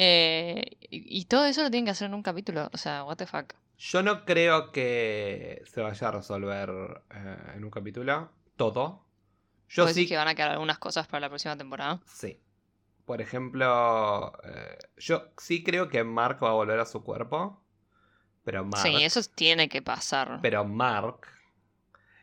Eh, 0.00 0.76
y, 0.90 1.20
y 1.20 1.24
todo 1.24 1.44
eso 1.44 1.60
lo 1.60 1.72
tienen 1.72 1.86
que 1.86 1.90
hacer 1.90 2.06
en 2.06 2.14
un 2.14 2.22
capítulo. 2.22 2.70
O 2.72 2.78
sea, 2.78 3.02
what 3.02 3.16
the 3.16 3.26
fuck. 3.26 3.52
Yo 3.78 4.02
no 4.02 4.24
creo 4.24 4.70
que 4.70 5.62
se 5.66 5.80
vaya 5.80 6.08
a 6.08 6.10
resolver 6.12 6.70
eh, 7.14 7.36
en 7.56 7.64
un 7.64 7.70
capítulo 7.70 8.30
todo. 8.56 9.04
Yo 9.68 9.82
¿Vos 9.82 9.94
decís 9.94 10.08
sí 10.08 10.08
que 10.08 10.16
van 10.16 10.28
a 10.28 10.36
quedar 10.36 10.52
algunas 10.52 10.78
cosas 10.78 11.08
para 11.08 11.22
la 11.22 11.28
próxima 11.28 11.56
temporada. 11.56 12.00
Sí. 12.06 12.40
Por 13.06 13.20
ejemplo, 13.20 14.32
eh, 14.44 14.78
yo 14.98 15.32
sí 15.36 15.64
creo 15.64 15.88
que 15.88 16.04
Mark 16.04 16.38
va 16.42 16.50
a 16.50 16.52
volver 16.52 16.78
a 16.78 16.86
su 16.86 17.02
cuerpo. 17.02 17.60
Pero 18.44 18.64
Mark. 18.64 18.82
Sí, 18.82 19.02
eso 19.02 19.20
tiene 19.34 19.68
que 19.68 19.82
pasar. 19.82 20.38
Pero 20.42 20.64
Mark. 20.64 21.26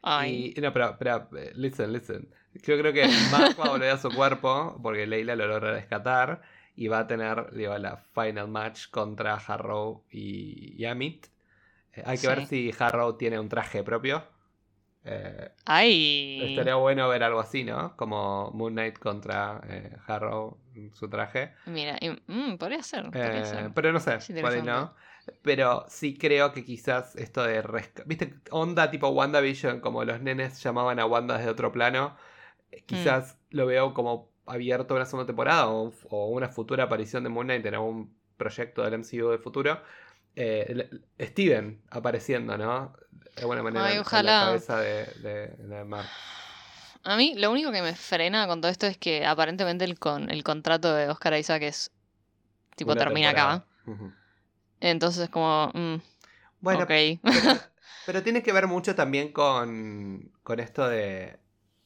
Ay. 0.02 0.54
Y, 0.56 0.62
no, 0.62 0.72
pero, 0.72 0.96
pero, 0.98 1.30
eh, 1.38 1.52
listen, 1.56 1.92
listen. 1.92 2.34
Yo 2.54 2.78
creo 2.78 2.94
que 2.94 3.06
Mark 3.32 3.60
va 3.60 3.66
a 3.66 3.70
volver 3.70 3.92
a 3.92 3.98
su 3.98 4.10
cuerpo 4.12 4.80
porque 4.82 5.06
Leila 5.06 5.36
lo 5.36 5.46
logra 5.48 5.74
rescatar 5.74 6.42
y 6.76 6.88
va 6.88 7.00
a 7.00 7.08
tener 7.08 7.52
digo, 7.54 7.78
la 7.78 7.98
final 7.98 8.48
match 8.48 8.90
contra 8.90 9.36
Harrow 9.36 10.04
y, 10.12 10.76
y 10.82 10.86
Amit. 10.86 11.28
Eh, 11.94 12.04
hay 12.06 12.18
que 12.18 12.22
Sí. 12.22 12.28
ver 12.28 12.46
si 12.46 12.74
Harrow 12.78 13.18
tiene 13.18 13.40
un 13.40 13.50
traje 13.50 13.84
propio. 13.84 14.24
Eh, 15.04 15.52
Ay. 15.66 16.40
Estaría 16.52 16.76
bueno 16.76 17.08
ver 17.08 17.24
algo 17.24 17.40
así, 17.40 17.64
¿no? 17.64 17.96
Como 17.96 18.52
Moon 18.52 18.74
Knight 18.74 18.98
contra 18.98 19.62
eh, 19.70 19.96
Harrow, 20.08 20.58
su 20.94 21.10
traje. 21.10 21.54
Mira, 21.68 21.98
y- 22.02 22.10
mm, 22.28 22.58
podría 22.58 22.82
ser. 22.84 23.06
Podría 23.06 23.46
ser. 23.46 23.72
pero 23.74 23.92
no 23.92 24.00
sé, 24.00 24.12
por 24.18 24.30
interesante. 24.30 24.64
no. 24.72 24.96
Pero 25.42 25.86
sí 25.88 26.18
creo 26.18 26.52
que 26.54 26.64
quizás 26.64 27.16
esto 27.16 27.44
de... 27.44 27.64
¿Viste? 28.06 28.36
Onda 28.52 28.92
tipo 28.92 29.10
WandaVision, 29.10 29.80
como 29.80 30.04
los 30.04 30.22
nenes 30.22 30.62
llamaban 30.62 31.00
a 31.00 31.06
Wanda 31.06 31.38
desde 31.38 31.50
otro 31.52 31.72
plano. 31.72 32.16
Eh, 32.72 32.82
Mm. 32.82 32.86
Quizás 32.86 33.38
lo 33.52 33.66
veo 33.68 33.94
como 33.94 34.30
abierto 34.46 34.96
una 34.96 35.06
segunda 35.06 35.28
temporada 35.28 35.68
o, 35.70 35.94
o 36.10 36.28
una 36.30 36.50
futura 36.50 36.86
aparición 36.86 37.24
de 37.24 37.30
Moon 37.30 37.48
Knight 37.48 37.66
en 37.66 37.76
algún 37.76 38.18
proyecto 38.38 38.84
del 38.84 38.94
MCU 38.96 39.30
de 39.32 39.38
futuro. 39.40 39.82
Eh, 40.36 40.90
Steven 41.20 41.82
apareciendo, 41.90 42.58
¿no? 42.58 42.94
De 43.36 43.42
alguna 43.42 43.64
manera 43.64 43.92
Ay, 43.92 43.94
en- 43.94 44.06
en 44.12 44.26
ojalá. 44.26 44.34
la 44.34 44.38
cabeza 44.38 44.80
de, 44.80 45.06
de, 45.16 45.48
de 45.58 45.84
Mark. 45.86 46.14
A 47.04 47.16
mí 47.16 47.36
lo 47.38 47.52
único 47.52 47.72
que 47.72 47.82
me 47.82 47.96
frena 47.96 48.48
con 48.48 48.60
todo 48.62 48.70
esto 48.72 48.86
es 48.88 48.98
que 48.98 49.26
aparentemente 49.26 49.86
el, 49.86 49.98
con, 49.98 50.30
el 50.30 50.44
contrato 50.44 50.94
de 50.94 51.08
Oscar 51.10 51.34
Isaac 51.38 51.62
es 51.64 51.92
tipo 52.76 52.92
Una 52.92 53.00
termina 53.00 53.32
acá. 53.32 53.66
Entonces 54.80 55.30
como, 55.30 55.72
mm, 55.74 55.96
Bueno, 56.60 56.84
ok. 56.84 56.92
pero 57.30 57.60
Pero 58.06 58.24
tiene 58.24 58.44
que 58.44 58.54
ver 58.54 58.68
mucho 58.68 58.96
también 58.96 59.34
con, 59.34 60.32
con 60.44 60.60
esto 60.62 60.90
de. 60.90 61.40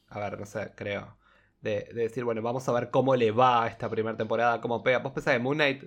A 0.10 0.20
ver, 0.20 0.40
no 0.40 0.48
sé, 0.48 0.74
creo. 0.78 1.19
De, 1.62 1.90
de 1.94 2.04
decir, 2.04 2.24
bueno, 2.24 2.42
vamos 2.42 2.68
a 2.70 2.72
ver 2.72 2.90
cómo 2.90 3.16
le 3.16 3.32
va 3.32 3.64
a 3.64 3.68
esta 3.68 3.90
primera 3.90 4.16
temporada, 4.16 4.62
cómo 4.62 4.82
pega. 4.82 5.00
Vos 5.00 5.12
pensás 5.12 5.34
de 5.34 5.40
Moon 5.40 5.58
Knight, 5.58 5.84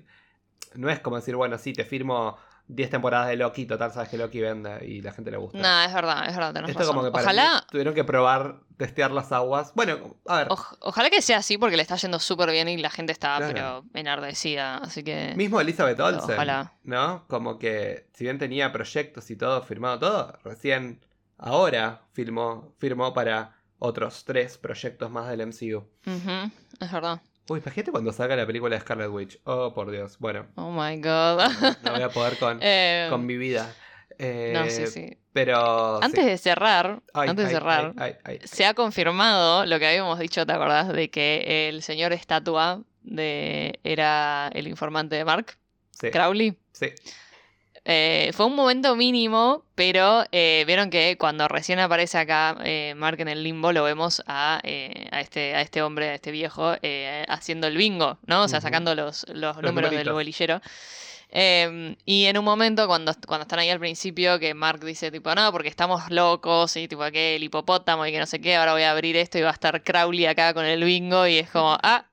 no 0.74 0.90
es 0.90 1.00
como 1.00 1.16
decir, 1.16 1.34
bueno, 1.34 1.56
sí, 1.58 1.72
te 1.72 1.84
firmo 1.84 2.36
10 2.68 2.90
temporadas 2.90 3.28
de 3.28 3.36
Loki, 3.36 3.66
total, 3.66 3.90
sabes 3.92 4.08
que 4.08 4.16
Loki 4.18 4.40
vende 4.40 4.86
y 4.86 5.00
la 5.02 5.12
gente 5.12 5.30
le 5.30 5.36
gusta. 5.38 5.58
No, 5.58 5.82
es 5.82 5.92
verdad, 5.92 6.28
es 6.28 6.36
verdad. 6.36 6.56
Esto 6.68 6.78
razón. 6.78 6.94
como 6.94 7.04
que 7.06 7.10
para 7.10 7.24
Ojalá, 7.24 7.54
mí 7.54 7.66
tuvieron 7.70 7.94
que 7.94 8.04
probar, 8.04 8.60
testear 8.76 9.10
las 9.10 9.32
aguas. 9.32 9.72
Bueno, 9.74 10.16
a 10.26 10.36
ver, 10.38 10.48
oj- 10.48 10.76
ojalá 10.80 11.10
que 11.10 11.20
sea 11.22 11.38
así 11.38 11.56
porque 11.58 11.76
le 11.76 11.82
está 11.82 11.96
yendo 11.96 12.18
súper 12.20 12.50
bien 12.50 12.68
y 12.68 12.76
la 12.76 12.90
gente 12.90 13.12
está 13.12 13.36
Claro. 13.38 13.52
pero 13.52 13.84
enardecida. 13.94 14.76
Así 14.78 15.02
que. 15.02 15.34
mismo 15.36 15.60
Elizabeth 15.60 15.98
Olsen, 16.00 16.34
ojalá. 16.34 16.72
¿no? 16.84 17.24
Como 17.28 17.58
que 17.58 18.08
si 18.14 18.24
bien 18.24 18.38
tenía 18.38 18.72
proyectos 18.72 19.30
y 19.30 19.36
todo, 19.36 19.62
firmado 19.62 19.98
todo, 19.98 20.38
recién 20.44 21.04
ahora 21.38 22.02
firmó, 22.12 22.74
firmó 22.78 23.12
para 23.12 23.56
otros 23.84 24.24
tres 24.24 24.58
proyectos 24.58 25.10
más 25.10 25.28
del 25.28 25.40
MCU. 25.46 25.84
Es 26.80 26.92
verdad. 26.92 27.20
Uy, 27.48 27.58
imagínate 27.58 27.90
cuando 27.90 28.12
salga 28.12 28.36
la 28.36 28.46
película 28.46 28.76
de 28.76 28.80
Scarlet 28.80 29.08
Witch. 29.10 29.40
Oh, 29.44 29.74
por 29.74 29.90
Dios. 29.90 30.16
Bueno, 30.20 30.46
Oh 30.54 30.70
my 30.70 30.96
god. 30.98 31.50
no 31.82 31.92
voy 31.92 32.02
a 32.02 32.08
poder 32.08 32.38
con, 32.38 32.58
Eh, 32.62 33.08
con 33.10 33.26
mi 33.26 33.36
vida. 33.36 33.74
Eh, 34.18 34.52
no, 34.54 34.70
sí, 34.70 34.86
sí. 34.86 35.18
Pero. 35.32 35.98
sí. 35.98 36.04
Antes 36.04 36.24
de 36.26 36.38
cerrar, 36.38 37.02
Ay, 37.12 37.28
antes 37.30 37.46
de 37.46 37.50
cerrar, 37.50 37.92
ay, 37.96 38.14
ay, 38.24 38.38
ay. 38.40 38.40
se 38.44 38.64
ha 38.66 38.74
confirmado 38.74 39.66
lo 39.66 39.78
que 39.80 39.88
habíamos 39.88 40.18
dicho, 40.20 40.46
¿te 40.46 40.52
acordás? 40.52 40.92
De 40.92 41.10
que 41.10 41.68
el 41.68 41.82
señor 41.82 42.12
estatua 42.12 42.82
de 43.02 43.80
era 43.82 44.48
el 44.54 44.68
informante 44.68 45.16
de 45.16 45.24
Mark, 45.24 45.56
Sí, 45.90 46.10
Crowley. 46.10 46.56
sí. 46.72 46.92
Eh, 47.84 48.30
fue 48.32 48.46
un 48.46 48.54
momento 48.54 48.94
mínimo, 48.94 49.64
pero 49.74 50.24
eh, 50.30 50.64
vieron 50.66 50.88
que 50.90 51.16
cuando 51.18 51.48
recién 51.48 51.80
aparece 51.80 52.16
acá 52.18 52.56
eh, 52.64 52.94
Mark 52.96 53.20
en 53.20 53.28
el 53.28 53.42
limbo, 53.42 53.72
lo 53.72 53.82
vemos 53.82 54.22
a, 54.26 54.60
a, 54.64 55.20
este, 55.20 55.54
a 55.54 55.60
este 55.60 55.82
hombre, 55.82 56.10
a 56.10 56.14
este 56.14 56.30
viejo, 56.30 56.74
haciendo 57.28 57.66
el 57.66 57.76
bingo, 57.76 58.18
¿no? 58.26 58.42
O 58.42 58.48
sea, 58.48 58.60
sacando 58.60 58.94
los, 58.94 59.26
los, 59.28 59.56
Los 59.56 59.62
números 59.62 59.90
del 59.90 60.12
bolillero. 60.12 60.60
Eh, 61.34 61.96
y 62.04 62.26
en 62.26 62.36
un 62.36 62.44
momento, 62.44 62.86
cuando, 62.86 63.14
cuando 63.26 63.42
están 63.42 63.58
ahí 63.58 63.70
al 63.70 63.80
principio, 63.80 64.38
que 64.38 64.52
Mark 64.52 64.84
dice, 64.84 65.10
tipo, 65.10 65.34
no, 65.34 65.50
porque 65.50 65.68
estamos 65.68 66.10
locos, 66.10 66.76
y 66.76 66.88
tipo, 66.88 67.02
que 67.10 67.36
el 67.36 67.42
hipopótamo 67.42 68.06
y 68.06 68.12
que 68.12 68.18
no 68.18 68.26
sé 68.26 68.40
qué, 68.40 68.54
ahora 68.56 68.74
voy 68.74 68.82
a 68.82 68.90
abrir 68.90 69.16
esto 69.16 69.38
y 69.38 69.40
va 69.40 69.48
a 69.48 69.54
estar 69.54 69.82
Crowley 69.82 70.26
acá 70.26 70.52
con 70.52 70.66
el 70.66 70.84
bingo, 70.84 71.26
y 71.26 71.38
es 71.38 71.50
como, 71.50 71.78
Ah, 71.82 72.04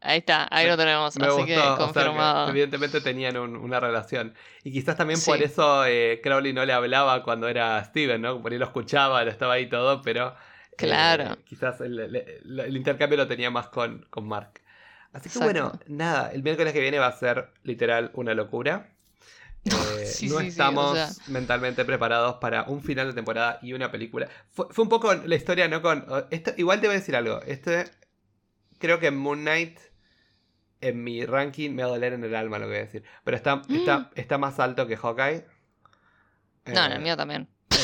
ahí 0.00 0.18
está, 0.18 0.48
ahí 0.50 0.66
lo 0.68 0.76
tenemos. 0.76 1.16
me 1.16 1.26
Así 1.26 1.32
gustó. 1.32 1.46
que 1.46 1.58
o 1.58 1.62
sea, 1.62 1.72
que 1.76 1.78
confirmado. 1.84 2.48
evidentemente 2.50 3.00
tenían 3.00 3.36
un- 3.36 3.56
una 3.56 3.80
relación. 3.80 4.34
Y 4.64 4.72
quizás 4.72 4.96
también 4.96 5.20
por 5.24 5.38
Sí. 5.38 5.44
eso 5.44 5.84
eh, 5.86 6.20
Crowley 6.22 6.52
no 6.52 6.64
le 6.64 6.72
hablaba 6.72 7.22
cuando 7.22 7.48
era 7.48 7.82
Steven, 7.84 8.20
¿no? 8.22 8.40
Por 8.42 8.52
ahí 8.52 8.58
lo 8.58 8.66
escuchaba, 8.66 9.22
lo 9.24 9.30
estaba 9.30 9.54
ahí 9.54 9.68
todo, 9.68 10.02
pero. 10.02 10.28
eh, 10.72 10.74
Claro. 10.76 11.36
quizás 11.44 11.80
el, 11.82 11.98
el- 12.00 12.16
el- 12.16 12.60
el 12.60 12.76
intercambio 12.76 13.18
lo 13.18 13.26
tenía 13.28 13.50
más 13.50 13.68
con, 13.68 14.06
con 14.10 14.26
Mark. 14.26 14.60
Así 15.12 15.28
que 15.28 15.38
Exacto. 15.38 15.44
bueno, 15.44 15.80
nada, 15.88 16.30
el 16.32 16.42
miércoles 16.42 16.72
que 16.72 16.80
viene 16.80 16.98
va 16.98 17.08
a 17.08 17.12
ser 17.12 17.50
literal 17.64 18.10
una 18.14 18.32
locura. 18.34 18.88
Eh, 20.00 20.06
Sí, 20.06 20.28
no 20.30 20.36
sí, 20.38 20.44
sí, 20.44 20.48
estamos 20.48 20.92
o 20.92 20.94
sea. 20.94 21.04
mentalmente 21.08 21.32
mentalmente 21.32 21.84
preparados 21.84 22.36
para 22.36 22.62
un 22.62 22.80
final 22.82 23.06
de 23.08 23.12
temporada 23.12 23.58
y 23.60 23.74
una 23.74 23.90
película. 23.90 24.26
Fue, 24.48 24.64
fue 24.70 24.84
un 24.84 24.88
poco 24.88 25.12
la 25.12 25.34
historia, 25.34 25.68
¿no? 25.68 25.82
Con. 25.82 26.06
Esto, 26.30 26.52
igual 26.56 26.80
te 26.80 26.86
voy 26.86 26.96
a 26.96 26.98
decir 27.00 27.14
algo. 27.14 27.42
Este. 27.42 27.84
Creo 28.78 28.98
que 28.98 29.10
Moon 29.10 29.40
Knight. 29.40 29.78
En 30.80 31.04
mi 31.04 31.24
ranking 31.26 31.70
me 31.70 31.82
va 31.82 31.88
a 31.88 31.92
doler 31.92 32.14
en 32.14 32.24
el 32.24 32.34
alma 32.34 32.58
lo 32.58 32.64
que 32.66 32.70
voy 32.70 32.78
a 32.78 32.84
decir. 32.84 33.04
Pero 33.24 33.36
está, 33.36 33.62
está, 33.68 34.10
está 34.14 34.38
más 34.38 34.58
alto 34.60 34.86
que 34.86 34.96
Hawkeye. 34.96 35.44
No, 36.66 36.84
en 36.86 36.92
Eh, 36.92 36.94
el 36.96 37.00
mío 37.02 37.16
también. 37.16 37.48
eh, 37.70 37.76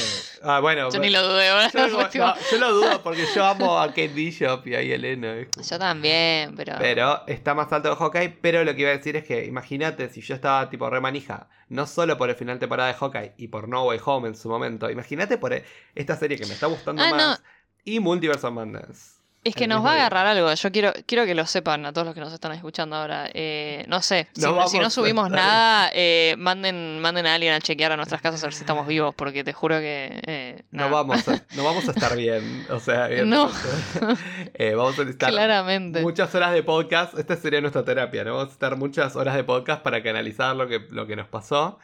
ah, 0.42 0.60
bueno. 0.60 0.88
Yo 0.92 0.98
ni 1.00 1.10
lo 1.10 1.22
dudé, 1.26 1.52
¿verdad? 1.52 1.70
yo, 2.12 2.58
no, 2.58 2.58
lo 2.68 2.72
dudo 2.74 3.02
porque 3.02 3.24
yo 3.34 3.44
amo 3.44 3.78
a 3.78 3.88
Kate 3.88 4.08
Bishop 4.08 4.66
y 4.66 4.74
a 4.74 4.80
Elena. 4.80 5.34
Yo 5.68 5.78
también, 5.78 6.54
pero. 6.56 6.74
Pero 6.78 7.26
está 7.26 7.54
más 7.54 7.70
alto 7.72 7.90
que 7.90 7.96
Hawkeye. 8.02 8.38
Pero 8.40 8.64
lo 8.64 8.74
que 8.74 8.82
iba 8.82 8.90
a 8.90 8.96
decir 8.96 9.16
es 9.16 9.24
que 9.24 9.44
imagínate 9.44 10.08
si 10.08 10.20
yo 10.22 10.34
estaba 10.34 10.68
tipo 10.70 10.88
re 10.88 11.00
manija. 11.00 11.48
No 11.68 11.86
solo 11.86 12.16
por 12.16 12.30
el 12.30 12.36
final 12.36 12.56
de 12.56 12.60
temporada 12.60 12.88
de 12.88 12.94
Hawkeye 12.94 13.34
y 13.36 13.48
por 13.48 13.68
No 13.68 13.84
Way 13.86 14.00
Home 14.04 14.28
en 14.28 14.36
su 14.36 14.48
momento. 14.48 14.88
Imagínate 14.90 15.36
por 15.36 15.52
esta 15.94 16.16
serie 16.16 16.38
que 16.38 16.46
me 16.46 16.54
está 16.54 16.66
gustando 16.66 17.02
Ah, 17.02 17.10
no. 17.10 17.16
más. 17.16 17.42
Y 17.84 18.00
Multiverse 18.00 18.46
of 18.46 18.52
Madness. 18.54 19.15
Es 19.48 19.54
que 19.54 19.66
nos 19.66 19.84
va 19.84 19.90
a 19.90 19.94
agarrar 19.94 20.26
algo. 20.26 20.52
Yo 20.52 20.72
quiero, 20.72 20.92
quiero 21.06 21.24
que 21.24 21.34
lo 21.34 21.46
sepan 21.46 21.86
a 21.86 21.92
todos 21.92 22.06
los 22.06 22.14
que 22.14 22.20
nos 22.20 22.32
están 22.32 22.52
escuchando 22.52 22.96
ahora. 22.96 23.28
Eh, 23.32 23.84
no 23.88 24.02
sé, 24.02 24.28
si, 24.34 24.42
No 24.42 24.68
si 24.68 24.78
subimos 24.90 25.30
nada, 25.30 25.90
eh, 25.94 26.34
manden, 26.38 27.00
manden 27.00 27.26
a 27.26 27.34
alguien 27.34 27.52
a 27.54 27.60
chequear 27.60 27.92
a 27.92 27.96
nuestras 27.96 28.20
casas 28.20 28.42
a 28.42 28.46
ver 28.46 28.54
si 28.54 28.60
estamos 28.60 28.86
vivos, 28.86 29.14
porque 29.14 29.44
te 29.44 29.52
juro 29.52 29.78
que. 29.78 30.20
eh, 30.26 30.62
No 30.70 30.90
vamos, 30.90 31.28
a, 31.28 31.42
no 31.54 31.64
vamos 31.64 31.86
a 31.88 31.92
estar 31.92 32.16
bien. 32.16 32.66
O 32.70 32.80
sea, 32.80 33.06
bien. 33.08 33.28
No. 33.30 33.50
Vamos 34.76 34.98
a 34.98 35.02
necesitar 35.02 35.30
Claramente. 35.30 36.00
muchas 36.02 36.34
horas 36.34 36.52
de 36.52 36.62
podcast. 36.62 37.18
Esta 37.18 37.36
sería 37.36 37.60
nuestra 37.60 37.84
terapia, 37.84 38.24
¿no? 38.24 38.34
Vamos 38.36 38.50
a 38.50 38.52
estar 38.52 38.76
muchas 38.76 39.16
horas 39.16 39.34
de 39.36 39.44
podcast 39.44 39.82
para 39.82 40.02
canalizar 40.02 40.56
lo 40.56 40.66
que, 40.68 40.80
lo 40.90 41.06
que 41.06 41.16
nos 41.16 41.28
pasó. 41.28 41.78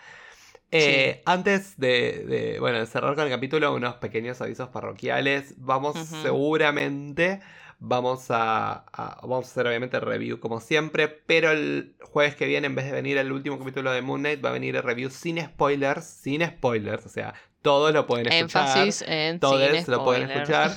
Eh, 0.73 1.23
Antes 1.27 1.79
de, 1.79 2.25
de, 2.27 2.61
bueno, 2.61 2.79
de 2.79 2.87
cerrar 2.87 3.15
con 3.15 3.25
el 3.25 3.31
capítulo, 3.31 3.75
unos 3.75 3.95
pequeños 3.97 4.41
avisos 4.41 4.69
parroquiales. 4.71 5.55
Vamos 5.59 5.97
seguramente, 6.23 7.41
vamos 7.79 8.31
a, 8.31 8.85
a- 8.93 9.19
vamos 9.23 9.47
a 9.47 9.51
hacer 9.51 9.67
obviamente 9.67 10.01
review 10.01 10.41
como 10.41 10.61
siempre, 10.61 11.09
pero 11.09 11.51
el 11.51 11.95
jueves 12.03 12.35
que 12.37 12.47
viene, 12.47 12.67
en 12.67 12.75
vez 12.75 12.87
de 12.87 12.93
venir 12.93 13.19
el 13.19 13.33
último 13.33 13.59
capítulo 13.59 13.91
de 13.93 14.03
Moon 14.03 14.21
Knight, 14.21 14.45
va 14.45 14.51
a 14.51 14.53
venir 14.53 14.77
el 14.77 14.83
review 14.83 15.11
sin 15.11 15.41
spoilers, 15.41 16.05
sin 16.05 16.45
spoilers, 16.47 17.05
o 17.07 17.09
sea, 17.09 17.35
todos 17.61 17.93
lo 17.93 18.07
pueden 18.07 18.27
escuchar. 18.29 18.63
Énfasis 18.67 19.05
en 19.07 19.39
Todos 19.41 19.89
lo 19.89 20.05
pueden 20.05 20.23
escuchar. 20.31 20.71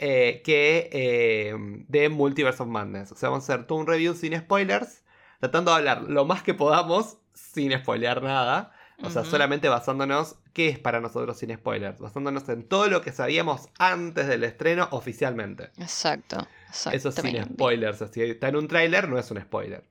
eh, 0.00 0.42
que 0.44 0.88
eh, 0.92 1.54
de 1.88 2.08
Multiverse 2.08 2.62
of 2.62 2.68
Madness. 2.68 3.10
O 3.12 3.16
sea, 3.16 3.30
vamos 3.30 3.48
a 3.48 3.52
hacer 3.54 3.66
todo 3.66 3.78
un 3.78 3.86
review 3.88 4.14
sin 4.14 4.36
spoilers. 4.38 5.02
Tratando 5.40 5.72
de 5.72 5.78
hablar 5.78 6.02
lo 6.02 6.24
más 6.24 6.42
que 6.44 6.54
podamos 6.54 7.18
sin 7.34 7.76
spoilear 7.76 8.22
nada. 8.22 8.72
O 9.00 9.10
sea, 9.10 9.24
solamente 9.24 9.68
basándonos, 9.68 10.36
¿qué 10.52 10.68
es 10.68 10.78
para 10.78 11.00
nosotros 11.00 11.38
sin 11.38 11.54
spoilers? 11.54 12.00
Basándonos 12.00 12.48
en 12.48 12.66
todo 12.66 12.88
lo 12.88 13.00
que 13.00 13.12
sabíamos 13.12 13.68
antes 13.78 14.26
del 14.26 14.42
estreno 14.42 14.88
oficialmente. 14.90 15.70
Exacto. 15.78 16.48
Eso 16.92 17.12
sin 17.12 17.44
spoilers. 17.44 18.02
Si 18.10 18.22
está 18.22 18.48
en 18.48 18.56
un 18.56 18.66
tráiler, 18.66 19.08
no 19.08 19.18
es 19.18 19.30
un 19.30 19.40
spoiler. 19.40 19.84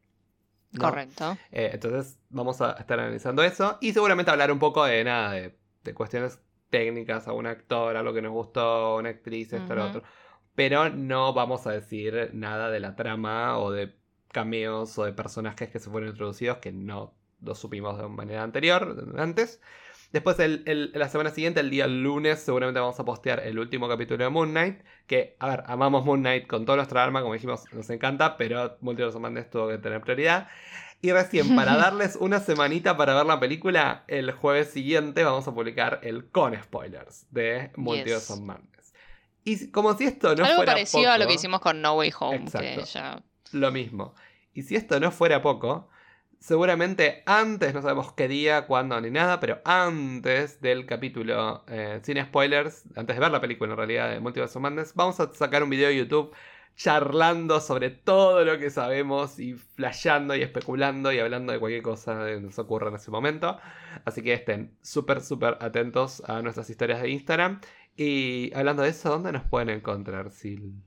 ¿no? 0.73 0.81
Correcto. 0.81 1.37
Eh, 1.51 1.69
entonces 1.73 2.19
vamos 2.29 2.59
a 2.61 2.71
estar 2.73 2.99
analizando 2.99 3.43
eso 3.43 3.77
y 3.79 3.93
seguramente 3.93 4.29
hablar 4.31 4.51
un 4.51 4.59
poco 4.59 4.83
de 4.83 5.03
nada, 5.05 5.31
de, 5.31 5.57
de 5.83 5.93
cuestiones 5.93 6.41
técnicas, 6.69 7.29
a 7.29 7.33
un 7.33 7.47
actor, 7.47 7.95
algo 7.95 8.13
que 8.13 8.21
nos 8.21 8.33
gustó, 8.33 8.97
una 8.97 9.09
actriz, 9.09 9.53
esto, 9.53 9.73
lo 9.73 9.85
Ujú. 9.85 9.89
otro. 9.97 10.03
Pero 10.53 10.89
no 10.89 11.33
vamos 11.33 11.65
a 11.65 11.71
decir 11.71 12.31
nada 12.33 12.69
de 12.69 12.81
la 12.81 12.95
trama 12.95 13.57
o 13.57 13.71
de 13.71 13.95
cameos 14.33 14.97
o 14.97 15.05
de 15.05 15.13
personajes 15.13 15.69
que 15.69 15.79
se 15.79 15.89
fueron 15.89 16.09
introducidos 16.09 16.57
que 16.57 16.73
no 16.73 17.16
lo 17.41 17.55
supimos 17.55 17.97
de 17.97 18.07
manera 18.07 18.43
anterior, 18.43 19.13
antes. 19.17 19.61
Después, 20.13 20.39
el, 20.39 20.63
el- 20.67 20.91
la 20.95 21.09
semana 21.09 21.31
siguiente, 21.31 21.59
el 21.59 21.69
día 21.69 21.85
lunes, 21.85 22.39
seguramente 22.39 22.79
vamos 22.79 22.97
a 22.99 23.03
postear 23.05 23.41
el 23.41 23.59
último 23.59 23.89
capítulo 23.89 24.23
de 24.23 24.29
Moon 24.29 24.51
Knight. 24.51 24.79
Que, 25.05 25.35
a 25.39 25.47
ver, 25.49 25.63
amamos 25.67 26.05
Moon 26.05 26.21
Knight 26.21 26.47
con 26.47 26.65
toda 26.65 26.77
nuestra 26.77 27.03
alma, 27.03 27.21
como 27.21 27.33
dijimos, 27.33 27.65
nos 27.73 27.89
encanta, 27.89 28.37
pero 28.37 28.77
Multiverse 28.81 29.17
of 29.17 29.21
Madness 29.21 29.49
tuvo 29.49 29.67
que 29.67 29.77
tener 29.77 29.99
prioridad. 30.01 30.47
Y 31.01 31.11
recién, 31.11 31.55
para 31.55 31.75
darles 31.77 32.15
una 32.15 32.39
semanita 32.39 32.95
para 32.95 33.13
ver 33.15 33.25
la 33.25 33.39
película, 33.39 34.05
el 34.07 34.31
jueves 34.31 34.69
siguiente 34.69 35.23
vamos 35.25 35.45
a 35.47 35.53
publicar 35.53 35.99
el 36.03 36.29
con 36.31 36.55
spoilers 36.61 37.27
de 37.31 37.71
Multiverse 37.75 38.33
Yes. 38.33 38.41
Madness. 38.41 38.93
Y 39.43 39.71
como 39.71 39.93
si 39.97 40.05
esto 40.05 40.35
no 40.35 40.43
Algo 40.45 40.55
fuera 40.57 40.71
parecido 40.73 41.11
a 41.11 41.17
lo 41.17 41.27
que 41.27 41.33
hicimos 41.33 41.59
con 41.59 41.81
No 41.81 41.93
Way 41.95 42.13
Home, 42.19 42.37
que 42.39 42.43
Exacto. 42.73 42.83
ya. 42.85 43.23
lo 43.51 43.71
mismo. 43.71 44.15
Y 44.53 44.63
si 44.63 44.75
esto 44.75 44.99
no 44.99 45.11
fuera 45.11 45.41
poco, 45.41 45.89
seguramente 46.39 47.23
antes, 47.25 47.73
no 47.73 47.81
sabemos 47.81 48.13
qué 48.13 48.27
día, 48.27 48.67
cuándo 48.67 48.99
ni 49.01 49.11
nada, 49.11 49.39
pero 49.39 49.59
antes 49.65 50.61
del 50.61 50.85
capítulo 50.85 51.63
eh, 51.67 51.99
sin 52.03 52.23
spoilers, 52.23 52.83
antes 52.95 53.15
de 53.15 53.19
ver 53.19 53.31
la 53.31 53.41
película 53.41 53.71
en 53.71 53.77
realidad 53.77 54.09
de 54.11 54.19
Multiverse 54.19 54.59
Madness, 54.59 54.93
vamos 54.95 55.19
a 55.19 55.33
sacar 55.33 55.63
un 55.63 55.69
video 55.69 55.89
de 55.89 55.97
YouTube 55.97 56.33
charlando 56.77 57.59
sobre 57.59 57.89
todo 57.89 58.45
lo 58.45 58.59
que 58.59 58.69
sabemos 58.69 59.39
y 59.39 59.55
flasheando 59.55 60.35
y 60.35 60.43
especulando 60.43 61.11
y 61.11 61.19
hablando 61.19 61.51
de 61.51 61.59
cualquier 61.59 61.81
cosa 61.81 62.25
que 62.25 62.39
nos 62.39 62.59
ocurra 62.59 62.89
en 62.89 62.95
ese 62.95 63.09
momento. 63.09 63.57
Así 64.05 64.21
que 64.21 64.33
estén 64.33 64.77
súper, 64.81 65.21
súper 65.21 65.57
atentos 65.59 66.21
a 66.27 66.41
nuestras 66.43 66.69
historias 66.69 67.01
de 67.01 67.09
Instagram. 67.09 67.59
Y 67.95 68.53
hablando 68.53 68.83
de 68.83 68.89
eso, 68.89 69.09
¿dónde 69.09 69.31
nos 69.31 69.43
pueden 69.43 69.69
encontrar, 69.69 70.29
Sil? 70.29 70.77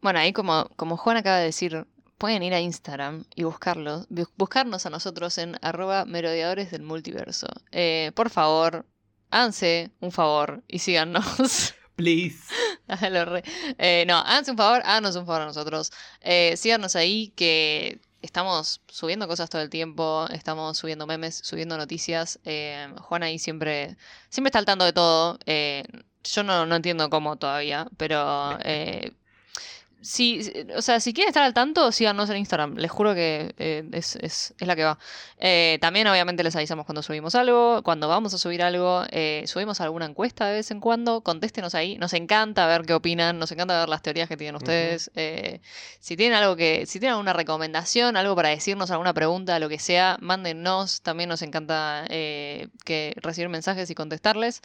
Bueno, 0.00 0.20
ahí 0.20 0.32
como, 0.32 0.70
como 0.76 0.96
Juan 0.96 1.18
acaba 1.18 1.36
de 1.36 1.44
decir, 1.44 1.86
pueden 2.18 2.42
ir 2.42 2.52
a 2.54 2.60
Instagram 2.60 3.24
y 3.34 3.44
buscarlos, 3.44 4.08
bu- 4.10 4.28
buscarnos 4.36 4.84
a 4.86 4.90
nosotros 4.90 5.38
en 5.38 5.56
arroba 5.62 6.04
merodeadores 6.04 6.70
del 6.70 6.82
multiverso. 6.82 7.46
Eh, 7.72 8.12
por 8.14 8.28
favor, 8.30 8.84
háganse 9.30 9.90
un 10.00 10.12
favor 10.12 10.62
y 10.68 10.80
síganos. 10.80 11.74
Please. 11.96 12.38
Eh, 13.78 14.04
no, 14.06 14.16
háganse 14.18 14.50
un 14.50 14.56
favor, 14.56 14.80
háganos 14.84 15.14
un 15.16 15.26
favor 15.26 15.42
a 15.42 15.46
nosotros. 15.46 15.92
Eh, 16.20 16.54
síganos 16.56 16.96
ahí, 16.96 17.32
que 17.36 18.00
estamos 18.22 18.80
subiendo 18.88 19.28
cosas 19.28 19.50
todo 19.50 19.60
el 19.62 19.68
tiempo, 19.70 20.26
estamos 20.32 20.78
subiendo 20.78 21.06
memes, 21.06 21.36
subiendo 21.44 21.76
noticias. 21.76 22.38
Eh, 22.44 22.88
Juan 23.00 23.22
ahí 23.22 23.38
siempre, 23.38 23.96
siempre 24.30 24.48
está 24.48 24.58
al 24.58 24.64
tanto 24.64 24.84
de 24.84 24.92
todo. 24.92 25.38
Eh, 25.46 25.84
yo 26.24 26.42
no, 26.42 26.66
no 26.66 26.76
entiendo 26.76 27.10
cómo 27.10 27.36
todavía, 27.36 27.86
pero 27.96 28.58
si, 30.00 30.52
o 30.76 30.82
sea, 30.82 31.00
si 31.00 31.12
quieren 31.12 31.28
estar 31.28 31.42
al 31.42 31.54
tanto, 31.54 31.90
síganos 31.90 32.30
en 32.30 32.36
Instagram. 32.36 32.76
Les 32.76 32.90
juro 32.90 33.14
que 33.14 33.54
eh, 33.58 33.84
es, 33.92 34.16
es, 34.16 34.54
es 34.58 34.66
la 34.66 34.76
que 34.76 34.84
va. 34.84 34.98
Eh, 35.38 35.78
también, 35.80 36.06
obviamente, 36.06 36.44
les 36.44 36.54
avisamos 36.54 36.86
cuando 36.86 37.02
subimos 37.02 37.34
algo. 37.34 37.82
Cuando 37.82 38.08
vamos 38.08 38.32
a 38.32 38.38
subir 38.38 38.62
algo, 38.62 39.02
eh, 39.10 39.42
subimos 39.46 39.80
alguna 39.80 40.06
encuesta 40.06 40.46
de 40.46 40.54
vez 40.54 40.70
en 40.70 40.80
cuando. 40.80 41.22
Contéstenos 41.22 41.74
ahí. 41.74 41.98
Nos 41.98 42.12
encanta 42.12 42.66
ver 42.68 42.82
qué 42.82 42.94
opinan. 42.94 43.38
Nos 43.38 43.50
encanta 43.50 43.80
ver 43.80 43.88
las 43.88 44.02
teorías 44.02 44.28
que 44.28 44.36
tienen 44.36 44.54
ustedes. 44.54 45.10
Si 46.00 46.16
tienen 46.16 46.38
algo 46.38 46.54
que. 46.54 46.86
Si 46.86 47.00
tienen 47.00 47.14
alguna 47.14 47.32
recomendación, 47.32 48.16
algo 48.16 48.36
para 48.36 48.50
decirnos, 48.50 48.90
alguna 48.92 49.14
pregunta, 49.14 49.58
lo 49.58 49.68
que 49.68 49.80
sea, 49.80 50.16
mándennos. 50.20 51.02
También 51.02 51.28
nos 51.28 51.42
encanta 51.42 52.04
que 52.08 53.14
recibir 53.16 53.48
mensajes 53.48 53.90
y 53.90 53.94
contestarles. 53.96 54.62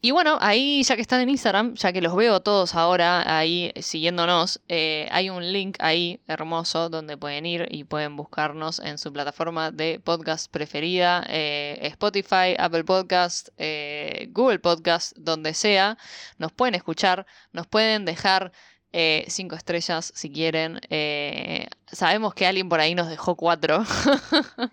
Y 0.00 0.12
bueno, 0.12 0.38
ahí 0.40 0.84
ya 0.84 0.94
que 0.94 1.02
están 1.02 1.20
en 1.20 1.28
Instagram, 1.28 1.74
ya 1.74 1.92
que 1.92 2.00
los 2.00 2.14
veo 2.14 2.40
todos 2.40 2.76
ahora 2.76 3.36
ahí 3.36 3.72
siguiéndonos, 3.80 4.60
eh, 4.68 5.08
hay 5.10 5.28
un 5.28 5.52
link 5.52 5.76
ahí 5.80 6.20
hermoso 6.28 6.88
donde 6.88 7.16
pueden 7.16 7.46
ir 7.46 7.66
y 7.68 7.82
pueden 7.82 8.14
buscarnos 8.14 8.78
en 8.78 8.98
su 8.98 9.12
plataforma 9.12 9.72
de 9.72 9.98
podcast 9.98 10.52
preferida, 10.52 11.24
eh, 11.28 11.80
Spotify, 11.82 12.54
Apple 12.58 12.84
Podcast, 12.84 13.48
eh, 13.58 14.28
Google 14.30 14.60
Podcast, 14.60 15.16
donde 15.16 15.52
sea. 15.52 15.98
Nos 16.38 16.52
pueden 16.52 16.76
escuchar, 16.76 17.26
nos 17.52 17.66
pueden 17.66 18.04
dejar 18.04 18.52
eh, 18.92 19.26
cinco 19.28 19.54
estrellas 19.56 20.12
si 20.14 20.30
quieren. 20.30 20.80
Eh, 20.88 21.68
sabemos 21.86 22.34
que 22.34 22.46
alguien 22.46 22.68
por 22.68 22.80
ahí 22.80 22.94
nos 22.94 23.08
dejó 23.08 23.36
cuatro. 23.36 23.84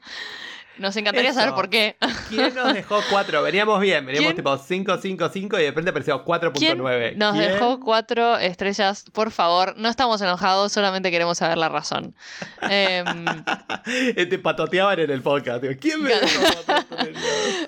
Nos 0.77 0.95
encantaría 0.97 1.29
Eso. 1.31 1.39
saber 1.39 1.55
por 1.55 1.69
qué. 1.69 1.95
¿Quién 2.29 2.53
nos 2.55 2.73
dejó 2.73 2.99
4? 3.09 3.41
Veníamos 3.43 3.79
bien, 3.79 4.05
veníamos 4.05 4.33
¿Quién? 4.33 4.35
tipo 4.35 4.57
5, 4.57 4.97
5, 5.01 5.29
5 5.31 5.59
y 5.59 5.61
de 5.63 5.69
repente 5.69 5.89
apareció 5.91 6.23
¿Quién 6.23 6.79
4.9. 6.79 7.15
nos 7.15 7.35
¿Quién? 7.35 7.51
dejó 7.51 7.79
cuatro 7.79 8.37
estrellas? 8.37 9.05
Por 9.13 9.31
favor, 9.31 9.75
no 9.77 9.89
estamos 9.89 10.21
enojados, 10.21 10.71
solamente 10.71 11.11
queremos 11.11 11.37
saber 11.37 11.57
la 11.57 11.69
razón. 11.69 12.15
Em, 12.61 13.05
Te 14.29 14.39
patoteaban 14.39 14.99
en 14.99 15.11
el 15.11 15.21
podcast. 15.21 15.63
¿Quién 15.79 16.01
me 16.03 16.09
dejó 16.09 16.43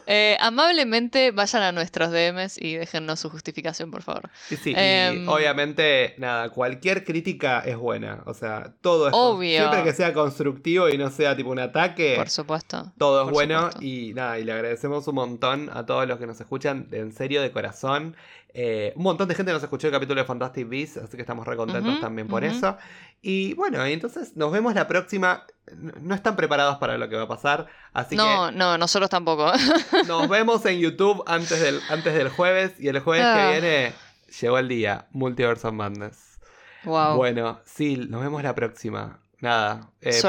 eh, 0.05 0.37
amablemente 0.39 1.31
vayan 1.31 1.63
a 1.63 1.71
nuestros 1.71 2.11
DMs 2.11 2.57
y 2.61 2.75
déjennos 2.75 3.19
su 3.19 3.29
justificación, 3.29 3.91
por 3.91 4.01
favor. 4.03 4.29
Sí, 4.49 4.71
y 4.71 4.73
Em, 4.77 5.27
obviamente, 5.27 6.15
nada, 6.17 6.49
cualquier 6.49 7.03
crítica 7.03 7.59
es 7.65 7.75
buena. 7.77 8.21
O 8.25 8.33
sea, 8.33 8.73
todo 8.81 9.07
es. 9.07 9.13
Obvio. 9.15 9.59
Siempre 9.59 9.83
que 9.83 9.93
sea 9.93 10.13
constructivo 10.13 10.89
y 10.89 10.97
no 10.97 11.09
sea 11.09 11.35
tipo 11.35 11.49
un 11.49 11.59
ataque, 11.59 12.15
Por 12.17 12.29
supuesto. 12.29 12.91
Todo 12.97 13.25
es 13.27 13.31
bueno. 13.31 13.57
supuesto. 13.71 13.81
Y 13.83 14.13
nada, 14.13 14.39
y 14.39 14.43
le 14.43 14.51
agradecemos 14.53 15.07
un 15.07 15.15
montón 15.15 15.69
a 15.73 15.85
todos 15.85 16.07
los 16.07 16.17
que 16.19 16.27
nos 16.27 16.39
escuchan, 16.39 16.87
en 16.91 17.11
serio, 17.11 17.41
de 17.41 17.51
corazón. 17.51 18.15
Eh, 18.53 18.91
un 18.95 19.03
montón 19.03 19.27
de 19.27 19.35
gente 19.35 19.51
nos 19.53 19.61
escuchó 19.61 19.87
el 19.87 19.93
capítulo 19.93 20.19
de 20.19 20.25
Fantastic 20.25 20.67
Beasts, 20.67 20.97
así 20.97 21.15
que 21.15 21.21
estamos 21.21 21.45
re 21.45 21.55
contentos 21.55 21.99
también 21.99 22.27
por 22.27 22.43
eso. 22.43 22.75
Y 23.21 23.53
bueno, 23.53 23.85
entonces 23.85 24.35
nos 24.35 24.51
vemos 24.51 24.73
la 24.73 24.87
próxima. 24.87 25.45
No 25.75 25.91
no 26.01 26.15
están 26.15 26.35
preparados 26.35 26.77
para 26.77 26.97
lo 26.97 27.07
que 27.09 27.17
va 27.17 27.23
a 27.23 27.27
pasar, 27.27 27.67
así 27.93 28.15
No, 28.15 28.49
no, 28.51 28.77
nosotros 28.77 29.09
tampoco. 29.09 29.51
que 29.91 30.03
nos 30.07 30.27
vemos 30.29 30.65
en 30.65 30.79
YouTube 30.79 31.23
antes 31.27 31.59
del, 31.61 31.79
antes 31.89 32.13
del 32.15 32.29
jueves. 32.29 32.71
Y 32.79 32.87
el 32.87 32.99
jueves 32.99 33.25
Ah. 33.27 33.35
que 33.53 33.59
viene 33.61 33.93
llegó 34.41 34.57
el 34.57 34.67
día, 34.69 35.07
Multiverse 35.11 35.67
of 35.67 35.73
Madness. 35.73 36.39
wow. 36.83 37.15
Bueno, 37.15 37.59
sí, 37.65 37.97
nos 38.09 38.21
vemos 38.21 38.41
la 38.43 38.55
próxima. 38.55 39.19
Nada, 39.39 39.91
eh, 40.01 40.19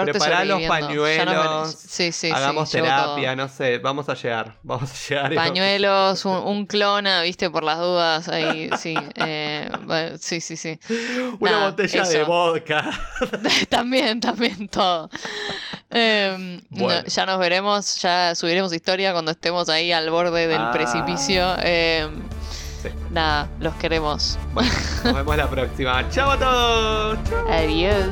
los 0.44 0.62
pañuelos. 0.68 1.74
Sí, 1.74 2.12
sí, 2.12 2.30
hagamos 2.30 2.68
sí, 2.68 2.76
todo. 2.76 2.86
terapia, 2.88 3.34
no 3.36 3.48
sé, 3.48 3.78
vamos 3.78 4.06
a 4.10 4.14
llegar, 4.14 4.56
vamos 4.62 4.90
a 4.90 5.08
llegar. 5.08 5.34
Pañuelos, 5.34 6.26
un, 6.26 6.36
un 6.36 6.66
clona, 6.66 7.22
viste, 7.22 7.48
por 7.48 7.64
las 7.64 7.78
dudas. 7.78 8.28
Ahí, 8.28 8.68
sí. 8.78 8.94
eh, 9.14 9.70
bueno, 9.86 10.18
sí, 10.20 10.42
sí, 10.42 10.58
sí. 10.58 10.78
Una 11.40 11.50
Nada, 11.52 11.70
botella 11.70 12.02
de 12.04 12.22
vodka. 12.24 12.90
también, 13.70 14.20
también 14.20 14.68
todo. 14.68 15.08
Em, 15.88 16.56
no, 16.68 16.84
Bueno. 16.84 17.04
ya 17.06 17.24
nos 17.24 17.38
veremos, 17.38 18.02
ya 18.02 18.34
subiremos 18.34 18.74
historia 18.74 19.12
cuando 19.12 19.30
estemos 19.30 19.70
ahí 19.70 19.90
al 19.90 20.10
borde 20.10 20.46
del 20.48 20.60
Ah. 20.60 20.70
precipicio. 20.72 21.54
Em, 21.62 22.22
Sí. 22.82 22.90
Nada, 23.10 23.48
los 23.58 23.74
queremos. 23.74 24.38
Bueno, 24.52 24.70
nos 25.02 25.12
vemos 25.14 25.36
la 25.36 25.48
próxima. 25.50 26.08
¡Chao 26.10 26.30
a 26.30 26.38
todos! 26.38 27.18
Adiós. 27.50 28.06